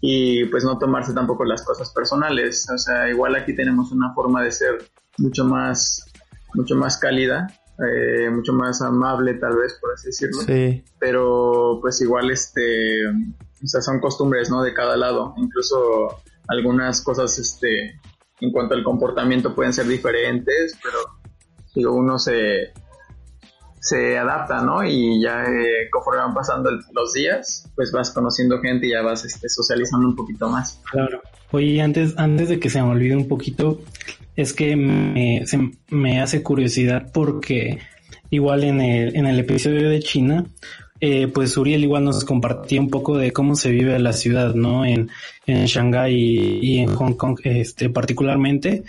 y 0.06 0.44
pues 0.44 0.64
no 0.64 0.76
tomarse 0.78 1.14
tampoco 1.14 1.46
las 1.46 1.62
cosas 1.62 1.90
personales. 1.90 2.68
O 2.70 2.76
sea, 2.76 3.08
igual 3.08 3.36
aquí 3.36 3.56
tenemos 3.56 3.90
una 3.90 4.12
forma 4.12 4.42
de 4.42 4.52
ser 4.52 4.84
mucho 5.16 5.46
más, 5.46 6.04
mucho 6.52 6.76
más 6.76 6.98
cálida, 6.98 7.46
eh, 7.78 8.28
mucho 8.28 8.52
más 8.52 8.82
amable 8.82 9.32
tal 9.32 9.56
vez, 9.56 9.78
por 9.80 9.94
así 9.94 10.08
decirlo. 10.08 10.42
Sí. 10.42 10.84
Pero 10.98 11.78
pues 11.80 12.02
igual 12.02 12.30
este, 12.30 13.08
o 13.08 13.66
sea, 13.66 13.80
son 13.80 13.98
costumbres, 13.98 14.50
¿no? 14.50 14.62
De 14.62 14.74
cada 14.74 14.94
lado. 14.98 15.32
Incluso 15.38 16.20
algunas 16.48 17.00
cosas, 17.00 17.38
este, 17.38 17.98
en 18.40 18.52
cuanto 18.52 18.74
al 18.74 18.84
comportamiento 18.84 19.54
pueden 19.54 19.72
ser 19.72 19.86
diferentes, 19.86 20.78
pero 20.82 20.98
digo, 21.74 21.94
uno 21.94 22.18
se, 22.18 22.74
se 23.84 24.16
adapta, 24.16 24.62
¿no? 24.62 24.82
Y 24.82 25.20
ya 25.22 25.44
eh, 25.44 25.90
conforme 25.90 26.22
van 26.22 26.32
pasando 26.32 26.70
los 26.70 27.12
días, 27.12 27.70
pues 27.76 27.92
vas 27.92 28.10
conociendo 28.12 28.58
gente 28.58 28.86
y 28.86 28.92
ya 28.92 29.02
vas 29.02 29.26
este, 29.26 29.46
socializando 29.50 30.08
un 30.08 30.16
poquito 30.16 30.48
más. 30.48 30.80
Claro. 30.90 31.20
Oye, 31.50 31.82
antes, 31.82 32.14
antes 32.16 32.48
de 32.48 32.58
que 32.58 32.70
se 32.70 32.80
me 32.80 32.88
olvide 32.88 33.14
un 33.14 33.28
poquito, 33.28 33.82
es 34.36 34.54
que 34.54 34.74
me, 34.74 35.44
me 35.90 36.22
hace 36.22 36.42
curiosidad 36.42 37.10
porque 37.12 37.78
igual 38.30 38.64
en 38.64 38.80
el, 38.80 39.16
en 39.16 39.26
el 39.26 39.38
episodio 39.38 39.90
de 39.90 40.00
China, 40.00 40.46
eh, 41.00 41.28
pues 41.28 41.54
Uriel 41.58 41.84
igual 41.84 42.04
nos 42.04 42.24
compartía 42.24 42.80
un 42.80 42.88
poco 42.88 43.18
de 43.18 43.32
cómo 43.32 43.54
se 43.54 43.70
vive 43.70 43.98
la 43.98 44.14
ciudad, 44.14 44.54
¿no? 44.54 44.86
En, 44.86 45.10
en 45.44 45.66
Shanghái 45.66 46.14
y, 46.14 46.58
y, 46.62 46.78
en 46.78 46.94
Hong 46.94 47.12
Kong, 47.12 47.38
este, 47.44 47.90
particularmente. 47.90 48.82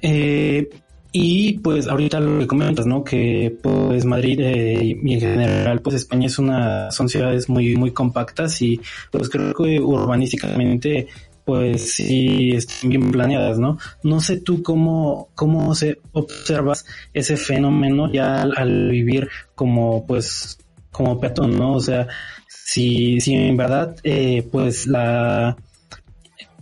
Eh, 0.00 0.70
y 1.12 1.58
pues 1.60 1.88
ahorita 1.88 2.20
lo 2.20 2.38
que 2.38 2.46
comentas, 2.46 2.86
¿no? 2.86 3.02
Que 3.02 3.56
pues 3.62 4.04
Madrid 4.04 4.40
eh, 4.40 4.98
y 5.02 5.14
en 5.14 5.20
general 5.20 5.80
pues 5.80 5.96
España 5.96 6.26
es 6.26 6.38
una, 6.38 6.90
son 6.90 7.08
ciudades 7.08 7.48
muy, 7.48 7.76
muy 7.76 7.92
compactas 7.92 8.60
y 8.60 8.80
pues 9.10 9.28
creo 9.30 9.54
que 9.54 9.80
urbanísticamente 9.80 11.08
pues 11.44 11.94
sí 11.94 12.50
están 12.50 12.90
bien 12.90 13.10
planeadas, 13.10 13.58
¿no? 13.58 13.78
No 14.02 14.20
sé 14.20 14.38
tú 14.40 14.62
cómo, 14.62 15.30
cómo 15.34 15.74
se 15.74 15.98
observas 16.12 16.84
ese 17.14 17.38
fenómeno 17.38 18.12
ya 18.12 18.42
al, 18.42 18.90
vivir 18.90 19.30
como 19.54 20.06
pues 20.06 20.58
como 20.90 21.18
peatón, 21.18 21.56
¿no? 21.56 21.72
O 21.72 21.80
sea, 21.80 22.06
si, 22.48 23.18
si 23.20 23.32
en 23.32 23.56
verdad 23.56 23.96
eh, 24.02 24.46
pues 24.52 24.86
la 24.86 25.56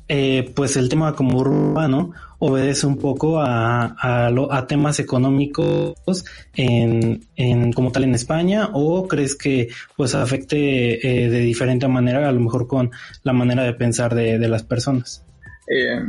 eh, 0.06 0.52
pues 0.54 0.76
el 0.76 0.88
tema 0.88 1.16
como 1.16 1.38
urbano 1.40 2.12
obedece 2.38 2.86
un 2.86 2.98
poco 2.98 3.40
a, 3.40 3.96
a, 3.98 4.66
temas 4.66 4.98
económicos 5.00 6.24
en, 6.54 7.26
en, 7.36 7.72
como 7.72 7.92
tal 7.92 8.04
en 8.04 8.14
España 8.14 8.70
o 8.72 9.08
crees 9.08 9.34
que 9.34 9.68
pues 9.96 10.14
afecte 10.14 11.24
eh, 11.24 11.30
de 11.30 11.38
diferente 11.40 11.88
manera 11.88 12.28
a 12.28 12.32
lo 12.32 12.40
mejor 12.40 12.66
con 12.66 12.90
la 13.22 13.32
manera 13.32 13.62
de 13.62 13.74
pensar 13.74 14.14
de, 14.14 14.38
de 14.38 14.48
las 14.48 14.62
personas 14.62 15.24
eh, 15.68 16.00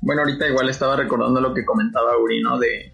bueno 0.00 0.22
ahorita 0.22 0.48
igual 0.48 0.68
estaba 0.68 0.96
recordando 0.96 1.40
lo 1.40 1.54
que 1.54 1.64
comentaba 1.64 2.18
Uri 2.18 2.42
¿no? 2.42 2.58
de, 2.58 2.92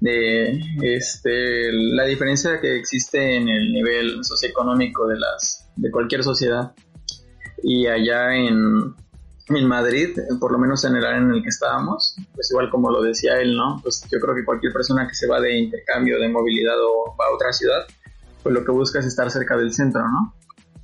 de 0.00 0.60
este 0.82 1.72
la 1.72 2.04
diferencia 2.04 2.60
que 2.60 2.76
existe 2.76 3.36
en 3.36 3.48
el 3.48 3.72
nivel 3.72 4.24
socioeconómico 4.24 5.06
de 5.08 5.18
las 5.18 5.68
de 5.76 5.90
cualquier 5.90 6.22
sociedad 6.22 6.72
y 7.62 7.86
allá 7.86 8.34
en 8.34 8.94
en 9.48 9.66
Madrid, 9.66 10.16
por 10.38 10.52
lo 10.52 10.58
menos 10.58 10.84
en 10.84 10.96
el 10.96 11.04
área 11.04 11.18
en 11.18 11.30
el 11.30 11.42
que 11.42 11.48
estábamos, 11.48 12.16
pues 12.34 12.50
igual 12.50 12.70
como 12.70 12.90
lo 12.90 13.02
decía 13.02 13.40
él, 13.40 13.56
¿no? 13.56 13.80
Pues 13.82 14.04
yo 14.10 14.20
creo 14.20 14.34
que 14.34 14.44
cualquier 14.44 14.72
persona 14.72 15.08
que 15.08 15.14
se 15.14 15.26
va 15.26 15.40
de 15.40 15.58
intercambio, 15.58 16.20
de 16.20 16.28
movilidad 16.28 16.76
o 16.78 17.16
va 17.20 17.26
a 17.26 17.34
otra 17.34 17.52
ciudad, 17.52 17.86
pues 18.42 18.54
lo 18.54 18.64
que 18.64 18.72
busca 18.72 19.00
es 19.00 19.06
estar 19.06 19.30
cerca 19.30 19.56
del 19.56 19.72
centro, 19.72 20.02
¿no? 20.02 20.34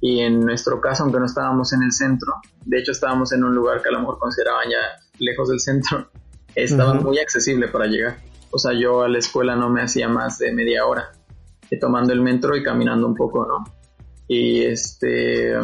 Y 0.00 0.20
en 0.20 0.40
nuestro 0.40 0.80
caso, 0.80 1.04
aunque 1.04 1.18
no 1.18 1.26
estábamos 1.26 1.72
en 1.72 1.82
el 1.82 1.92
centro, 1.92 2.34
de 2.64 2.78
hecho 2.78 2.92
estábamos 2.92 3.32
en 3.32 3.44
un 3.44 3.54
lugar 3.54 3.82
que 3.82 3.88
a 3.88 3.92
lo 3.92 4.00
mejor 4.00 4.18
consideraban 4.18 4.68
ya 4.68 5.02
lejos 5.18 5.48
del 5.48 5.60
centro, 5.60 6.10
estaba 6.54 6.94
muy 6.94 7.18
accesible 7.18 7.68
para 7.68 7.86
llegar. 7.86 8.18
O 8.50 8.58
sea, 8.58 8.72
yo 8.72 9.02
a 9.02 9.08
la 9.08 9.18
escuela 9.18 9.56
no 9.56 9.68
me 9.68 9.82
hacía 9.82 10.08
más 10.08 10.38
de 10.38 10.52
media 10.52 10.86
hora, 10.86 11.12
tomando 11.80 12.12
el 12.12 12.20
metro 12.20 12.56
y 12.56 12.62
caminando 12.62 13.06
un 13.06 13.14
poco, 13.14 13.46
¿no? 13.46 13.64
Y 14.28 14.64
este, 14.64 15.54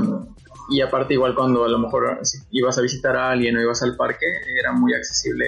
y 0.73 0.81
aparte 0.81 1.15
igual 1.15 1.35
cuando 1.35 1.65
a 1.65 1.69
lo 1.69 1.79
mejor 1.79 2.21
ibas 2.51 2.79
a 2.79 2.83
visitar 2.83 3.17
a 3.17 3.31
alguien 3.31 3.57
o 3.57 3.61
ibas 3.61 3.83
al 3.83 3.95
parque, 3.95 4.27
era 4.59 4.73
muy 4.73 4.95
accesible 4.95 5.45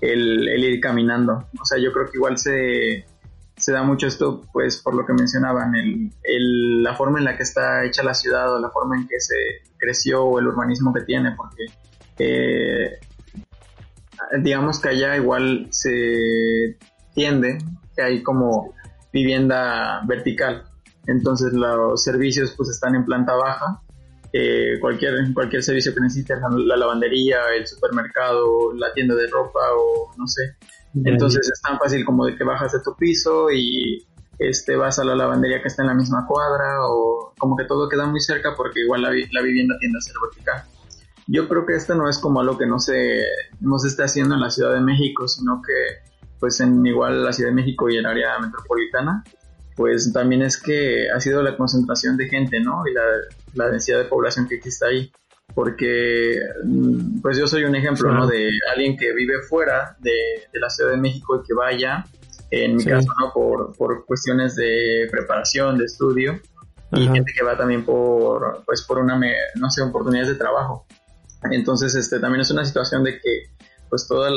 el, 0.00 0.64
ir 0.64 0.80
caminando. 0.80 1.48
O 1.60 1.64
sea, 1.64 1.78
yo 1.78 1.92
creo 1.92 2.06
que 2.06 2.18
igual 2.18 2.36
se, 2.36 3.04
se 3.56 3.72
da 3.72 3.82
mucho 3.84 4.08
esto, 4.08 4.42
pues 4.52 4.82
por 4.82 4.94
lo 4.94 5.06
que 5.06 5.12
mencionaban, 5.12 5.74
el, 5.76 6.82
la 6.82 6.96
forma 6.96 7.18
en 7.18 7.26
la 7.26 7.36
que 7.36 7.44
está 7.44 7.84
hecha 7.84 8.02
la 8.02 8.14
ciudad 8.14 8.52
o 8.52 8.58
la 8.58 8.70
forma 8.70 8.96
en 8.96 9.06
que 9.06 9.20
se 9.20 9.36
creció 9.78 10.24
o 10.24 10.38
el 10.40 10.48
urbanismo 10.48 10.92
que 10.92 11.02
tiene, 11.02 11.32
porque 11.36 11.66
eh, 12.18 12.98
digamos 14.40 14.80
que 14.80 14.88
allá 14.88 15.16
igual 15.16 15.68
se 15.70 16.76
tiende 17.14 17.58
que 17.94 18.02
hay 18.02 18.22
como 18.22 18.74
vivienda 19.12 20.02
vertical. 20.06 20.64
Entonces 21.06 21.52
los 21.52 22.02
servicios 22.02 22.52
pues 22.56 22.68
están 22.68 22.94
en 22.94 23.04
planta 23.04 23.34
baja 23.34 23.80
eh, 24.32 24.78
cualquier, 24.80 25.14
cualquier 25.34 25.62
servicio 25.62 25.92
que 25.92 26.00
necesites, 26.00 26.38
la, 26.40 26.76
lavandería, 26.76 27.38
el 27.56 27.66
supermercado, 27.66 28.72
la 28.74 28.92
tienda 28.92 29.14
de 29.14 29.26
ropa 29.26 29.60
o 29.76 30.12
no 30.16 30.26
sé. 30.26 30.56
Entonces 31.04 31.48
es 31.52 31.60
tan 31.60 31.78
fácil 31.78 32.04
como 32.04 32.26
de 32.26 32.36
que 32.36 32.44
bajas 32.44 32.72
de 32.72 32.80
tu 32.80 32.94
piso 32.96 33.50
y 33.50 34.06
este 34.38 34.76
vas 34.76 34.98
a 34.98 35.04
la 35.04 35.14
lavandería 35.14 35.60
que 35.60 35.68
está 35.68 35.82
en 35.82 35.88
la 35.88 35.94
misma 35.94 36.26
cuadra 36.26 36.86
o 36.86 37.34
como 37.38 37.56
que 37.56 37.64
todo 37.64 37.88
queda 37.88 38.06
muy 38.06 38.20
cerca 38.20 38.54
porque 38.56 38.80
igual 38.80 39.02
la, 39.02 39.10
la 39.10 39.42
vivienda 39.42 39.76
tiende 39.78 39.98
a 39.98 40.00
ser 40.00 40.14
vertical. 40.22 40.64
Yo 41.26 41.48
creo 41.48 41.66
que 41.66 41.74
esto 41.74 41.94
no 41.94 42.08
es 42.08 42.18
como 42.18 42.40
algo 42.40 42.58
que 42.58 42.66
no 42.66 42.78
se, 42.78 43.22
no 43.60 43.78
se 43.78 43.88
esté 43.88 44.02
haciendo 44.02 44.34
en 44.34 44.40
la 44.40 44.50
Ciudad 44.50 44.72
de 44.72 44.80
México, 44.80 45.28
sino 45.28 45.62
que 45.64 46.10
pues 46.40 46.58
en 46.60 46.84
igual 46.84 47.22
la 47.24 47.32
Ciudad 47.32 47.50
de 47.50 47.54
México 47.54 47.88
y 47.88 47.96
el 47.96 48.06
área 48.06 48.38
metropolitana 48.38 49.22
pues 49.80 50.12
también 50.12 50.42
es 50.42 50.60
que 50.60 51.08
ha 51.08 51.18
sido 51.20 51.42
la 51.42 51.56
concentración 51.56 52.18
de 52.18 52.28
gente, 52.28 52.60
¿no? 52.60 52.82
Y 52.86 52.92
la, 53.54 53.70
densidad 53.70 53.96
de 53.96 54.04
población 54.04 54.46
que 54.46 54.56
existe 54.56 54.84
ahí. 54.84 55.10
Porque, 55.54 56.38
mm, 56.62 57.22
pues 57.22 57.38
yo 57.38 57.46
soy 57.46 57.64
un 57.64 57.74
ejemplo, 57.74 58.12
¿no? 58.12 58.26
De 58.26 58.50
alguien 58.74 58.98
que 58.98 59.14
vive 59.14 59.40
fuera 59.40 59.96
de, 60.00 60.12
la 60.52 60.68
Ciudad 60.68 60.90
de 60.90 60.98
México 60.98 61.40
y 61.40 61.46
que 61.46 61.54
vaya, 61.54 62.04
en 62.50 62.76
mi 62.76 62.84
caso, 62.84 63.08
¿no? 63.18 63.32
Por, 63.32 63.74
por 63.74 64.04
cuestiones 64.04 64.54
de 64.54 65.08
preparación, 65.10 65.78
de 65.78 65.86
estudio, 65.86 66.38
y 66.92 67.08
gente 67.08 67.32
que 67.34 67.42
va 67.42 67.56
también 67.56 67.82
por, 67.82 68.62
pues 68.66 68.82
por 68.82 68.98
una, 68.98 69.18
no 69.54 69.70
sé, 69.70 69.80
oportunidades 69.80 70.28
de 70.28 70.34
trabajo. 70.34 70.84
Entonces, 71.50 71.94
este, 71.94 72.20
también 72.20 72.42
es 72.42 72.50
una 72.50 72.66
situación 72.66 73.02
de 73.02 73.18
que, 73.18 73.44
pues 73.88 74.06
todos 74.06 74.30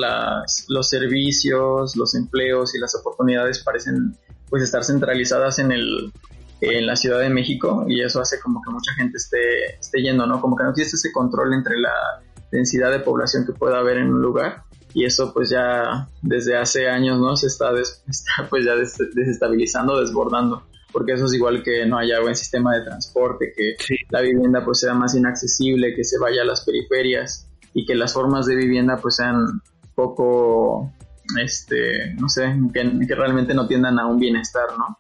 los 0.69 0.89
servicios, 0.89 1.97
los 1.97 2.15
empleos 2.15 2.73
y 2.75 2.79
las 2.79 2.95
oportunidades 2.95 3.61
parecen 3.61 4.15
pues 4.53 4.61
estar 4.61 4.83
centralizadas 4.83 5.57
en 5.57 5.71
el 5.71 6.13
en 6.61 6.85
la 6.85 6.95
Ciudad 6.95 7.17
de 7.21 7.29
México 7.31 7.85
y 7.87 8.03
eso 8.03 8.21
hace 8.21 8.39
como 8.39 8.61
que 8.61 8.69
mucha 8.69 8.93
gente 8.93 9.17
esté, 9.17 9.77
esté 9.79 9.99
yendo, 9.99 10.27
¿no? 10.27 10.39
Como 10.39 10.55
que 10.55 10.63
no 10.63 10.73
tienes 10.73 10.93
ese 10.93 11.11
control 11.11 11.55
entre 11.55 11.79
la 11.79 12.21
densidad 12.51 12.91
de 12.91 12.99
población 12.99 13.47
que 13.47 13.53
pueda 13.53 13.79
haber 13.79 13.97
en 13.97 14.13
un 14.13 14.21
lugar 14.21 14.61
y 14.93 15.05
eso 15.05 15.33
pues 15.33 15.49
ya 15.49 16.07
desde 16.21 16.55
hace 16.55 16.87
años, 16.87 17.19
¿no? 17.19 17.35
Se 17.35 17.47
está, 17.47 17.71
pues 18.51 18.63
ya 18.63 18.75
desestabilizando, 18.75 19.99
desbordando 19.99 20.61
porque 20.91 21.13
eso 21.13 21.25
es 21.25 21.33
igual 21.33 21.63
que 21.63 21.87
no 21.87 21.97
haya 21.97 22.21
buen 22.21 22.35
sistema 22.35 22.75
de 22.75 22.83
transporte, 22.83 23.53
que 23.57 23.75
la 24.11 24.21
vivienda 24.21 24.63
pues 24.63 24.81
sea 24.81 24.93
más 24.93 25.15
inaccesible, 25.15 25.95
que 25.95 26.03
se 26.03 26.19
vaya 26.19 26.43
a 26.43 26.45
las 26.45 26.63
periferias 26.63 27.49
y 27.73 27.87
que 27.87 27.95
las 27.95 28.13
formas 28.13 28.45
de 28.45 28.55
vivienda 28.55 28.97
pues 29.01 29.15
sean 29.15 29.63
poco 29.95 30.93
este, 31.41 32.13
no 32.15 32.29
sé, 32.29 32.55
que, 32.73 33.15
realmente 33.15 33.53
no 33.53 33.67
tiendan 33.67 33.99
a 33.99 34.07
un 34.07 34.19
bienestar, 34.19 34.67
¿no? 34.77 34.97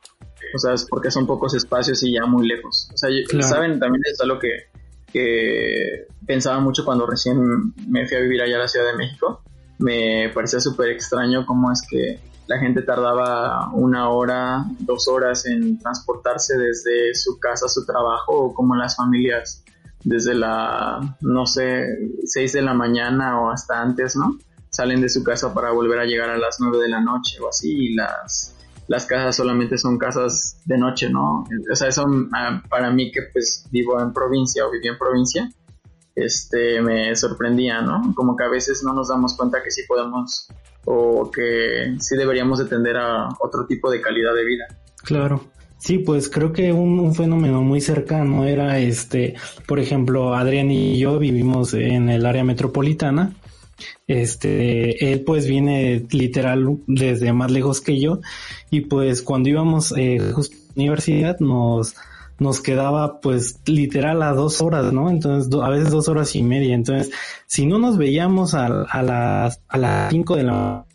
O 0.55 0.59
sea, 0.59 0.73
es 0.73 0.85
porque 0.85 1.09
son 1.09 1.25
pocos 1.25 1.53
espacios 1.55 2.03
y 2.03 2.13
ya 2.13 2.25
muy 2.25 2.47
lejos. 2.47 2.89
O 2.93 2.97
sea, 2.97 3.09
saben, 3.41 3.79
también 3.79 4.01
es 4.05 4.19
algo 4.21 4.39
que, 4.39 4.69
que 5.11 6.07
pensaba 6.25 6.59
mucho 6.59 6.85
cuando 6.85 7.05
recién 7.05 7.73
me 7.87 8.07
fui 8.07 8.17
a 8.17 8.21
vivir 8.21 8.41
allá 8.41 8.57
a 8.57 8.59
la 8.59 8.67
Ciudad 8.67 8.91
de 8.91 8.97
México. 8.97 9.41
Me 9.79 10.29
parecía 10.33 10.59
súper 10.59 10.89
extraño 10.89 11.45
cómo 11.45 11.71
es 11.71 11.81
que 11.89 12.19
la 12.47 12.59
gente 12.59 12.81
tardaba 12.81 13.71
una 13.73 14.09
hora, 14.09 14.65
dos 14.79 15.07
horas 15.07 15.45
en 15.45 15.79
transportarse 15.79 16.57
desde 16.57 17.15
su 17.15 17.39
casa 17.39 17.65
a 17.67 17.69
su 17.69 17.85
trabajo 17.85 18.33
o 18.33 18.53
como 18.53 18.75
las 18.75 18.95
familias 18.95 19.63
desde 20.03 20.35
la, 20.35 21.17
no 21.21 21.45
sé, 21.45 21.85
seis 22.25 22.53
de 22.53 22.61
la 22.61 22.73
mañana 22.73 23.41
o 23.41 23.49
hasta 23.49 23.81
antes, 23.81 24.15
¿no? 24.15 24.37
Salen 24.73 25.01
de 25.01 25.09
su 25.09 25.23
casa 25.23 25.53
para 25.53 25.71
volver 25.71 25.99
a 25.99 26.05
llegar 26.05 26.31
a 26.31 26.37
las 26.37 26.57
9 26.59 26.79
de 26.79 26.89
la 26.89 26.99
noche 26.99 27.39
o 27.39 27.47
así 27.47 27.71
y 27.71 27.93
las, 27.93 28.55
las 28.87 29.05
casas 29.05 29.35
solamente 29.35 29.77
son 29.77 29.99
casas 29.99 30.57
de 30.65 30.77
noche, 30.77 31.09
¿no? 31.09 31.45
O 31.71 31.75
sea, 31.75 31.87
eso 31.87 32.05
ah, 32.33 32.61
para 32.69 32.89
mí 32.91 33.11
que 33.11 33.21
pues 33.31 33.67
vivo 33.71 34.01
en 34.01 34.11
provincia 34.11 34.65
o 34.65 34.71
viví 34.71 34.87
en 34.87 34.97
provincia, 34.97 35.49
este, 36.15 36.81
me 36.81 37.15
sorprendía, 37.15 37.81
¿no? 37.81 38.13
Como 38.15 38.35
que 38.35 38.43
a 38.43 38.49
veces 38.49 38.83
no 38.83 38.93
nos 38.93 39.09
damos 39.09 39.37
cuenta 39.37 39.61
que 39.63 39.69
sí 39.69 39.83
podemos 39.87 40.47
o 40.85 41.29
que 41.29 41.95
sí 41.99 42.17
deberíamos 42.17 42.57
de 42.57 42.65
tender 42.65 42.97
a 42.97 43.29
otro 43.39 43.67
tipo 43.67 43.91
de 43.91 44.01
calidad 44.01 44.33
de 44.33 44.43
vida. 44.43 44.65
Claro. 45.03 45.45
Sí, 45.77 45.99
pues 45.99 46.29
creo 46.29 46.51
que 46.53 46.71
un, 46.71 46.99
un, 46.99 47.13
fenómeno 47.13 47.61
muy 47.61 47.81
cercano 47.81 48.45
era 48.45 48.79
este, 48.79 49.35
por 49.67 49.79
ejemplo, 49.79 50.33
Adrián 50.33 50.71
y 50.71 50.97
yo 50.97 51.19
vivimos 51.19 51.73
en 51.73 52.09
el 52.09 52.25
área 52.25 52.45
metropolitana. 52.45 53.33
Este, 54.07 55.11
él 55.11 55.21
pues 55.21 55.47
viene 55.47 56.05
literal 56.11 56.77
desde 56.87 57.33
más 57.33 57.51
lejos 57.51 57.81
que 57.81 57.99
yo 57.99 58.19
y 58.69 58.81
pues 58.81 59.21
cuando 59.21 59.49
íbamos 59.49 59.93
eh, 59.97 60.19
justo 60.33 60.55
a 60.55 60.59
la 60.75 60.83
universidad 60.83 61.39
nos, 61.39 61.95
nos 62.39 62.61
quedaba 62.61 63.19
pues 63.21 63.59
literal 63.65 64.21
a 64.23 64.33
dos 64.33 64.61
horas, 64.61 64.91
¿no? 64.91 65.09
Entonces 65.09 65.53
a 65.59 65.69
veces 65.69 65.91
dos 65.91 66.07
horas 66.07 66.35
y 66.35 66.43
media. 66.43 66.75
Entonces, 66.75 67.13
si 67.47 67.65
no 67.65 67.79
nos 67.79 67.97
veíamos 67.97 68.53
a, 68.53 68.83
a 68.83 69.03
las 69.03 69.61
a 69.67 69.77
las 69.77 70.11
cinco 70.11 70.35
de 70.35 70.43
la 70.43 70.85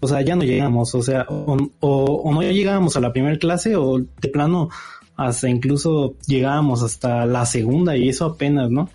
o 0.00 0.08
sea, 0.08 0.22
ya 0.22 0.36
no 0.36 0.44
llegamos, 0.44 0.94
o 0.94 1.02
sea, 1.02 1.26
o, 1.28 1.56
o, 1.80 2.32
no 2.32 2.42
llegábamos 2.42 2.96
a 2.96 3.00
la 3.00 3.12
primera 3.12 3.36
clase 3.38 3.76
o 3.76 3.98
de 3.98 4.28
plano 4.28 4.70
hasta 5.16 5.48
incluso 5.48 6.14
llegábamos 6.26 6.82
hasta 6.82 7.26
la 7.26 7.44
segunda 7.44 7.96
y 7.96 8.08
eso 8.08 8.24
apenas, 8.24 8.70
¿no? 8.70 8.88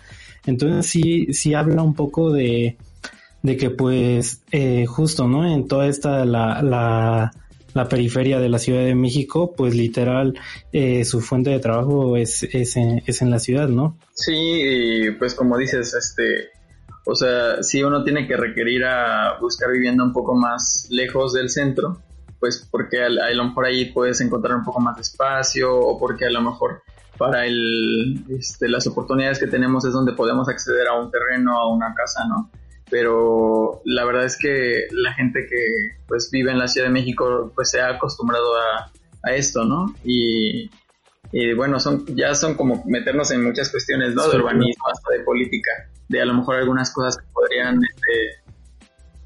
Entonces 0.46 0.86
sí, 0.86 1.32
sí 1.32 1.54
habla 1.54 1.82
un 1.82 1.94
poco 1.94 2.32
de, 2.32 2.76
de 3.44 3.58
que 3.58 3.68
pues 3.68 4.42
eh, 4.52 4.86
justo, 4.86 5.28
¿no? 5.28 5.46
En 5.46 5.68
toda 5.68 5.86
esta, 5.86 6.24
la, 6.24 6.62
la, 6.62 7.30
la 7.74 7.88
periferia 7.90 8.40
de 8.40 8.48
la 8.48 8.58
Ciudad 8.58 8.82
de 8.82 8.94
México, 8.94 9.52
pues 9.54 9.74
literal 9.74 10.32
eh, 10.72 11.04
su 11.04 11.20
fuente 11.20 11.50
de 11.50 11.58
trabajo 11.58 12.16
es, 12.16 12.42
es, 12.42 12.74
en, 12.76 13.02
es 13.04 13.20
en 13.20 13.30
la 13.30 13.38
ciudad, 13.38 13.68
¿no? 13.68 13.98
Sí, 14.14 15.10
pues 15.18 15.34
como 15.34 15.58
dices, 15.58 15.92
este, 15.92 16.52
o 17.04 17.14
sea, 17.14 17.62
si 17.62 17.82
uno 17.82 18.02
tiene 18.02 18.26
que 18.26 18.34
requerir 18.34 18.82
a 18.86 19.38
buscar 19.38 19.70
vivienda 19.70 20.04
un 20.04 20.14
poco 20.14 20.34
más 20.34 20.86
lejos 20.88 21.34
del 21.34 21.50
centro, 21.50 21.98
pues 22.40 22.66
porque 22.70 23.02
a, 23.02 23.10
lo 23.10 23.44
mejor 23.44 23.66
ahí 23.66 23.92
puedes 23.92 24.22
encontrar 24.22 24.56
un 24.56 24.64
poco 24.64 24.80
más 24.80 24.96
de 24.96 25.02
espacio 25.02 25.70
o 25.70 25.98
porque 25.98 26.24
a 26.24 26.30
lo 26.30 26.40
mejor 26.40 26.82
para 27.18 27.44
el, 27.44 28.24
este, 28.30 28.70
las 28.70 28.86
oportunidades 28.86 29.38
que 29.38 29.48
tenemos 29.48 29.84
es 29.84 29.92
donde 29.92 30.14
podemos 30.14 30.48
acceder 30.48 30.88
a 30.88 30.98
un 30.98 31.10
terreno, 31.10 31.58
a 31.58 31.70
una 31.70 31.92
casa, 31.92 32.24
¿no? 32.26 32.50
Pero 32.90 33.80
la 33.84 34.04
verdad 34.04 34.24
es 34.24 34.38
que 34.38 34.86
la 34.90 35.14
gente 35.14 35.46
que 35.48 35.96
pues 36.06 36.30
vive 36.30 36.52
en 36.52 36.58
la 36.58 36.68
Ciudad 36.68 36.88
de 36.88 36.92
México 36.92 37.52
pues 37.54 37.70
se 37.70 37.80
ha 37.80 37.90
acostumbrado 37.90 38.56
a, 38.56 38.92
a 39.22 39.34
esto, 39.34 39.64
¿no? 39.64 39.94
Y, 40.04 40.70
y 41.32 41.54
bueno, 41.54 41.80
son, 41.80 42.04
ya 42.14 42.34
son 42.34 42.54
como 42.54 42.84
meternos 42.86 43.30
en 43.30 43.42
muchas 43.42 43.70
cuestiones, 43.70 44.14
¿no? 44.14 44.28
De 44.28 44.36
urbanismo, 44.36 44.84
hasta 44.88 45.12
de 45.12 45.20
política 45.24 45.70
de 46.08 46.20
a 46.20 46.24
lo 46.24 46.34
mejor 46.34 46.56
algunas 46.56 46.92
cosas 46.92 47.16
que 47.16 47.26
podrían 47.32 47.80
este, 47.82 48.52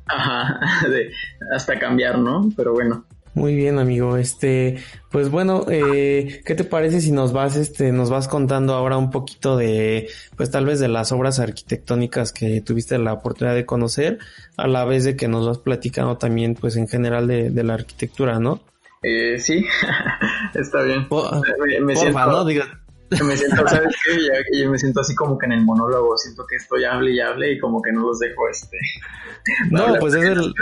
ajá, 0.06 0.60
de, 0.88 1.12
hasta 1.54 1.78
cambiar, 1.78 2.18
¿no? 2.18 2.48
Pero 2.56 2.72
bueno. 2.72 3.04
Muy 3.38 3.54
bien, 3.54 3.78
amigo. 3.78 4.16
Este, 4.16 4.78
pues 5.12 5.30
bueno, 5.30 5.64
eh, 5.70 6.42
¿qué 6.44 6.56
te 6.56 6.64
parece 6.64 7.00
si 7.00 7.12
nos 7.12 7.32
vas, 7.32 7.54
este, 7.54 7.92
nos 7.92 8.10
vas 8.10 8.26
contando 8.26 8.74
ahora 8.74 8.96
un 8.96 9.12
poquito 9.12 9.56
de, 9.56 10.08
pues 10.36 10.50
tal 10.50 10.66
vez 10.66 10.80
de 10.80 10.88
las 10.88 11.12
obras 11.12 11.38
arquitectónicas 11.38 12.32
que 12.32 12.60
tuviste 12.60 12.98
la 12.98 13.12
oportunidad 13.12 13.54
de 13.54 13.64
conocer, 13.64 14.18
a 14.56 14.66
la 14.66 14.84
vez 14.84 15.04
de 15.04 15.14
que 15.16 15.28
nos 15.28 15.46
vas 15.46 15.58
platicando 15.58 16.18
también, 16.18 16.56
pues 16.56 16.76
en 16.76 16.88
general 16.88 17.28
de, 17.28 17.50
de 17.50 17.62
la 17.62 17.74
arquitectura, 17.74 18.40
¿no? 18.40 18.60
Eh, 19.04 19.38
sí, 19.38 19.64
está 20.54 20.82
bien. 20.82 21.06
me, 21.08 21.80
me 21.80 21.94
siento, 21.94 22.26
¿no? 22.26 22.44
Diga, 22.44 22.80
me 23.24 23.36
siento, 23.36 23.68
¿sabes 23.68 23.94
qué? 24.04 24.58
Yo 24.60 24.68
me 24.68 24.78
siento 24.78 25.00
así 25.00 25.14
como 25.14 25.38
que 25.38 25.46
en 25.46 25.52
el 25.52 25.64
monólogo, 25.64 26.18
siento 26.18 26.44
que 26.44 26.56
estoy 26.56 26.84
hable 26.84 27.12
y 27.12 27.20
hable 27.20 27.52
y 27.52 27.60
como 27.60 27.80
que 27.80 27.92
no 27.92 28.00
los 28.00 28.18
dejo 28.18 28.48
este. 28.48 28.78
No, 29.70 29.94
pues 30.00 30.14
es 30.14 30.24
el, 30.24 30.52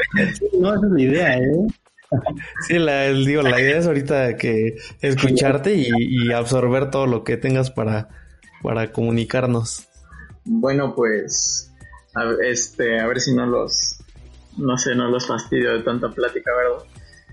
no, 0.61 0.75
es 0.75 0.81
la 0.83 1.01
idea, 1.01 1.39
¿eh? 1.39 1.67
Sí, 2.67 2.79
la, 2.79 3.09
digo, 3.13 3.43
la 3.43 3.61
idea 3.61 3.79
es 3.79 3.87
ahorita 3.87 4.37
que 4.37 4.77
escucharte 5.01 5.75
y, 5.75 5.89
y, 5.99 6.33
absorber 6.33 6.91
todo 6.91 7.07
lo 7.07 7.25
que 7.25 7.37
tengas 7.37 7.71
para, 7.71 8.09
para 8.63 8.93
comunicarnos. 8.93 9.89
Bueno, 10.45 10.95
pues, 10.95 11.73
a, 12.15 12.25
este, 12.45 13.01
a 13.01 13.07
ver 13.07 13.21
si 13.21 13.35
no 13.35 13.47
los, 13.47 13.99
no 14.57 14.79
sé, 14.79 14.95
no 14.95 15.09
los 15.09 15.27
fastidio 15.27 15.73
de 15.73 15.83
tanta 15.83 16.09
plática, 16.11 16.51
¿verdad? 16.57 16.85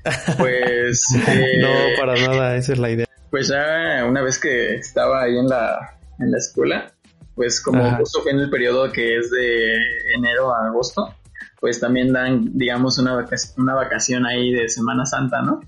Pues... 0.37 1.05
Eh, 1.27 1.61
no, 1.61 1.69
para 1.97 2.15
nada, 2.15 2.55
esa 2.57 2.73
es 2.73 2.79
la 2.79 2.89
idea 2.89 3.07
pues 3.33 3.47
ya 3.47 4.05
una 4.07 4.21
vez 4.21 4.37
que 4.37 4.75
estaba 4.75 5.23
ahí 5.23 5.35
en 5.35 5.49
la, 5.49 5.97
en 6.19 6.29
la 6.29 6.37
escuela, 6.37 6.93
pues 7.33 7.59
como 7.59 7.97
justo 7.97 8.21
fue 8.21 8.31
en 8.31 8.41
el 8.41 8.49
periodo 8.51 8.91
que 8.91 9.17
es 9.17 9.31
de 9.31 9.73
enero 10.15 10.53
a 10.53 10.67
agosto, 10.67 11.15
pues 11.63 11.79
también 11.79 12.11
dan, 12.11 12.57
digamos, 12.57 12.97
una, 12.97 13.13
vacación, 13.13 13.63
una 13.63 13.73
vacación 13.73 14.25
ahí 14.25 14.51
de 14.51 14.67
Semana 14.67 15.05
Santa, 15.05 15.41
¿no? 15.41 15.61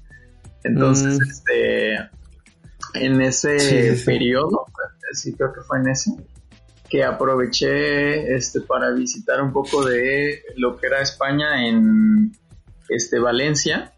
Entonces, 0.65 1.17
mm. 1.17 1.23
este, 1.23 1.93
en 2.95 3.21
ese 3.21 3.97
periodo, 4.05 4.65
sí 5.13 5.33
creo 5.35 5.53
que 5.53 5.61
fue 5.61 5.79
en 5.79 5.87
ese, 5.87 6.11
que 6.89 7.05
aproveché 7.05 8.35
este 8.35 8.59
para 8.59 8.91
visitar 8.91 9.41
un 9.41 9.53
poco 9.53 9.85
de 9.85 10.41
lo 10.57 10.75
que 10.75 10.87
era 10.87 11.01
España 11.01 11.65
en 11.65 12.33
este 12.89 13.17
Valencia 13.17 13.93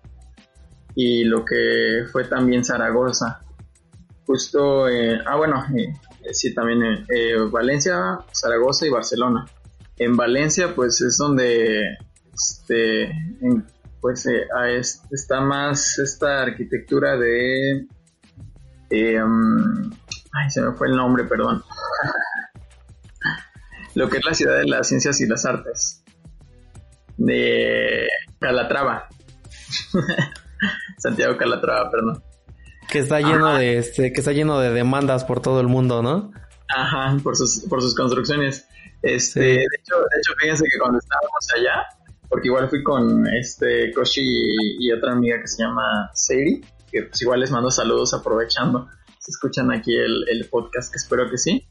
y 0.94 1.24
lo 1.24 1.44
que 1.46 2.04
fue 2.12 2.26
también 2.26 2.64
Zaragoza 2.64 3.42
justo, 4.28 4.88
eh, 4.88 5.20
ah 5.26 5.38
bueno, 5.38 5.66
eh, 5.76 5.94
sí, 6.32 6.54
también 6.54 6.84
eh, 7.10 7.38
Valencia, 7.50 8.20
Zaragoza 8.32 8.86
y 8.86 8.90
Barcelona. 8.90 9.46
En 10.00 10.16
Valencia, 10.16 10.76
pues 10.76 11.02
es 11.02 11.18
donde, 11.18 11.82
este, 12.34 13.12
pues 14.00 14.26
está 15.12 15.42
más 15.42 16.00
esta 16.00 16.44
arquitectura 16.44 17.18
de, 17.18 17.88
mm, 18.92 19.92
ay, 20.34 20.50
se 20.50 20.62
me 20.62 20.72
fue 20.74 20.88
el 20.88 20.96
nombre, 20.96 21.26
perdón. 21.26 21.64
Lo 23.96 24.10
que 24.10 24.18
es 24.18 24.26
la 24.26 24.36
ciudad 24.36 24.58
de 24.58 24.66
las 24.66 24.88
ciencias 24.88 25.20
y 25.22 25.26
las 25.26 25.46
artes. 25.46 26.04
De 27.18 28.08
Calatrava. 28.40 29.08
Santiago 31.00 31.36
Calatrava, 31.38 31.90
perdón. 31.90 32.24
Que 32.90 33.00
está 33.00 33.20
lleno 33.20 33.56
de 33.56 33.80
este, 33.80 34.14
que 34.14 34.20
está 34.20 34.32
lleno 34.32 34.60
de 34.60 34.72
demandas 34.72 35.26
por 35.26 35.42
todo 35.42 35.60
el 35.60 35.68
mundo, 35.68 36.04
¿no? 36.04 36.32
Ajá, 36.70 37.18
por 37.24 37.36
sus, 37.36 37.66
por 37.68 37.82
sus 37.82 37.96
construcciones. 37.96 38.68
Este, 39.02 39.40
de 39.40 39.64
hecho, 39.80 39.96
de 39.96 40.18
hecho, 40.20 40.34
fíjense 40.40 40.64
que 40.72 40.80
cuando 40.80 41.00
estábamos 41.00 41.48
allá, 41.56 41.86
porque 42.30 42.48
igual 42.48 42.70
fui 42.70 42.84
con 42.84 43.26
este 43.28 43.94
Koshi 43.94 44.22
y, 44.24 44.92
otra 44.92 45.14
amiga 45.14 45.40
que 45.40 45.48
se 45.48 45.64
llama 45.64 46.10
Seiri, 46.14 46.62
que 46.92 47.04
pues 47.04 47.22
igual 47.22 47.40
les 47.40 47.52
mando 47.52 47.72
saludos 47.72 48.14
aprovechando. 48.14 48.88
Si 49.20 49.32
escuchan 49.32 49.72
aquí 49.72 49.96
el, 49.96 50.26
el 50.30 50.50
podcast, 50.50 50.92
que 50.92 50.98
espero 50.98 51.30
que 51.30 51.38
sí. 51.38 51.68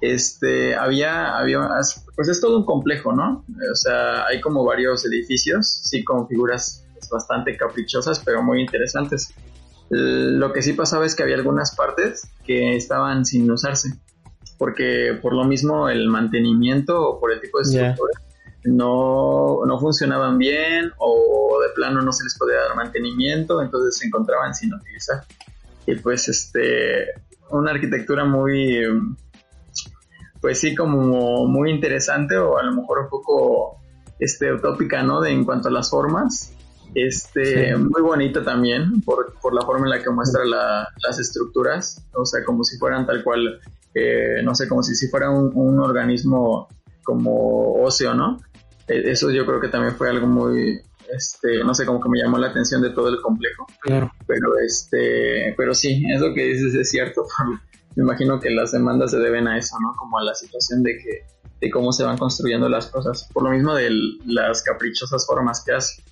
Este, 0.00 0.74
había, 0.74 1.36
había, 1.36 1.68
pues 2.16 2.28
es 2.28 2.40
todo 2.40 2.58
un 2.58 2.64
complejo, 2.64 3.12
¿no? 3.12 3.44
O 3.70 3.74
sea, 3.74 4.26
hay 4.26 4.40
como 4.40 4.64
varios 4.64 5.04
edificios, 5.04 5.82
sí, 5.84 6.02
con 6.02 6.26
figuras 6.26 6.86
pues, 6.94 7.08
bastante 7.10 7.56
caprichosas, 7.56 8.20
pero 8.24 8.42
muy 8.42 8.62
interesantes. 8.62 9.34
Lo 9.90 10.52
que 10.52 10.62
sí 10.62 10.72
pasaba 10.72 11.04
es 11.04 11.14
que 11.14 11.24
había 11.24 11.34
algunas 11.34 11.74
partes 11.74 12.22
que 12.44 12.76
estaban 12.76 13.24
sin 13.24 13.50
usarse, 13.50 13.90
porque 14.60 15.18
por 15.22 15.32
lo 15.32 15.44
mismo 15.44 15.88
el 15.88 16.06
mantenimiento 16.08 17.00
o 17.00 17.18
por 17.18 17.32
el 17.32 17.40
tipo 17.40 17.58
de 17.58 17.64
estructura 17.64 18.20
no, 18.64 19.64
no 19.64 19.80
funcionaban 19.80 20.36
bien 20.36 20.92
o 20.98 21.58
de 21.62 21.70
plano 21.74 22.02
no 22.02 22.12
se 22.12 22.24
les 22.24 22.36
podía 22.36 22.56
dar 22.56 22.76
mantenimiento, 22.76 23.62
entonces 23.62 23.96
se 23.96 24.06
encontraban 24.06 24.52
sin 24.52 24.74
utilizar. 24.74 25.24
Y 25.86 25.94
pues 25.94 26.28
este, 26.28 27.06
una 27.48 27.70
arquitectura 27.70 28.26
muy, 28.26 28.84
pues 30.42 30.60
sí, 30.60 30.74
como 30.74 31.46
muy 31.46 31.70
interesante 31.70 32.36
o 32.36 32.58
a 32.58 32.62
lo 32.62 32.72
mejor 32.72 32.98
un 32.98 33.08
poco 33.08 33.80
este, 34.18 34.52
utópica, 34.52 35.02
¿no? 35.02 35.22
De, 35.22 35.30
en 35.30 35.46
cuanto 35.46 35.68
a 35.68 35.70
las 35.70 35.88
formas, 35.88 36.52
este, 36.94 37.74
muy 37.78 38.02
bonita 38.02 38.44
también 38.44 39.00
por, 39.00 39.32
por, 39.40 39.54
la 39.54 39.62
forma 39.62 39.86
en 39.86 39.90
la 39.90 40.02
que 40.02 40.10
muestra 40.10 40.44
la, 40.44 40.86
las 41.02 41.18
estructuras, 41.18 42.04
o 42.12 42.26
sea, 42.26 42.44
como 42.44 42.62
si 42.62 42.76
fueran 42.76 43.06
tal 43.06 43.24
cual, 43.24 43.58
eh, 43.94 44.42
no 44.44 44.54
sé, 44.54 44.68
como 44.68 44.82
si, 44.82 44.94
si 44.94 45.08
fuera 45.08 45.30
un, 45.30 45.50
un, 45.54 45.80
organismo 45.80 46.68
como 47.02 47.74
óseo, 47.82 48.14
¿no? 48.14 48.38
E, 48.86 49.10
eso 49.10 49.30
yo 49.30 49.44
creo 49.46 49.60
que 49.60 49.68
también 49.68 49.94
fue 49.96 50.10
algo 50.10 50.26
muy, 50.26 50.80
este, 51.12 51.62
no 51.64 51.74
sé, 51.74 51.84
como 51.84 52.00
que 52.00 52.08
me 52.08 52.20
llamó 52.20 52.38
la 52.38 52.48
atención 52.48 52.82
de 52.82 52.90
todo 52.90 53.08
el 53.08 53.20
complejo. 53.20 53.66
Claro. 53.80 54.12
Pero 54.26 54.58
este, 54.58 55.54
pero 55.56 55.74
sí, 55.74 56.02
eso 56.14 56.32
que 56.34 56.44
dices 56.44 56.74
es 56.74 56.88
cierto. 56.88 57.26
me 57.96 58.04
imagino 58.04 58.38
que 58.38 58.50
las 58.50 58.72
demandas 58.72 59.10
se 59.10 59.18
deben 59.18 59.48
a 59.48 59.58
eso, 59.58 59.76
¿no? 59.80 59.92
Como 59.96 60.18
a 60.18 60.24
la 60.24 60.34
situación 60.34 60.82
de 60.82 60.96
que, 60.98 61.24
de 61.60 61.70
cómo 61.70 61.92
se 61.92 62.04
van 62.04 62.18
construyendo 62.18 62.68
las 62.68 62.86
cosas. 62.86 63.28
Por 63.32 63.42
lo 63.42 63.50
mismo 63.50 63.74
de 63.74 63.90
las 64.26 64.62
caprichosas 64.62 65.26
formas 65.26 65.62
que 65.64 65.72
hace. 65.72 66.02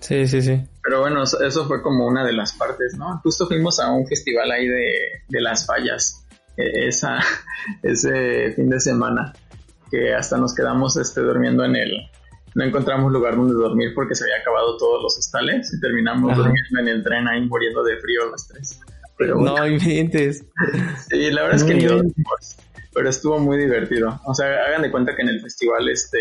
Sí, 0.00 0.26
sí, 0.26 0.42
sí. 0.42 0.60
Pero 0.82 1.00
bueno, 1.00 1.22
eso 1.22 1.66
fue 1.66 1.80
como 1.80 2.06
una 2.06 2.24
de 2.24 2.32
las 2.32 2.52
partes, 2.54 2.96
¿no? 2.98 3.20
Justo 3.22 3.46
fuimos 3.46 3.78
a 3.78 3.90
un 3.90 4.06
festival 4.06 4.50
ahí 4.50 4.66
de, 4.66 4.92
de 5.28 5.40
las 5.40 5.64
fallas, 5.64 6.26
esa, 6.56 7.18
ese 7.82 8.52
fin 8.52 8.68
de 8.70 8.80
semana, 8.80 9.32
que 9.90 10.14
hasta 10.14 10.36
nos 10.38 10.54
quedamos 10.54 10.96
este, 10.96 11.20
durmiendo 11.20 11.64
en 11.64 11.76
el, 11.76 11.92
no 12.54 12.64
encontramos 12.64 13.12
lugar 13.12 13.36
donde 13.36 13.54
dormir 13.54 13.92
porque 13.94 14.14
se 14.14 14.24
había 14.24 14.36
acabado 14.40 14.76
todos 14.76 15.02
los 15.02 15.18
hostales 15.18 15.72
y 15.72 15.80
terminamos 15.80 16.36
durmiendo 16.36 16.80
en 16.80 16.88
el 16.88 17.02
tren 17.02 17.26
ahí 17.28 17.46
muriendo 17.46 17.82
de 17.82 17.96
frío 17.98 18.26
los 18.30 18.46
tres. 18.48 18.80
Pero 19.16 19.36
no 19.36 19.66
inventes. 19.66 20.44
Sí, 21.08 21.30
la 21.30 21.42
verdad 21.42 21.56
es 21.56 21.64
que 21.64 21.74
ni 21.74 21.84
dormimos, 21.84 22.56
pero 22.94 23.08
estuvo 23.08 23.38
muy 23.38 23.58
divertido. 23.58 24.20
O 24.24 24.34
sea, 24.34 24.46
hagan 24.66 24.82
de 24.82 24.90
cuenta 24.90 25.14
que 25.14 25.22
en 25.22 25.28
el 25.28 25.40
festival 25.40 25.88
este 25.88 26.18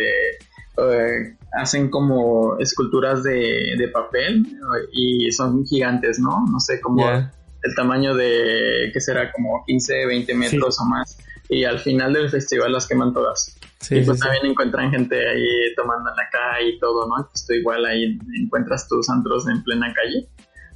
eh, 0.78 1.38
hacen 1.54 1.90
como 1.90 2.58
esculturas 2.60 3.24
de, 3.24 3.76
de, 3.78 3.88
papel 3.90 4.46
y 4.92 5.32
son 5.32 5.66
gigantes, 5.66 6.20
¿no? 6.20 6.46
No 6.50 6.60
sé, 6.60 6.80
como 6.80 7.06
el 7.64 7.76
tamaño 7.76 8.16
de, 8.16 8.90
que 8.94 9.00
será 9.00 9.32
como 9.32 9.64
15, 9.66 10.06
20 10.06 10.36
metros 10.36 10.80
o 10.80 10.86
más. 10.86 11.18
Y 11.50 11.66
al 11.66 11.80
final 11.80 12.14
del 12.14 12.30
festival 12.30 12.72
las 12.72 12.88
queman 12.88 13.14
todas. 13.14 13.58
y 13.90 14.02
pues 14.02 14.20
también 14.20 14.46
encuentran 14.46 14.92
gente 14.92 15.16
ahí 15.16 15.76
tomando 15.76 16.10
en 16.10 16.16
la 16.16 16.30
calle 16.32 16.70
y 16.70 16.80
todo, 16.80 17.08
¿no? 17.08 17.28
Pues 17.28 17.46
tú 17.46 17.54
igual 17.54 17.86
ahí 17.86 18.18
encuentras 18.42 18.88
tus 18.88 19.10
antros 19.10 19.48
en 19.48 19.62
plena 19.64 19.94
calle. 19.94 20.28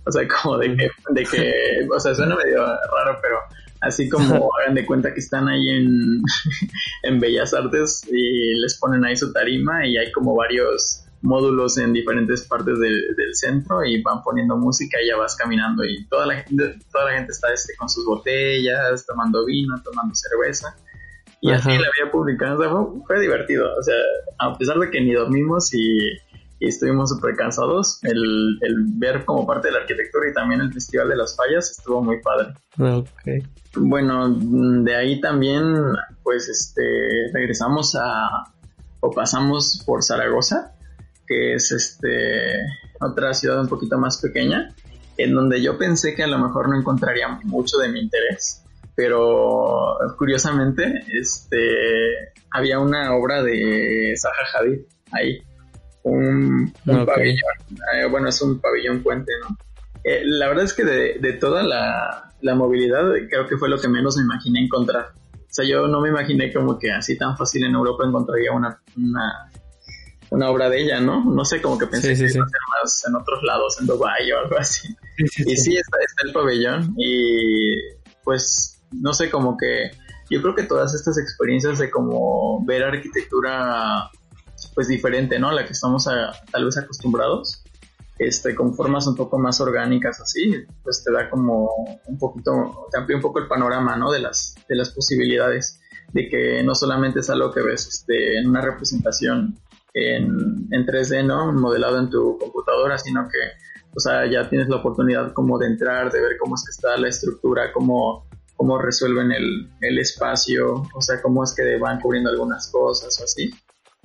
O 0.05 0.11
sea, 0.11 0.27
como 0.43 0.57
de 0.57 0.75
que, 0.75 0.89
de 1.09 1.23
que, 1.23 1.53
o 1.93 1.99
sea, 1.99 2.13
suena 2.13 2.35
medio 2.35 2.65
raro, 2.65 3.19
pero 3.21 3.37
así 3.81 4.09
como 4.09 4.49
hagan 4.59 4.75
de 4.75 4.85
cuenta 4.85 5.13
que 5.13 5.19
están 5.19 5.47
ahí 5.47 5.69
en, 5.69 6.21
en 7.03 7.19
Bellas 7.19 7.53
Artes 7.53 8.05
y 8.11 8.59
les 8.59 8.77
ponen 8.79 9.05
ahí 9.05 9.15
su 9.15 9.31
tarima 9.31 9.85
y 9.85 9.97
hay 9.97 10.11
como 10.11 10.35
varios 10.35 11.04
módulos 11.25 11.77
en 11.77 11.91
diferentes 11.93 12.47
partes 12.47 12.79
del, 12.79 13.03
centro 13.33 13.83
y 13.83 14.01
van 14.01 14.21
poniendo 14.23 14.55
música 14.55 14.97
y 15.03 15.09
ya 15.09 15.17
vas 15.17 15.35
caminando 15.35 15.83
y 15.83 16.05
toda 16.07 16.25
la 16.25 16.35
gente, 16.35 16.75
toda 16.89 17.05
la 17.05 17.17
gente 17.17 17.33
está 17.33 17.51
este, 17.51 17.75
con 17.75 17.89
sus 17.89 18.05
botellas, 18.05 19.05
tomando 19.05 19.45
vino, 19.45 19.75
tomando 19.83 20.15
cerveza. 20.15 20.73
Y 21.41 21.51
así 21.51 21.69
la 21.69 21.77
vida 21.77 22.11
pública, 22.11 22.55
fue, 23.05 23.19
divertido. 23.19 23.67
O 23.77 23.83
sea, 23.83 23.95
a 24.39 24.57
pesar 24.57 24.77
de 24.79 24.89
que 24.89 25.01
ni 25.01 25.13
dormimos 25.13 25.73
y, 25.73 25.97
estuvimos 26.59 27.09
súper 27.09 27.35
cansados, 27.35 27.99
el, 28.03 28.57
ver 28.95 29.25
como 29.25 29.45
parte 29.45 29.67
de 29.67 29.73
la 29.73 29.79
arquitectura 29.81 30.29
y 30.29 30.33
también 30.33 30.61
el 30.61 30.73
Festival 30.73 31.09
de 31.09 31.17
las 31.17 31.35
Fallas 31.35 31.69
estuvo 31.69 32.01
muy 32.01 32.21
padre. 32.21 32.53
Okay. 32.79 33.43
Bueno, 33.75 34.29
de 34.29 34.95
ahí 34.95 35.19
también, 35.19 35.75
pues, 36.23 36.47
este, 36.47 36.81
regresamos 37.33 37.95
a, 37.95 38.45
o 39.01 39.11
pasamos 39.11 39.83
por 39.85 40.01
Zaragoza 40.03 40.74
que 41.27 41.53
es 41.55 41.71
este 41.71 42.51
otra 42.99 43.33
ciudad 43.33 43.59
un 43.59 43.67
poquito 43.67 43.97
más 43.97 44.21
pequeña, 44.21 44.73
en 45.17 45.33
donde 45.33 45.61
yo 45.61 45.77
pensé 45.77 46.15
que 46.15 46.23
a 46.23 46.27
lo 46.27 46.37
mejor 46.37 46.69
no 46.69 46.77
encontraría 46.77 47.27
mucho 47.43 47.77
de 47.77 47.89
mi 47.89 47.99
interés, 47.99 48.63
pero 48.95 49.97
curiosamente 50.17 51.03
este 51.11 52.33
había 52.51 52.79
una 52.79 53.13
obra 53.15 53.43
de 53.43 54.13
Zaha 54.17 54.61
Hadid 54.61 54.79
ahí, 55.11 55.41
un, 56.03 56.71
pabellón, 56.85 57.39
eh, 57.93 58.05
bueno 58.09 58.29
es 58.29 58.41
un 58.41 58.59
pabellón 58.59 59.01
puente, 59.01 59.31
¿no? 59.41 59.57
Eh, 60.03 60.21
la 60.23 60.47
verdad 60.47 60.65
es 60.65 60.73
que 60.73 60.83
de, 60.83 61.17
de 61.19 61.33
toda 61.33 61.63
la, 61.63 62.31
la, 62.41 62.53
movilidad 62.53 63.01
creo 63.27 63.47
que 63.47 63.57
fue 63.57 63.69
lo 63.69 63.79
que 63.79 63.87
menos 63.87 64.17
me 64.17 64.23
imaginé 64.23 64.59
encontrar. 64.63 65.13
O 65.33 65.47
sea, 65.55 65.65
yo 65.65 65.87
no 65.87 65.99
me 65.99 66.09
imaginé 66.09 66.53
como 66.53 66.77
que 66.77 66.91
así 66.91 67.17
tan 67.17 67.35
fácil 67.35 67.65
en 67.65 67.73
Europa 67.73 68.05
encontraría 68.05 68.51
una, 68.51 68.79
una 68.97 69.49
una 70.35 70.49
obra 70.49 70.69
de 70.69 70.81
ella, 70.81 70.99
¿no? 70.99 71.23
No 71.23 71.45
sé, 71.45 71.61
como 71.61 71.77
que 71.77 71.87
pensé 71.87 72.09
que 72.09 72.19
iba 72.19 72.25
a 72.25 72.29
ser 72.49 72.61
más 72.83 73.03
en 73.07 73.15
otros 73.15 73.41
lados, 73.43 73.77
en 73.79 73.87
Dubai 73.87 74.31
o 74.33 74.39
algo 74.39 74.57
así. 74.57 74.95
y 75.17 75.55
sí, 75.55 75.77
está, 75.77 75.97
está 76.05 76.27
el 76.27 76.33
pabellón 76.33 76.93
y 76.97 77.73
pues, 78.23 78.81
no 78.91 79.13
sé, 79.13 79.29
como 79.29 79.57
que 79.57 79.91
yo 80.29 80.41
creo 80.41 80.55
que 80.55 80.63
todas 80.63 80.93
estas 80.93 81.17
experiencias 81.17 81.79
de 81.79 81.89
como 81.89 82.65
ver 82.65 82.83
arquitectura 82.83 84.09
pues 84.73 84.89
diferente, 84.89 85.39
¿no? 85.39 85.51
La 85.51 85.65
que 85.65 85.71
estamos 85.71 86.05
tal 86.51 86.65
vez 86.65 86.77
acostumbrados, 86.77 87.63
este, 88.17 88.55
con 88.55 88.75
formas 88.75 89.07
un 89.07 89.15
poco 89.15 89.39
más 89.39 89.61
orgánicas 89.61 90.19
así, 90.19 90.51
pues 90.83 91.01
te 91.03 91.13
da 91.13 91.29
como 91.29 91.69
un 92.07 92.17
poquito, 92.17 92.87
te 92.91 92.99
amplía 92.99 93.17
un 93.17 93.21
poco 93.21 93.39
el 93.39 93.47
panorama, 93.47 93.95
¿no? 93.95 94.11
De 94.11 94.19
las, 94.19 94.55
de 94.67 94.75
las 94.75 94.89
posibilidades, 94.89 95.79
de 96.11 96.27
que 96.27 96.61
no 96.63 96.75
solamente 96.75 97.21
es 97.21 97.29
algo 97.29 97.53
que 97.53 97.61
ves 97.61 97.87
este, 97.87 98.39
en 98.39 98.49
una 98.49 98.61
representación 98.61 99.57
en, 99.95 100.67
en 100.71 100.85
3D, 100.85 101.25
¿no? 101.25 101.51
Modelado 101.53 101.99
en 101.99 102.09
tu 102.09 102.37
computadora, 102.37 102.97
sino 102.97 103.27
que, 103.29 103.39
o 103.95 103.99
sea, 103.99 104.29
ya 104.29 104.47
tienes 104.49 104.67
la 104.67 104.77
oportunidad 104.77 105.31
como 105.33 105.57
de 105.57 105.67
entrar, 105.67 106.11
de 106.11 106.21
ver 106.21 106.37
cómo 106.37 106.55
es 106.55 106.65
que 106.65 106.71
está 106.71 106.97
la 106.97 107.07
estructura, 107.07 107.71
cómo, 107.73 108.27
cómo 108.57 108.77
resuelven 108.77 109.31
el, 109.31 109.71
el 109.81 109.97
espacio, 109.97 110.83
o 110.93 111.01
sea, 111.01 111.21
cómo 111.21 111.43
es 111.43 111.55
que 111.55 111.77
van 111.77 112.01
cubriendo 112.01 112.29
algunas 112.29 112.69
cosas 112.71 113.19
o 113.21 113.23
así. 113.23 113.49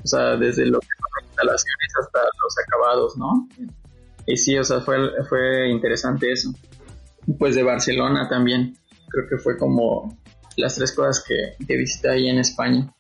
O 0.03 0.07
sea, 0.07 0.37
desde 0.37 0.65
lo 0.67 0.79
que 0.79 0.87
son 0.87 1.11
las 1.17 1.27
instalaciones 1.27 1.93
hasta 2.01 2.21
los 2.21 2.55
acabados, 2.67 3.17
¿no? 3.19 3.49
Y 4.27 4.37
sí, 4.37 4.57
o 4.57 4.65
sea, 4.65 4.81
fue, 4.81 4.97
fue 5.29 5.69
interesante 5.71 6.33
eso. 6.33 6.55
Pues 7.39 7.57
de 7.57 7.65
Barcelona 7.65 8.29
también, 8.29 8.77
creo 9.09 9.29
que 9.29 9.39
fue 9.39 9.59
como 9.59 10.17
las 10.57 10.77
tres 10.77 10.93
cosas 10.93 11.25
que, 11.27 11.57
que 11.67 11.77
visité 11.77 12.11
ahí 12.11 12.29
en 12.29 12.39
España. 12.39 12.95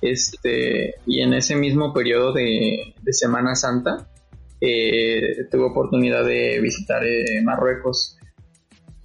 Este, 0.00 0.94
y 1.06 1.22
en 1.22 1.34
ese 1.34 1.56
mismo 1.56 1.92
periodo 1.92 2.32
de, 2.32 2.94
Semana 3.10 3.54
Santa, 3.54 4.08
eh, 4.60 5.46
tuve 5.50 5.64
oportunidad 5.64 6.24
de 6.24 6.60
visitar 6.60 7.04
eh, 7.04 7.40
Marruecos, 7.42 8.18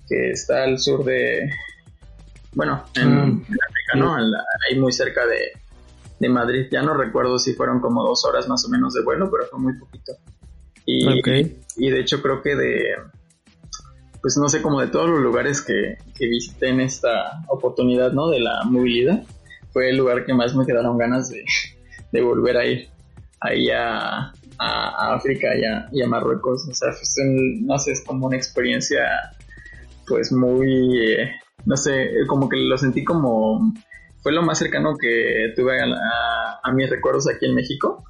que 0.07 0.31
está 0.31 0.63
al 0.63 0.79
sur 0.79 1.03
de, 1.05 1.49
bueno, 2.53 2.83
en, 2.95 3.09
mm. 3.09 3.41
África, 3.41 3.95
¿no? 3.95 4.15
ahí 4.15 4.79
muy 4.79 4.91
cerca 4.91 5.21
de, 5.25 5.53
Madrid. 6.29 6.67
Ya 6.71 6.83
no 6.83 6.93
recuerdo 6.93 7.39
si 7.39 7.53
fueron 7.53 7.79
como 7.79 8.03
dos 8.03 8.25
horas 8.25 8.47
más 8.47 8.63
o 8.65 8.69
menos 8.69 8.93
de 8.93 9.01
vuelo, 9.01 9.31
pero 9.31 9.47
fue 9.47 9.59
muy 9.59 9.73
poquito. 9.79 10.11
Y, 10.85 11.07
y 11.77 11.89
de 11.89 11.99
hecho 11.99 12.21
creo 12.21 12.43
que 12.43 12.55
de, 12.55 12.95
pues 14.21 14.37
no 14.37 14.47
sé, 14.47 14.61
como 14.61 14.79
de 14.81 14.87
todos 14.87 15.09
los 15.09 15.19
lugares 15.19 15.61
que, 15.61 15.97
que 16.15 16.27
visité 16.27 16.69
en 16.69 16.79
esta 16.79 17.41
oportunidad, 17.47 18.11
¿no? 18.11 18.29
De 18.29 18.39
la 18.39 18.63
movilidad, 18.65 19.23
fue 19.71 19.89
el 19.89 19.97
lugar 19.97 20.25
que 20.25 20.33
más 20.33 20.55
me 20.55 20.65
quedaron 20.65 20.97
ganas 20.97 21.29
de, 21.29 22.21
volver 22.21 22.57
a 22.57 22.65
ir 22.65 22.89
ahí 23.39 23.69
a, 23.69 24.33
África 24.59 25.47
y 25.91 26.01
a, 26.01 26.07
Marruecos. 26.07 26.67
O 26.69 26.73
sea, 26.73 26.89
no 27.61 27.79
sé, 27.79 27.93
es 27.93 28.03
como 28.03 28.27
una 28.27 28.37
experiencia 28.37 29.03
pues 30.07 30.31
muy, 30.31 30.99
eh, 30.99 31.31
no 31.65 31.75
sé, 31.77 32.11
como 32.27 32.47
que 32.47 32.57
lo 32.57 32.77
sentí 32.77 33.03
como, 33.03 33.73
fue 34.21 34.33
lo 34.33 34.43
más 34.43 34.59
cercano 34.59 34.95
que 34.97 35.53
tuve 35.55 35.79
a, 35.81 36.71
mis 36.73 36.89
recuerdos 36.89 37.27
aquí 37.27 37.45
en 37.47 37.55
México. 37.55 38.03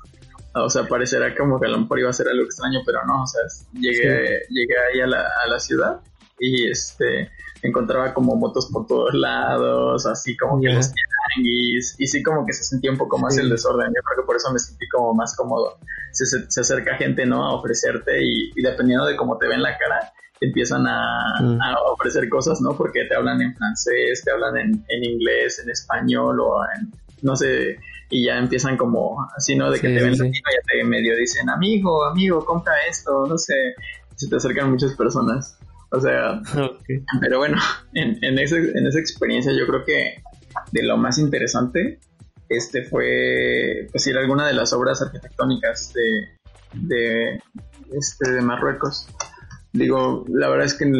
O 0.53 0.69
sea, 0.69 0.83
parecerá 0.83 1.33
como 1.35 1.59
que 1.59 1.67
a 1.67 1.69
lo 1.69 1.79
mejor 1.79 1.99
iba 1.99 2.09
a 2.09 2.13
ser 2.13 2.27
algo 2.27 2.43
extraño, 2.43 2.79
pero 2.85 3.05
no, 3.05 3.23
o 3.23 3.27
sea, 3.27 3.41
llegué, 3.73 4.41
llegué 4.49 4.75
ahí 4.91 4.99
a 4.99 5.07
la, 5.07 5.21
a 5.45 5.47
la 5.47 5.59
ciudad 5.59 6.01
y 6.37 6.69
este 6.69 7.31
encontraba 7.61 8.13
como 8.13 8.35
motos 8.35 8.69
por 8.71 8.87
todos 8.87 9.13
lados, 9.13 10.05
así 10.05 10.35
como 10.35 10.59
que 10.59 10.69
los 10.69 10.91
y 11.37 12.07
sí 12.07 12.23
como 12.23 12.45
que 12.45 12.53
se 12.53 12.63
sentía 12.63 12.91
un 12.91 12.97
poco 12.97 13.17
más 13.17 13.37
el 13.37 13.49
desorden, 13.49 13.87
yo 13.87 14.01
creo 14.01 14.21
que 14.21 14.25
por 14.25 14.35
eso 14.35 14.51
me 14.51 14.59
sentí 14.59 14.87
como 14.89 15.13
más 15.13 15.35
cómodo. 15.35 15.77
Se, 16.11 16.25
se, 16.25 16.61
acerca 16.61 16.95
gente, 16.95 17.25
¿no? 17.25 17.45
A 17.45 17.55
ofrecerte 17.55 18.19
y, 18.21 18.61
dependiendo 18.61 19.05
de 19.05 19.15
cómo 19.15 19.37
te 19.37 19.47
ven 19.47 19.61
la 19.61 19.77
cara, 19.77 20.11
te 20.39 20.47
empiezan 20.47 20.85
a, 20.87 21.37
a, 21.37 21.81
ofrecer 21.93 22.27
cosas, 22.27 22.59
¿no? 22.61 22.75
Porque 22.75 23.05
te 23.05 23.15
hablan 23.15 23.41
en 23.41 23.55
francés, 23.55 24.21
te 24.23 24.31
hablan 24.31 24.57
en, 24.57 24.85
en 24.89 25.03
inglés, 25.03 25.59
en 25.63 25.69
español 25.69 26.39
o 26.41 26.63
en, 26.75 26.91
no 27.21 27.35
sé, 27.35 27.77
y 28.09 28.25
ya 28.25 28.37
empiezan 28.37 28.75
como 28.75 29.25
así, 29.37 29.55
¿no? 29.55 29.71
De 29.71 29.79
que 29.79 29.87
te 29.87 30.03
ven 30.03 30.15
sí. 30.15 30.31
ya 30.31 30.61
te 30.67 30.83
medio 30.83 31.15
dicen, 31.15 31.49
amigo, 31.49 32.03
amigo, 32.05 32.43
compra 32.43 32.73
esto, 32.89 33.25
no 33.27 33.37
sé, 33.37 33.75
se 34.15 34.27
te 34.27 34.35
acercan 34.35 34.71
muchas 34.71 34.93
personas. 34.95 35.57
O 35.91 35.99
sea, 35.99 36.41
pero 37.21 37.37
bueno, 37.37 37.57
en, 37.93 38.17
en, 38.23 38.37
en 38.37 38.87
esa 38.87 38.99
experiencia 38.99 39.53
yo 39.53 39.65
creo 39.67 39.85
que 39.85 40.21
de 40.71 40.83
lo 40.83 40.97
más 40.97 41.17
interesante 41.17 41.99
este 42.51 42.83
fue 42.83 43.87
pues 43.91 44.05
ir 44.07 44.17
alguna 44.17 44.45
de 44.45 44.53
las 44.53 44.73
obras 44.73 45.01
arquitectónicas 45.01 45.93
de, 45.93 46.27
de, 46.73 47.41
este, 47.93 48.31
de 48.31 48.41
Marruecos. 48.41 49.07
Digo, 49.71 50.25
la 50.27 50.49
verdad 50.49 50.65
es 50.65 50.73
que 50.73 50.91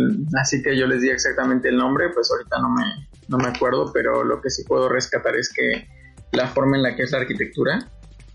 así 0.42 0.64
que 0.64 0.78
yo 0.78 0.88
les 0.88 1.02
di 1.02 1.10
exactamente 1.10 1.68
el 1.68 1.78
nombre, 1.78 2.10
pues 2.14 2.32
ahorita 2.32 2.58
no 2.60 2.70
me, 2.70 3.10
no 3.28 3.38
me 3.38 3.50
acuerdo, 3.50 3.92
pero 3.92 4.24
lo 4.24 4.42
que 4.42 4.50
sí 4.50 4.64
puedo 4.64 4.88
rescatar 4.88 5.36
es 5.36 5.52
que 5.54 5.88
la 6.32 6.48
forma 6.48 6.78
en 6.78 6.84
la 6.84 6.96
que 6.96 7.04
es 7.04 7.12
la 7.12 7.18
arquitectura, 7.18 7.86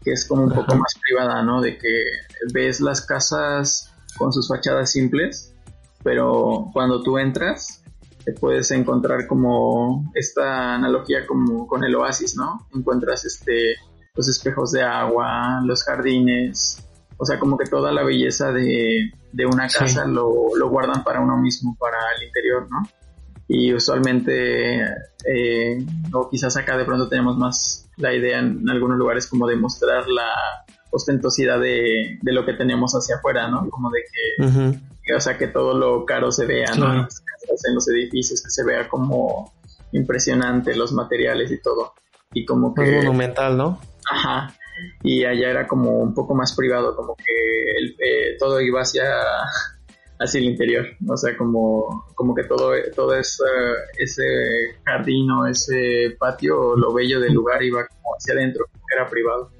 que 0.04 0.12
es 0.12 0.26
como 0.26 0.42
un 0.42 0.52
poco 0.52 0.74
más 0.76 0.94
privada, 1.02 1.42
¿no? 1.42 1.62
De 1.62 1.78
que 1.78 2.04
ves 2.52 2.82
las 2.82 3.00
casas 3.00 3.94
con 4.18 4.30
sus 4.30 4.48
fachadas 4.48 4.92
simples, 4.92 5.54
pero 6.04 6.68
cuando 6.74 7.02
tú 7.02 7.16
entras 7.16 7.82
te 8.26 8.32
puedes 8.32 8.70
encontrar 8.72 9.28
como 9.28 10.10
esta 10.14 10.74
analogía 10.74 11.24
como 11.26 11.66
con 11.66 11.84
el 11.84 11.94
oasis, 11.94 12.36
¿no? 12.36 12.66
Encuentras 12.74 13.24
este 13.24 13.76
los 14.16 14.28
espejos 14.28 14.72
de 14.72 14.82
agua, 14.82 15.60
los 15.64 15.84
jardines, 15.84 16.84
o 17.18 17.24
sea, 17.24 17.38
como 17.38 17.56
que 17.56 17.66
toda 17.66 17.92
la 17.92 18.02
belleza 18.02 18.50
de, 18.50 19.12
una 19.50 19.68
casa 19.68 20.06
lo, 20.06 20.50
guardan 20.68 21.04
para 21.04 21.20
uno 21.20 21.36
mismo, 21.36 21.76
para 21.78 21.98
el 22.16 22.26
interior, 22.26 22.66
¿no? 22.70 22.88
Y 23.46 23.72
usualmente, 23.72 24.80
eh, 25.24 25.86
o 26.12 26.28
quizás 26.28 26.56
acá 26.56 26.76
de 26.76 26.84
pronto 26.84 27.08
tenemos 27.08 27.36
más 27.36 27.88
la 27.96 28.12
idea 28.12 28.40
en 28.40 28.68
algunos 28.68 28.98
lugares 28.98 29.28
como 29.28 29.46
de 29.46 29.56
mostrar 29.56 30.08
la, 30.08 30.32
ostentosidad 30.90 31.60
de, 31.60 32.18
de 32.22 32.32
lo 32.32 32.44
que 32.44 32.54
tenemos 32.54 32.92
hacia 32.94 33.16
afuera, 33.16 33.48
¿no? 33.48 33.68
Como 33.68 33.90
de 33.90 34.00
que, 35.04 35.14
o 35.14 35.20
sea, 35.20 35.38
que 35.38 35.46
todo 35.48 35.74
lo 35.74 36.04
caro 36.04 36.32
se 36.32 36.46
vea, 36.46 36.74
¿no? 36.76 36.86
Claro. 36.86 37.08
En 37.46 37.54
casas, 37.54 37.64
en 37.68 37.74
los 37.74 37.88
edificios, 37.88 38.42
que 38.42 38.50
se 38.50 38.64
vea 38.64 38.88
como 38.88 39.52
impresionante 39.92 40.74
los 40.76 40.92
materiales 40.92 41.50
y 41.50 41.60
todo. 41.60 41.92
Y 42.32 42.44
como 42.44 42.74
que... 42.74 42.96
monumental, 42.96 43.56
¿no? 43.56 43.80
Ajá. 44.10 44.54
Y 45.02 45.24
allá 45.24 45.50
era 45.50 45.66
como 45.66 45.90
un 46.00 46.12
poco 46.14 46.34
más 46.34 46.54
privado, 46.54 46.94
como 46.96 47.16
que 47.16 47.32
el- 47.78 47.96
eh, 47.98 48.36
todo 48.38 48.60
iba 48.60 48.80
hacia, 48.82 49.04
hacia 50.18 50.38
el 50.38 50.44
interior. 50.44 50.86
O 51.08 51.16
sea, 51.16 51.36
como, 51.36 52.04
como 52.14 52.34
que 52.34 52.44
todo, 52.44 52.72
todo 52.94 53.14
ese, 53.16 53.44
ese 53.98 54.24
jardín 54.84 55.30
o 55.30 55.46
ese 55.46 56.16
patio, 56.18 56.76
lo 56.76 56.92
bello 56.92 57.20
del 57.20 57.32
lugar 57.32 57.62
iba 57.62 57.86
como 57.86 58.16
hacia 58.18 58.34
adentro, 58.34 58.66
era 58.94 59.08
privado. 59.08 59.50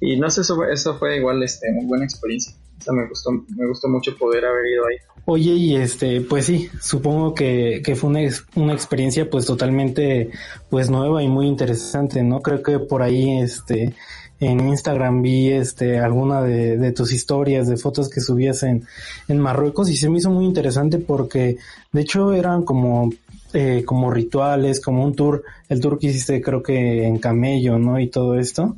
Y 0.00 0.18
no 0.18 0.28
sé, 0.30 0.42
eso, 0.42 0.62
eso 0.64 0.98
fue 0.98 1.16
igual 1.16 1.42
este, 1.42 1.72
muy 1.72 1.86
buena 1.86 2.04
experiencia. 2.04 2.54
Me 2.92 3.08
gustó, 3.08 3.30
me 3.30 3.66
gustó 3.66 3.88
mucho 3.88 4.16
poder 4.16 4.44
haber 4.44 4.66
ido 4.66 4.86
ahí. 4.86 4.96
Oye, 5.26 5.52
y 5.52 5.76
este, 5.76 6.20
pues 6.20 6.46
sí, 6.46 6.68
supongo 6.80 7.34
que, 7.34 7.80
que 7.84 7.96
fue 7.96 8.10
una, 8.10 8.20
una 8.56 8.74
experiencia 8.74 9.28
pues 9.30 9.46
totalmente 9.46 10.30
pues 10.68 10.90
nueva 10.90 11.22
y 11.22 11.28
muy 11.28 11.46
interesante, 11.46 12.22
¿no? 12.22 12.40
Creo 12.40 12.62
que 12.62 12.78
por 12.78 13.02
ahí 13.02 13.38
este 13.38 13.94
en 14.40 14.60
Instagram 14.68 15.22
vi 15.22 15.50
este 15.50 15.98
alguna 15.98 16.42
de, 16.42 16.76
de 16.76 16.92
tus 16.92 17.12
historias, 17.12 17.68
de 17.68 17.76
fotos 17.76 18.10
que 18.10 18.20
subías 18.20 18.62
en, 18.64 18.84
en 19.28 19.38
Marruecos 19.38 19.88
y 19.88 19.96
se 19.96 20.10
me 20.10 20.18
hizo 20.18 20.30
muy 20.30 20.44
interesante 20.44 20.98
porque 20.98 21.56
de 21.92 22.00
hecho 22.00 22.32
eran 22.34 22.64
como 22.64 23.10
eh, 23.56 23.84
como 23.86 24.10
rituales, 24.10 24.80
como 24.80 25.04
un 25.04 25.14
tour, 25.14 25.44
el 25.68 25.80
tour 25.80 25.96
que 26.00 26.08
hiciste 26.08 26.42
creo 26.42 26.60
que 26.60 27.06
en 27.06 27.18
camello, 27.18 27.78
¿no? 27.78 28.00
Y 28.00 28.08
todo 28.08 28.36
esto. 28.36 28.74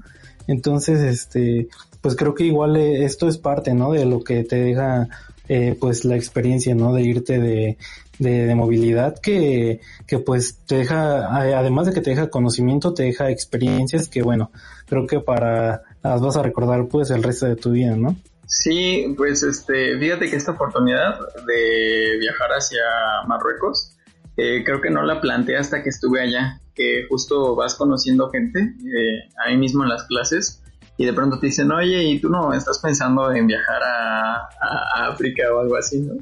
Entonces, 0.46 1.00
este, 1.00 1.68
pues 2.06 2.14
creo 2.14 2.36
que 2.36 2.44
igual 2.44 2.76
eh, 2.76 3.04
esto 3.04 3.26
es 3.26 3.36
parte, 3.36 3.74
¿no? 3.74 3.90
De 3.90 4.06
lo 4.06 4.22
que 4.22 4.44
te 4.44 4.54
deja 4.54 5.08
eh, 5.48 5.76
pues 5.80 6.04
la 6.04 6.14
experiencia, 6.14 6.72
¿no? 6.72 6.94
De 6.94 7.02
irte 7.02 7.40
de, 7.40 7.78
de, 8.20 8.54
movilidad 8.54 9.18
que, 9.20 9.80
que 10.06 10.20
pues 10.20 10.60
te 10.68 10.76
deja, 10.76 11.36
además 11.36 11.88
de 11.88 11.92
que 11.92 12.00
te 12.00 12.10
deja 12.10 12.30
conocimiento, 12.30 12.94
te 12.94 13.02
deja 13.02 13.28
experiencias 13.28 14.08
que 14.08 14.22
bueno, 14.22 14.52
creo 14.88 15.04
que 15.08 15.18
para 15.18 15.82
las 16.00 16.20
vas 16.20 16.36
a 16.36 16.44
recordar 16.44 16.86
pues 16.86 17.10
el 17.10 17.24
resto 17.24 17.46
de 17.46 17.56
tu 17.56 17.72
vida, 17.72 17.96
¿no? 17.96 18.14
Sí, 18.46 19.12
pues 19.16 19.42
este, 19.42 19.98
fíjate 19.98 20.30
que 20.30 20.36
esta 20.36 20.52
oportunidad 20.52 21.18
de 21.44 22.18
viajar 22.20 22.50
hacia 22.52 22.82
Marruecos, 23.26 23.96
eh, 24.36 24.62
creo 24.64 24.80
que 24.80 24.90
no 24.90 25.02
la 25.02 25.20
planteé 25.20 25.56
hasta 25.56 25.82
que 25.82 25.88
estuve 25.88 26.22
allá, 26.22 26.60
que 26.72 27.04
justo 27.08 27.56
vas 27.56 27.74
conociendo 27.74 28.30
gente 28.30 28.60
eh, 28.60 29.28
ahí 29.44 29.56
mismo 29.56 29.82
en 29.82 29.88
las 29.88 30.04
clases 30.04 30.62
y 30.98 31.04
de 31.06 31.12
pronto 31.12 31.38
te 31.38 31.46
dicen, 31.46 31.70
oye, 31.72 32.02
y 32.04 32.20
tú 32.20 32.28
no 32.28 32.52
estás 32.54 32.78
pensando 32.80 33.32
en 33.32 33.46
viajar 33.46 33.82
a, 33.82 34.34
a- 34.36 35.08
África 35.12 35.42
o 35.54 35.60
algo 35.60 35.76
así, 35.76 36.00
¿no? 36.00 36.14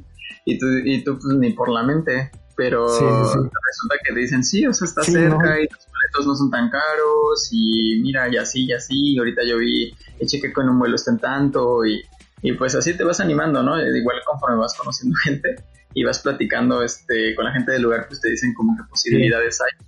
Y 0.44 0.58
tú, 0.58 0.66
y 0.84 1.02
tú 1.04 1.18
pues 1.18 1.36
ni 1.38 1.52
por 1.52 1.70
la 1.70 1.82
mente, 1.82 2.30
pero 2.56 2.86
Sí, 2.88 3.04
sí, 3.04 3.24
sí. 3.32 3.38
resulta 3.38 3.94
que 4.04 4.14
te 4.14 4.20
dicen, 4.20 4.44
sí, 4.44 4.66
o 4.66 4.72
sea, 4.72 4.86
está 4.86 5.02
Sí, 5.02 5.12
cerca 5.12 5.36
¿no? 5.36 5.56
y 5.58 5.62
los 5.68 5.86
boletos 5.88 6.26
no 6.26 6.34
son 6.34 6.50
tan 6.50 6.70
caros 6.70 7.48
y 7.50 8.00
mira, 8.02 8.28
y 8.28 8.36
así, 8.36 8.64
y 8.66 8.72
así, 8.72 8.94
y 9.14 9.18
ahorita 9.18 9.42
yo 9.48 9.58
vi, 9.58 9.92
el 10.18 10.26
cheque 10.28 10.52
con 10.52 10.68
un 10.68 10.78
vuelo 10.78 10.96
está 10.96 11.12
en 11.12 11.18
tanto 11.18 11.84
y, 11.86 12.02
y 12.42 12.52
pues 12.52 12.74
así 12.74 12.96
te 12.96 13.04
vas 13.04 13.20
animando, 13.20 13.62
¿no? 13.62 13.78
Eh, 13.80 13.98
Igual 13.98 14.18
conforme 14.26 14.56
vas 14.58 14.76
conociendo 14.76 15.16
gente 15.24 15.56
y 15.94 16.04
vas 16.04 16.18
platicando 16.18 16.82
este 16.82 17.34
con 17.36 17.44
la 17.46 17.52
gente 17.52 17.72
del 17.72 17.82
lugar, 17.82 18.06
pues 18.08 18.20
te 18.20 18.28
dicen 18.30 18.52
como 18.54 18.76
que 18.76 18.82
posibilidades 18.90 19.60
hay. 19.60 19.86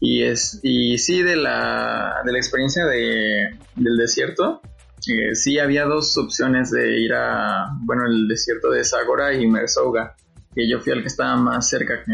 Y 0.00 0.22
es 0.22 0.60
y 0.62 0.96
sí 0.98 1.22
de 1.22 1.36
la 1.36 2.22
de 2.24 2.32
la 2.32 2.38
experiencia 2.38 2.86
de 2.86 3.58
del 3.76 3.96
desierto, 3.98 4.62
eh, 5.08 5.34
sí 5.34 5.58
había 5.58 5.84
dos 5.84 6.16
opciones 6.16 6.70
de 6.70 7.00
ir 7.00 7.12
a 7.12 7.70
bueno, 7.82 8.06
el 8.06 8.26
desierto 8.26 8.70
de 8.70 8.82
Sagora 8.82 9.34
y 9.34 9.46
Mersouga, 9.46 10.16
que 10.54 10.68
yo 10.68 10.80
fui 10.80 10.92
al 10.92 11.02
que 11.02 11.08
estaba 11.08 11.36
más 11.36 11.68
cerca 11.68 12.02
que 12.02 12.12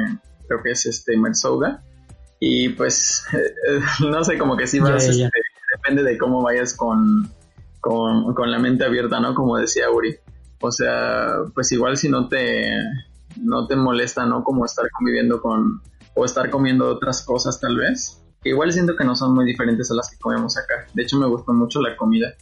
creo 0.49 0.62
que 0.62 0.72
es 0.72 0.87
este 0.87 1.16
Mersouga. 1.16 1.82
Y 2.41 2.70
pues 2.70 3.24
eh, 3.32 3.80
no 4.01 4.24
sé, 4.24 4.37
como 4.37 4.57
que 4.57 4.66
sí 4.66 4.80
vas 4.80 5.07
ya, 5.07 5.12
ya. 5.12 5.26
este, 5.26 5.39
depende 5.76 6.03
de 6.03 6.18
cómo 6.18 6.43
vayas 6.43 6.74
con 6.74 7.30
con, 7.80 8.34
con 8.34 8.51
la 8.51 8.59
mente 8.59 8.84
abierta, 8.84 9.20
¿no? 9.20 9.32
Como 9.34 9.57
decía 9.57 9.91
Uri. 9.91 10.16
O 10.61 10.72
sea, 10.72 11.37
pues 11.55 11.70
igual 11.70 11.97
si 11.97 12.09
no 12.09 12.28
te, 12.28 12.68
no 13.41 13.68
te 13.68 13.76
molesta, 13.76 14.26
¿no? 14.26 14.43
Como 14.43 14.64
estar 14.64 14.91
conviviendo 14.91 15.41
con, 15.41 15.80
o 16.16 16.24
estar 16.24 16.50
comiendo 16.50 16.88
otras 16.88 17.24
cosas 17.24 17.60
tal 17.60 17.76
vez. 17.76 18.20
Que 18.42 18.50
igual 18.50 18.72
siento 18.72 18.96
que 18.96 19.04
no 19.04 19.14
son 19.14 19.34
muy 19.34 19.44
diferentes 19.44 19.90
a 19.90 19.94
las 19.94 20.10
que 20.10 20.18
comemos 20.18 20.56
acá. 20.56 20.86
De 20.94 21.02
hecho 21.02 21.18
me 21.18 21.26
gustó 21.28 21.52
mucho 21.52 21.80
la 21.80 21.96
comida. 21.96 22.34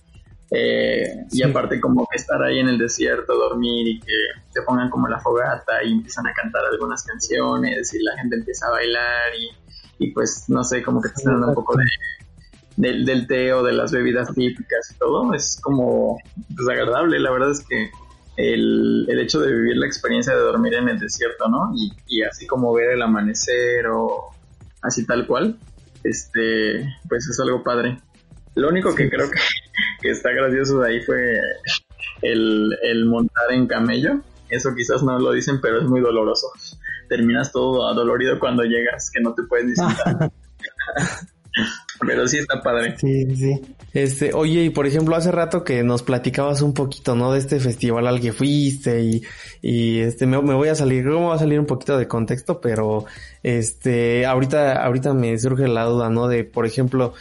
Eh, 0.51 1.25
Y 1.33 1.43
aparte 1.43 1.81
como 1.81 2.07
que 2.07 2.17
estar 2.17 2.41
ahí 2.43 2.61
en 2.61 2.69
el 2.69 2.79
desierto, 2.79 3.35
dormir 3.35 3.89
y 3.89 4.01
que 4.01 4.13
te 4.53 4.63
pongan 4.63 4.91
como 4.91 5.09
la 5.09 5.19
fogata 5.19 5.83
y 5.83 5.93
empiezan 5.93 6.27
a 6.27 6.33
cantar 6.33 6.63
algunas 6.71 7.03
canciones 7.03 7.93
y 7.95 8.03
la 8.03 8.17
gente 8.21 8.37
empieza 8.37 8.67
a 8.69 8.71
bailar 8.71 9.33
y, 9.39 10.05
y 10.05 10.11
pues 10.13 10.45
no 10.49 10.63
sé, 10.63 10.83
como 10.83 11.01
que 11.01 11.09
te 11.09 11.15
están 11.17 11.35
dando 11.35 11.49
un 11.49 11.55
poco 11.55 11.77
de, 11.77 11.85
del, 12.77 13.05
del 13.05 13.27
té 13.27 13.53
o 13.53 13.63
de 13.65 13.73
las 13.73 13.91
bebidas 13.91 14.33
típicas 14.35 14.93
y 14.95 14.99
todo, 14.99 15.33
es 15.35 15.59
como 15.63 16.19
desagradable. 16.51 17.19
La 17.19 17.33
verdad 17.33 17.51
es 17.51 17.65
que 17.67 17.91
el, 18.37 19.07
el 19.09 19.21
hecho 19.21 19.41
de 19.41 19.53
vivir 19.53 19.77
la 19.77 19.87
experiencia 19.87 20.35
de 20.35 20.41
dormir 20.41 20.75
en 20.75 20.89
el 20.89 20.99
desierto, 20.99 21.49
¿no? 21.49 21.73
Y, 21.75 21.93
y 22.07 22.23
así 22.23 22.47
como 22.47 22.73
ver 22.73 22.91
el 22.91 23.03
amanecer 23.03 23.87
o 23.87 24.31
así 24.83 25.07
tal 25.07 25.27
cual, 25.27 25.59
este, 26.03 26.87
pues 27.09 27.29
es 27.29 27.41
algo 27.41 27.63
padre. 27.63 27.99
Lo 28.55 28.69
único 28.69 28.95
que 28.95 29.09
creo 29.09 29.31
que, 29.31 29.39
que 30.01 30.11
está 30.11 30.31
gracioso 30.31 30.81
de 30.81 30.91
ahí 30.91 31.03
fue 31.03 31.41
el, 32.23 32.71
el 32.83 33.05
montar 33.07 33.53
en 33.53 33.67
camello. 33.67 34.21
Eso 34.49 34.75
quizás 34.75 35.03
no 35.03 35.19
lo 35.19 35.33
dicen, 35.33 35.61
pero 35.61 35.79
es 35.79 35.85
muy 35.85 36.01
doloroso. 36.01 36.49
Terminas 37.09 37.53
todo 37.53 37.89
adolorido 37.89 38.39
cuando 38.39 38.63
llegas, 38.65 39.11
que 39.11 39.21
no 39.21 39.35
te 39.35 39.43
puedes 39.45 39.67
ni 39.67 39.75
sentar. 39.75 40.31
Pero 42.01 42.27
sí 42.27 42.39
está 42.39 42.61
padre. 42.61 42.97
Sí, 42.99 43.37
sí. 43.37 43.61
Este, 43.93 44.33
oye, 44.35 44.65
y 44.65 44.71
por 44.71 44.87
ejemplo, 44.87 45.15
hace 45.15 45.31
rato 45.31 45.63
que 45.63 45.83
nos 45.85 46.03
platicabas 46.03 46.63
un 46.63 46.75
poquito, 46.75 47.15
¿no? 47.15 47.33
De 47.33 47.39
este 47.39 47.61
festival 47.61 48.07
al 48.07 48.21
que 48.21 48.33
fuiste 48.33 49.03
y, 49.03 49.23
y 49.63 50.01
este, 50.01 50.27
me, 50.27 50.41
me 50.43 50.55
voy 50.55 50.69
a 50.69 50.75
salir, 50.75 51.03
creo 51.03 51.15
que 51.17 51.21
me 51.21 51.29
va 51.29 51.37
a 51.37 51.39
salir 51.39 51.61
un 51.61 51.67
poquito 51.67 51.97
de 51.97 52.09
contexto, 52.09 52.61
pero 52.61 53.07
este, 53.43 54.27
ahorita, 54.27 54.85
ahorita 54.85 55.15
me 55.15 55.39
surge 55.39 55.69
la 55.69 55.85
duda, 55.85 56.11
¿no? 56.11 56.27
De, 56.27 56.43
por 56.43 56.67
ejemplo, 56.67 57.15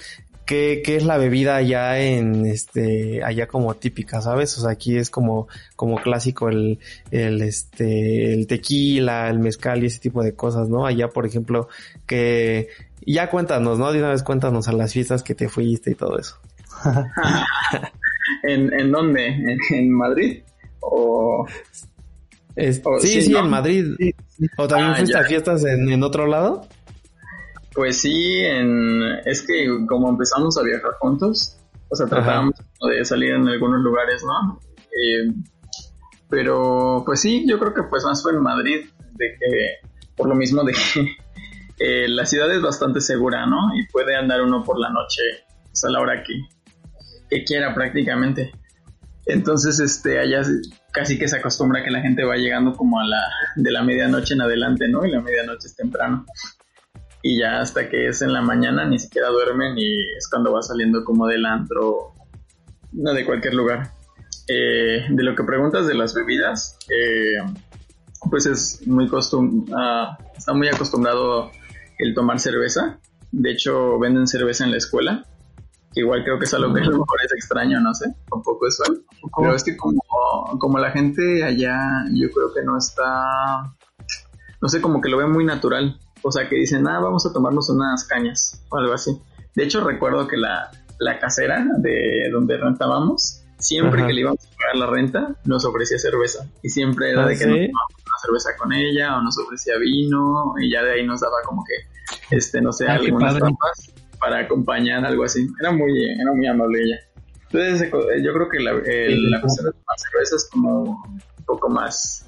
¿qué, 0.46 0.82
qué 0.84 0.96
es 0.96 1.04
la 1.04 1.18
bebida 1.18 1.56
allá 1.58 2.00
en, 2.00 2.46
este, 2.46 3.24
allá 3.24 3.48
como 3.48 3.76
típica, 3.76 4.22
¿sabes? 4.22 4.58
O 4.58 4.62
sea, 4.62 4.72
aquí 4.72 4.98
es 4.98 5.10
como, 5.10 5.48
como 5.76 5.98
clásico 6.02 6.50
el, 6.50 6.80
el, 7.12 7.42
este, 7.42 8.34
el 8.34 8.48
tequila, 8.48 9.30
el 9.30 9.40
mezcal 9.40 9.84
y 9.84 9.88
ese 9.88 10.00
tipo 10.00 10.24
de 10.24 10.34
cosas, 10.34 10.70
¿no? 10.70 10.86
Allá, 10.86 11.10
por 11.10 11.26
ejemplo, 11.26 11.68
que, 12.06 12.70
ya 13.06 13.30
cuéntanos, 13.30 13.80
¿no? 13.80 13.92
De 13.92 14.00
una 14.00 14.10
vez 14.10 14.24
cuéntanos 14.24 14.68
a 14.68 14.74
las 14.74 14.94
fiestas 14.94 15.24
que 15.24 15.36
te 15.36 15.50
fuiste 15.50 15.92
y 15.92 15.96
todo 15.96 16.18
eso. 16.18 16.38
¿En, 18.44 18.72
en 18.80 18.92
dónde? 18.92 19.28
¿En, 19.28 19.58
en 19.72 19.92
Madrid? 19.92 20.44
¿O 20.82 21.46
Es- 22.56 22.82
sí, 23.00 23.08
sí, 23.08 23.22
sí, 23.24 23.32
¿no? 23.32 23.40
en 23.40 23.50
Madrid. 23.50 23.86
¿O 24.58 24.68
también 24.68 24.92
Ah, 24.92 24.96
fuiste 24.98 25.14
ya. 25.14 25.22
a 25.22 25.26
fiestas 25.26 25.64
en, 25.66 25.90
en 25.92 26.04
otro 26.04 26.28
lado? 26.28 26.68
Pues 27.74 27.98
sí, 28.02 28.40
en, 28.44 29.02
es 29.26 29.42
que 29.42 29.68
como 29.88 30.10
empezamos 30.10 30.58
a 30.58 30.64
viajar 30.64 30.92
juntos, 31.00 31.58
o 31.90 31.96
sea, 31.96 32.06
tratábamos 32.06 32.54
de 32.88 33.04
salir 33.06 33.32
en 33.32 33.48
algunos 33.48 33.82
lugares, 33.82 34.24
¿no? 34.24 34.60
Eh, 34.92 35.34
pero 36.30 37.02
pues 37.06 37.22
sí, 37.22 37.46
yo 37.48 37.58
creo 37.60 37.74
que 37.74 37.84
pues 37.84 38.04
más 38.04 38.22
fue 38.22 38.34
en 38.34 38.42
Madrid, 38.42 38.86
de 39.14 39.26
que 39.40 39.90
por 40.16 40.28
lo 40.28 40.36
mismo 40.36 40.64
de 40.64 40.74
que 40.74 41.16
eh, 41.86 42.08
la 42.08 42.26
ciudad 42.26 42.50
es 42.50 42.62
bastante 42.62 43.02
segura, 43.02 43.46
¿no? 43.46 43.76
Y 43.76 43.86
puede 43.88 44.16
andar 44.16 44.42
uno 44.42 44.64
por 44.64 44.80
la 44.80 44.90
noche 44.90 45.22
pues, 45.66 45.84
a 45.84 45.90
la 45.90 46.00
hora 46.00 46.24
que, 46.24 46.34
que 47.30 47.44
quiera 47.44 47.74
prácticamente. 47.74 48.54
Entonces, 49.26 49.82
este, 49.82 50.18
allá 50.18 50.44
casi 50.94 51.20
que 51.20 51.28
se 51.28 51.38
acostumbra 51.38 51.84
que 51.84 51.92
la 51.92 52.00
gente 52.00 52.24
va 52.24 52.38
llegando 52.38 52.74
como 52.74 53.02
a 53.02 53.06
la 53.06 53.22
de 53.58 53.70
la 53.70 53.84
medianoche 53.84 54.34
en 54.34 54.42
adelante, 54.42 54.88
¿no? 54.88 55.06
Y 55.06 55.12
la 55.12 55.20
medianoche 55.20 55.68
es 55.68 55.76
temprano 55.76 56.26
y 57.22 57.40
ya 57.40 57.60
hasta 57.60 57.90
que 57.90 58.08
es 58.08 58.22
en 58.22 58.32
la 58.32 58.42
mañana 58.42 58.86
ni 58.86 58.98
siquiera 58.98 59.28
duermen 59.28 59.78
y 59.78 60.16
es 60.16 60.30
cuando 60.30 60.54
va 60.54 60.62
saliendo 60.62 61.04
como 61.04 61.28
del 61.28 61.46
antro, 61.46 62.14
no 62.94 63.14
de 63.14 63.26
cualquier 63.26 63.56
lugar. 63.56 63.92
Eh, 64.48 65.06
de 65.10 65.24
lo 65.24 65.36
que 65.36 65.44
preguntas 65.44 65.86
de 65.86 65.96
las 65.96 66.14
bebidas, 66.14 66.78
eh, 66.90 67.44
pues 68.30 68.46
es 68.46 68.88
muy 68.88 69.10
costum 69.10 69.66
ah, 69.76 70.18
está 70.38 70.54
muy 70.54 70.70
acostumbrado 70.70 71.52
el 72.00 72.14
tomar 72.14 72.40
cerveza. 72.40 73.00
De 73.32 73.52
hecho, 73.52 74.00
venden 74.00 74.28
cerveza 74.28 74.64
en 74.64 74.72
la 74.72 74.78
escuela. 74.78 75.26
Igual 75.96 76.24
creo 76.24 76.40
que 76.40 76.46
es 76.46 76.54
algo 76.54 76.74
que 76.74 76.82
a 76.82 76.86
lo 76.86 77.00
mejor 77.00 77.20
es 77.24 77.32
extraño, 77.34 77.80
no 77.80 77.94
sé, 77.94 78.08
un 78.32 78.42
poco 78.42 78.68
eso. 78.68 78.84
Pero 79.38 79.56
es 79.56 79.64
que 79.64 79.78
como, 79.78 80.02
como 80.60 80.80
la 80.80 80.92
gente 80.92 81.44
allá, 81.44 81.80
yo 82.12 82.30
creo 82.32 82.54
que 82.54 82.64
no 82.64 82.78
está, 82.78 83.76
no 84.62 84.70
sé, 84.70 84.82
como 84.82 85.02
que 85.02 85.10
lo 85.10 85.18
ve 85.18 85.28
muy 85.28 85.46
natural. 85.46 86.00
O 86.24 86.32
sea, 86.32 86.50
que 86.50 86.56
dicen, 86.56 86.88
ah, 86.88 87.00
vamos 87.00 87.26
a 87.26 87.34
tomarnos 87.34 87.70
unas 87.70 88.06
cañas 88.06 88.64
o 88.70 88.78
algo 88.78 88.94
así. 88.94 89.20
De 89.56 89.64
hecho, 89.66 89.84
recuerdo 89.84 90.28
que 90.28 90.38
la, 90.38 90.72
la 91.00 91.20
casera 91.20 91.66
de 91.78 92.30
donde 92.32 92.58
rentábamos, 92.58 93.44
siempre 93.60 94.00
Ajá. 94.00 94.08
que 94.08 94.14
le 94.14 94.22
íbamos 94.22 94.40
a 94.46 94.58
pagar 94.58 94.76
la 94.78 94.88
renta, 94.88 95.36
nos 95.46 95.66
ofrecía 95.66 96.00
cerveza. 96.00 96.48
Y 96.64 96.70
siempre 96.70 97.12
era 97.12 97.26
¿Ah, 97.26 97.28
de 97.28 97.34
que 97.34 97.44
sí? 97.44 97.50
nos 97.50 97.58
tomábamos 97.58 98.03
cerveza 98.26 98.50
con 98.58 98.72
ella 98.74 99.18
o 99.18 99.22
nos 99.22 99.38
ofrecía 99.38 99.78
vino 99.78 100.54
y 100.62 100.72
ya 100.72 100.84
de 100.84 100.94
ahí 100.94 101.06
nos 101.06 101.22
daba 101.22 101.38
como 101.46 101.64
que, 101.64 102.36
este, 102.36 102.62
no 102.62 102.72
sé, 102.72 102.88
Ah, 102.88 102.94
algunas 103.08 103.34
tapas 103.52 103.94
para 104.20 104.40
acompañar, 104.40 105.06
algo 105.06 105.24
así. 105.24 105.48
Era 105.60 105.72
muy, 105.72 105.92
era 106.10 106.34
muy 106.34 106.48
amable 106.48 106.80
ella. 106.84 106.96
Entonces, 107.52 107.82
eh, 107.84 108.24
yo 108.24 108.34
creo 108.34 108.50
que 108.50 108.60
la, 108.60 108.72
la 108.74 109.42
cuestión 109.42 109.66
de 109.68 109.72
tomar 109.74 109.98
cerveza 109.98 110.36
es 110.38 110.50
como 110.52 110.82
un 110.84 111.22
poco 111.46 111.70
más, 111.70 112.26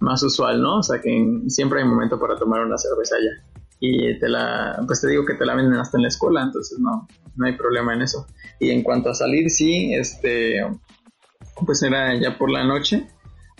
más 0.00 0.22
usual, 0.22 0.60
¿no? 0.60 0.78
O 0.78 0.82
sea, 0.82 1.00
que 1.00 1.14
en- 1.16 1.48
siempre 1.50 1.80
hay 1.82 1.86
momento 1.88 2.18
para 2.18 2.36
tomar 2.36 2.64
una 2.64 2.76
cerveza 2.78 3.16
ya. 3.20 3.44
Y 3.78 4.18
te 4.18 4.28
la, 4.28 4.82
pues 4.86 5.02
te 5.02 5.08
digo 5.08 5.24
que 5.26 5.34
te 5.34 5.44
la 5.44 5.54
venden 5.54 5.78
hasta 5.78 5.98
en 5.98 6.02
la 6.02 6.08
escuela, 6.08 6.42
entonces 6.42 6.78
no, 6.78 7.06
no 7.36 7.46
hay 7.46 7.52
problema 7.56 7.92
en 7.94 8.02
eso. 8.02 8.26
Y 8.58 8.70
en 8.70 8.82
cuanto 8.82 9.10
a 9.10 9.14
salir, 9.14 9.50
sí, 9.50 9.92
este, 9.94 10.62
pues 11.64 11.82
era 11.82 12.18
ya 12.18 12.36
por 12.38 12.50
la 12.50 12.64
noche. 12.64 13.06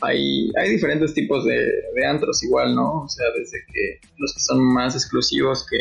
Hay, 0.03 0.51
hay 0.61 0.71
diferentes 0.71 1.15
tipos 1.15 1.45
de, 1.45 1.55
de 1.95 2.07
antros 2.07 2.43
igual, 2.43 2.75
¿no? 2.75 3.03
O 3.03 3.09
sea, 3.09 3.27
desde 3.37 3.59
que 3.73 4.01
los 4.19 4.35
que 4.35 4.41
son 4.41 4.63
más 4.63 4.95
exclusivos 4.95 5.67
que 5.69 5.79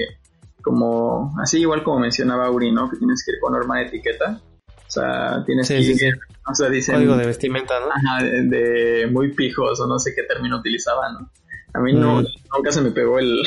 como, 0.61 1.34
así 1.41 1.59
igual 1.59 1.84
como 1.84 1.99
mencionaba 1.99 2.49
Uri, 2.49 2.72
¿no? 2.72 2.89
Que 2.89 2.97
tienes 2.97 3.24
que 3.26 3.34
ir 3.34 3.38
con 3.41 3.53
norma 3.53 3.80
de 3.80 3.86
etiqueta. 3.88 4.41
O 4.88 4.89
sea, 4.89 5.43
tienes 5.45 5.68
Sí, 5.68 5.76
que 5.76 5.82
ir, 5.82 5.97
sí. 5.97 6.05
o 6.49 6.55
sea, 6.55 6.70
dicen... 6.70 6.95
Código 6.95 7.18
de 7.18 7.26
vestimenta, 7.28 7.80
¿no? 7.80 7.88
Ajá, 7.88 8.24
de, 8.24 8.43
de 8.43 9.07
muy 9.07 9.34
pijos 9.34 9.80
o 9.80 9.88
no 9.88 9.99
sé 9.99 10.13
qué 10.16 10.24
término 10.24 10.57
utilizaban, 10.59 11.13
¿no? 11.16 11.32
A 11.74 11.80
mí 11.82 11.91
no, 11.93 12.22
Mm. 12.22 12.26
nunca 12.55 12.72
se 12.72 12.82
me 12.82 12.91
pegó 12.91 13.20
el, 13.20 13.41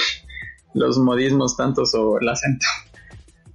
los 0.74 0.98
modismos 0.98 1.56
tantos 1.56 1.94
o 1.94 2.18
el 2.20 2.28
acento. 2.28 2.66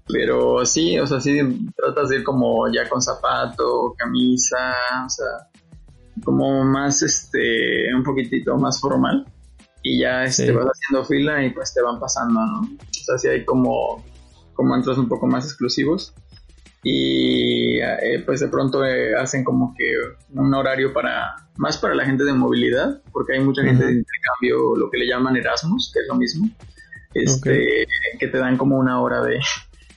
Pero 0.07 0.66
sí, 0.66 0.97
o 0.99 1.07
sea, 1.07 1.22
sí 1.22 1.39
tratas 1.78 2.09
de 2.09 2.18
ir 2.18 2.24
como 2.24 2.68
ya 2.74 2.89
con 2.89 3.01
zapato, 3.01 3.93
camisa, 3.97 4.76
o 5.05 5.09
sea, 5.09 5.47
como 6.24 6.63
más, 6.63 7.01
este, 7.01 7.93
un 7.93 8.03
poquitito 8.03 8.57
más 8.57 8.80
formal. 8.80 9.26
Y 9.82 9.99
ya 9.99 10.24
este, 10.24 10.47
Sí. 10.47 10.51
vas 10.51 10.65
haciendo 10.65 11.05
fila 11.05 11.43
y 11.43 11.49
pues 11.51 11.74
te 11.74 11.82
van 11.82 11.99
pasando, 11.99 12.39
¿no? 12.39 12.61
O 12.61 13.03
sea, 13.05 13.17
sí 13.17 13.28
hay 13.28 13.43
como, 13.43 14.03
como 14.53 14.74
antros 14.74 14.97
un 14.97 15.09
poco 15.09 15.28
más 15.28 15.45
exclusivos. 15.45 16.13
Y 16.86 17.80
eh, 17.80 18.21
pues 18.26 18.39
de 18.41 18.47
pronto 18.49 18.84
eh, 18.86 19.15
hacen 19.15 19.43
como 19.43 19.74
que 19.78 19.93
un 20.34 20.53
horario 20.53 20.91
para, 20.93 21.36
más 21.57 21.78
para 21.78 21.95
la 21.95 22.05
gente 22.05 22.24
de 22.26 22.34
movilidad, 22.34 23.01
porque 23.11 23.34
hay 23.34 23.39
mucha 23.43 23.63
gente 23.63 23.86
de 23.86 23.91
intercambio, 23.93 24.76
lo 24.78 24.89
que 24.89 24.97
le 24.97 25.07
llaman 25.07 25.36
Erasmus, 25.38 25.91
que 25.93 25.99
es 26.01 26.07
lo 26.07 26.15
mismo. 26.15 26.49
Este, 27.13 27.86
que 28.19 28.28
te 28.28 28.38
dan 28.38 28.57
como 28.57 28.78
una 28.78 28.99
hora 29.01 29.21
de, 29.21 29.39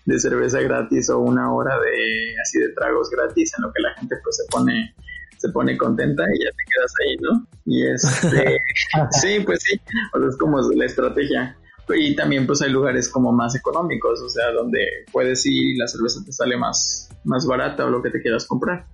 de 0.05 0.21
cerveza 0.21 0.61
gratis 0.61 1.09
o 1.11 1.19
una 1.19 1.53
hora 1.53 1.79
de 1.81 2.35
así 2.43 2.59
de 2.59 2.69
tragos 2.71 3.09
gratis 3.11 3.53
en 3.57 3.63
lo 3.63 3.73
que 3.73 3.83
la 3.83 3.95
gente 3.95 4.17
pues 4.23 4.37
se 4.37 4.45
pone 4.51 4.95
se 5.39 5.49
pone 5.51 5.77
contenta 5.77 6.23
y 6.25 6.45
ya 6.45 6.51
te 6.51 6.65
quedas 6.73 6.93
ahí, 7.05 7.17
¿no? 7.21 7.47
Y 7.67 7.87
este 7.87 8.59
sí, 9.21 9.41
pues 9.45 9.61
sí, 9.63 9.81
o 10.15 10.19
sea, 10.21 10.29
es 10.29 10.37
como 10.37 10.61
la 10.61 10.85
estrategia. 10.85 11.57
Y 11.97 12.17
también 12.17 12.47
pues 12.49 12.63
hay 12.63 12.71
lugares 12.73 13.09
como 13.09 13.31
más 13.33 13.55
económicos, 13.55 14.21
o 14.21 14.29
sea, 14.29 14.51
donde 14.51 14.81
puedes 15.13 15.47
ir 15.47 15.75
y 15.75 15.77
la 15.77 15.87
cerveza 15.87 16.21
te 16.25 16.33
sale 16.33 16.57
más, 16.57 17.09
más 17.23 17.47
barata 17.47 17.85
o 17.87 17.91
lo 17.91 18.03
que 18.03 18.11
te 18.11 18.21
quieras 18.21 18.45
comprar. 18.47 18.87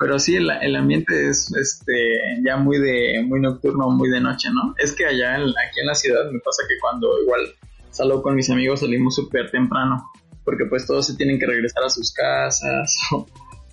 Pero 0.00 0.18
sí, 0.18 0.34
el, 0.34 0.50
el 0.50 0.74
ambiente 0.74 1.28
es 1.28 1.54
este 1.54 2.18
ya 2.44 2.56
muy 2.56 2.80
de 2.80 3.22
muy 3.24 3.40
nocturno, 3.40 3.88
muy 3.90 4.10
de 4.10 4.20
noche, 4.20 4.48
¿no? 4.52 4.74
Es 4.78 4.90
que 4.92 5.06
allá 5.06 5.36
en- 5.36 5.48
aquí 5.50 5.80
en 5.80 5.86
la 5.86 5.94
ciudad 5.94 6.28
me 6.32 6.40
pasa 6.40 6.64
que 6.68 6.74
cuando 6.80 7.06
igual 7.22 7.40
salgo 7.90 8.20
con 8.20 8.34
mis 8.34 8.50
amigos 8.50 8.80
salimos 8.80 9.14
súper 9.14 9.52
temprano, 9.52 10.10
porque 10.44 10.64
pues 10.64 10.84
todos 10.88 11.06
se 11.06 11.14
tienen 11.14 11.38
que 11.38 11.46
regresar 11.46 11.84
a 11.84 11.88
sus 11.90 12.12
casas 12.12 12.92
o... 13.12 13.24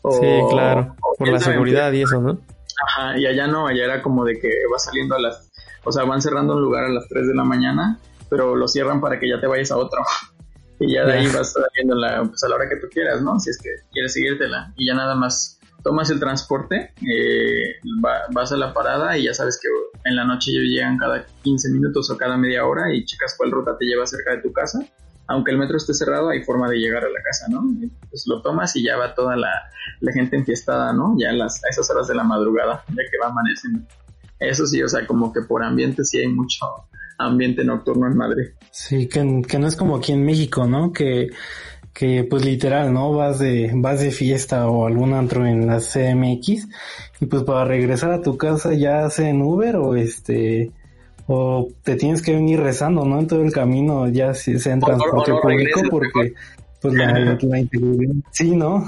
o- 0.01 0.11
Sí, 0.11 0.41
claro. 0.51 0.95
o 1.01 1.15
Por 1.17 1.27
la 1.29 1.39
seguridad 1.39 1.91
y 1.93 2.01
eso, 2.03 2.21
¿no? 2.21 2.39
Ajá, 2.87 3.17
y 3.17 3.25
allá 3.27 3.47
no, 3.47 3.67
allá 3.67 3.83
era 3.85 4.01
como 4.01 4.25
de 4.25 4.39
que 4.39 4.49
va 4.73 4.79
saliendo 4.79 5.15
a 5.15 5.19
las, 5.19 5.51
o 5.83 5.91
sea, 5.91 6.03
van 6.03 6.21
cerrando 6.21 6.55
un 6.55 6.61
lugar 6.61 6.85
a 6.85 6.89
las 6.89 7.07
3 7.07 7.27
de 7.27 7.35
la 7.35 7.43
mañana, 7.43 7.99
pero 8.29 8.55
lo 8.55 8.67
cierran 8.67 9.01
para 9.01 9.19
que 9.19 9.29
ya 9.29 9.39
te 9.39 9.47
vayas 9.47 9.71
a 9.71 9.77
otro. 9.77 9.99
Y 10.83 10.93
ya 10.95 11.05
de 11.05 11.13
ahí 11.13 11.27
vas 11.27 11.53
saliendo 11.53 11.93
la, 11.95 12.23
pues 12.23 12.43
a 12.43 12.47
la 12.49 12.55
hora 12.55 12.67
que 12.67 12.75
tú 12.77 12.87
quieras, 12.91 13.21
¿no? 13.21 13.39
Si 13.39 13.51
es 13.51 13.59
que 13.61 13.69
quieres 13.91 14.13
seguírtela. 14.13 14.73
Y 14.77 14.87
ya 14.87 14.95
nada 14.95 15.13
más 15.13 15.59
tomas 15.83 16.09
el 16.09 16.19
transporte, 16.19 16.91
eh, 17.07 17.75
va- 18.03 18.23
vas 18.33 18.51
a 18.51 18.57
la 18.57 18.73
parada 18.73 19.15
y 19.15 19.25
ya 19.25 19.33
sabes 19.35 19.59
que 19.61 19.67
en 20.09 20.15
la 20.15 20.23
noche 20.23 20.49
ellos 20.49 20.63
llegan 20.63 20.97
cada 20.97 21.23
15 21.43 21.69
minutos 21.69 22.09
o 22.09 22.17
cada 22.17 22.35
media 22.35 22.65
hora 22.65 22.91
y 22.95 23.05
checas 23.05 23.35
cuál 23.37 23.51
ruta 23.51 23.77
te 23.77 23.85
lleva 23.85 24.07
cerca 24.07 24.31
de 24.35 24.41
tu 24.41 24.51
casa. 24.51 24.79
Aunque 25.31 25.51
el 25.51 25.57
metro 25.57 25.77
esté 25.77 25.93
cerrado, 25.93 26.29
hay 26.29 26.43
forma 26.43 26.69
de 26.69 26.77
llegar 26.77 27.03
a 27.05 27.09
la 27.09 27.21
casa, 27.23 27.47
¿no? 27.49 27.63
Pues 28.09 28.25
lo 28.27 28.41
tomas 28.41 28.75
y 28.75 28.83
ya 28.83 28.97
va 28.97 29.15
toda 29.15 29.37
la, 29.37 29.49
gente 30.13 30.35
enfiestada, 30.35 30.91
¿no? 30.91 31.15
Ya 31.17 31.29
a, 31.29 31.33
las, 31.33 31.63
a 31.63 31.69
esas 31.69 31.89
horas 31.89 32.07
de 32.07 32.15
la 32.15 32.23
madrugada, 32.23 32.83
ya 32.89 33.03
que 33.09 33.17
va 33.21 33.29
amaneciendo. 33.29 33.87
Eso 34.39 34.65
sí, 34.65 34.83
o 34.83 34.89
sea, 34.89 35.07
como 35.07 35.31
que 35.31 35.41
por 35.41 35.63
ambiente 35.63 36.03
sí 36.03 36.19
hay 36.19 36.27
mucho 36.27 36.65
ambiente 37.17 37.63
nocturno 37.63 38.07
en 38.07 38.17
Madrid. 38.17 38.49
Sí, 38.71 39.07
que, 39.07 39.23
no 39.23 39.67
es 39.67 39.75
como 39.75 39.95
aquí 39.95 40.11
en 40.11 40.25
México, 40.25 40.67
¿no? 40.67 40.91
Que, 40.91 41.29
que 41.93 42.25
pues 42.29 42.43
literal, 42.43 42.93
¿no? 42.93 43.13
Vas 43.13 43.39
de, 43.39 43.71
vas 43.73 44.01
de 44.01 44.11
fiesta 44.11 44.67
o 44.67 44.85
algún 44.85 45.13
antro 45.13 45.45
en 45.45 45.67
la 45.67 45.77
CMX 45.79 46.67
y 47.21 47.25
pues 47.27 47.43
para 47.43 47.63
regresar 47.65 48.11
a 48.11 48.21
tu 48.21 48.35
casa 48.37 48.73
ya 48.73 49.09
sea 49.09 49.29
en 49.29 49.41
Uber 49.41 49.75
o 49.77 49.95
este, 49.95 50.71
o 51.33 51.67
te 51.83 51.95
tienes 51.95 52.21
que 52.21 52.33
venir 52.33 52.59
rezando, 52.59 53.05
¿no? 53.05 53.19
En 53.19 53.27
todo 53.27 53.41
el 53.41 53.53
camino 53.53 54.07
ya 54.09 54.33
si- 54.33 54.59
sea 54.59 54.73
en 54.73 54.81
transporte 54.81 55.31
no 55.31 55.39
público 55.41 55.47
regreses, 55.63 55.89
porque 55.89 56.33
pues 56.81 56.93
la, 56.93 57.37
la 57.41 57.59
inseguridad, 57.59 58.13
sí, 58.31 58.55
¿no? 58.55 58.83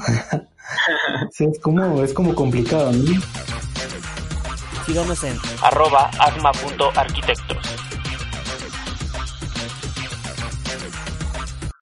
sí, 1.31 1.45
es 1.45 1.59
como, 1.59 2.03
es 2.03 2.11
como 2.13 2.35
complicado, 2.35 2.91
¿no? 2.91 3.21
Síganos 4.85 5.23
en 5.23 5.37
arroba 5.61 6.11
agma.arquitectos. 6.19 7.57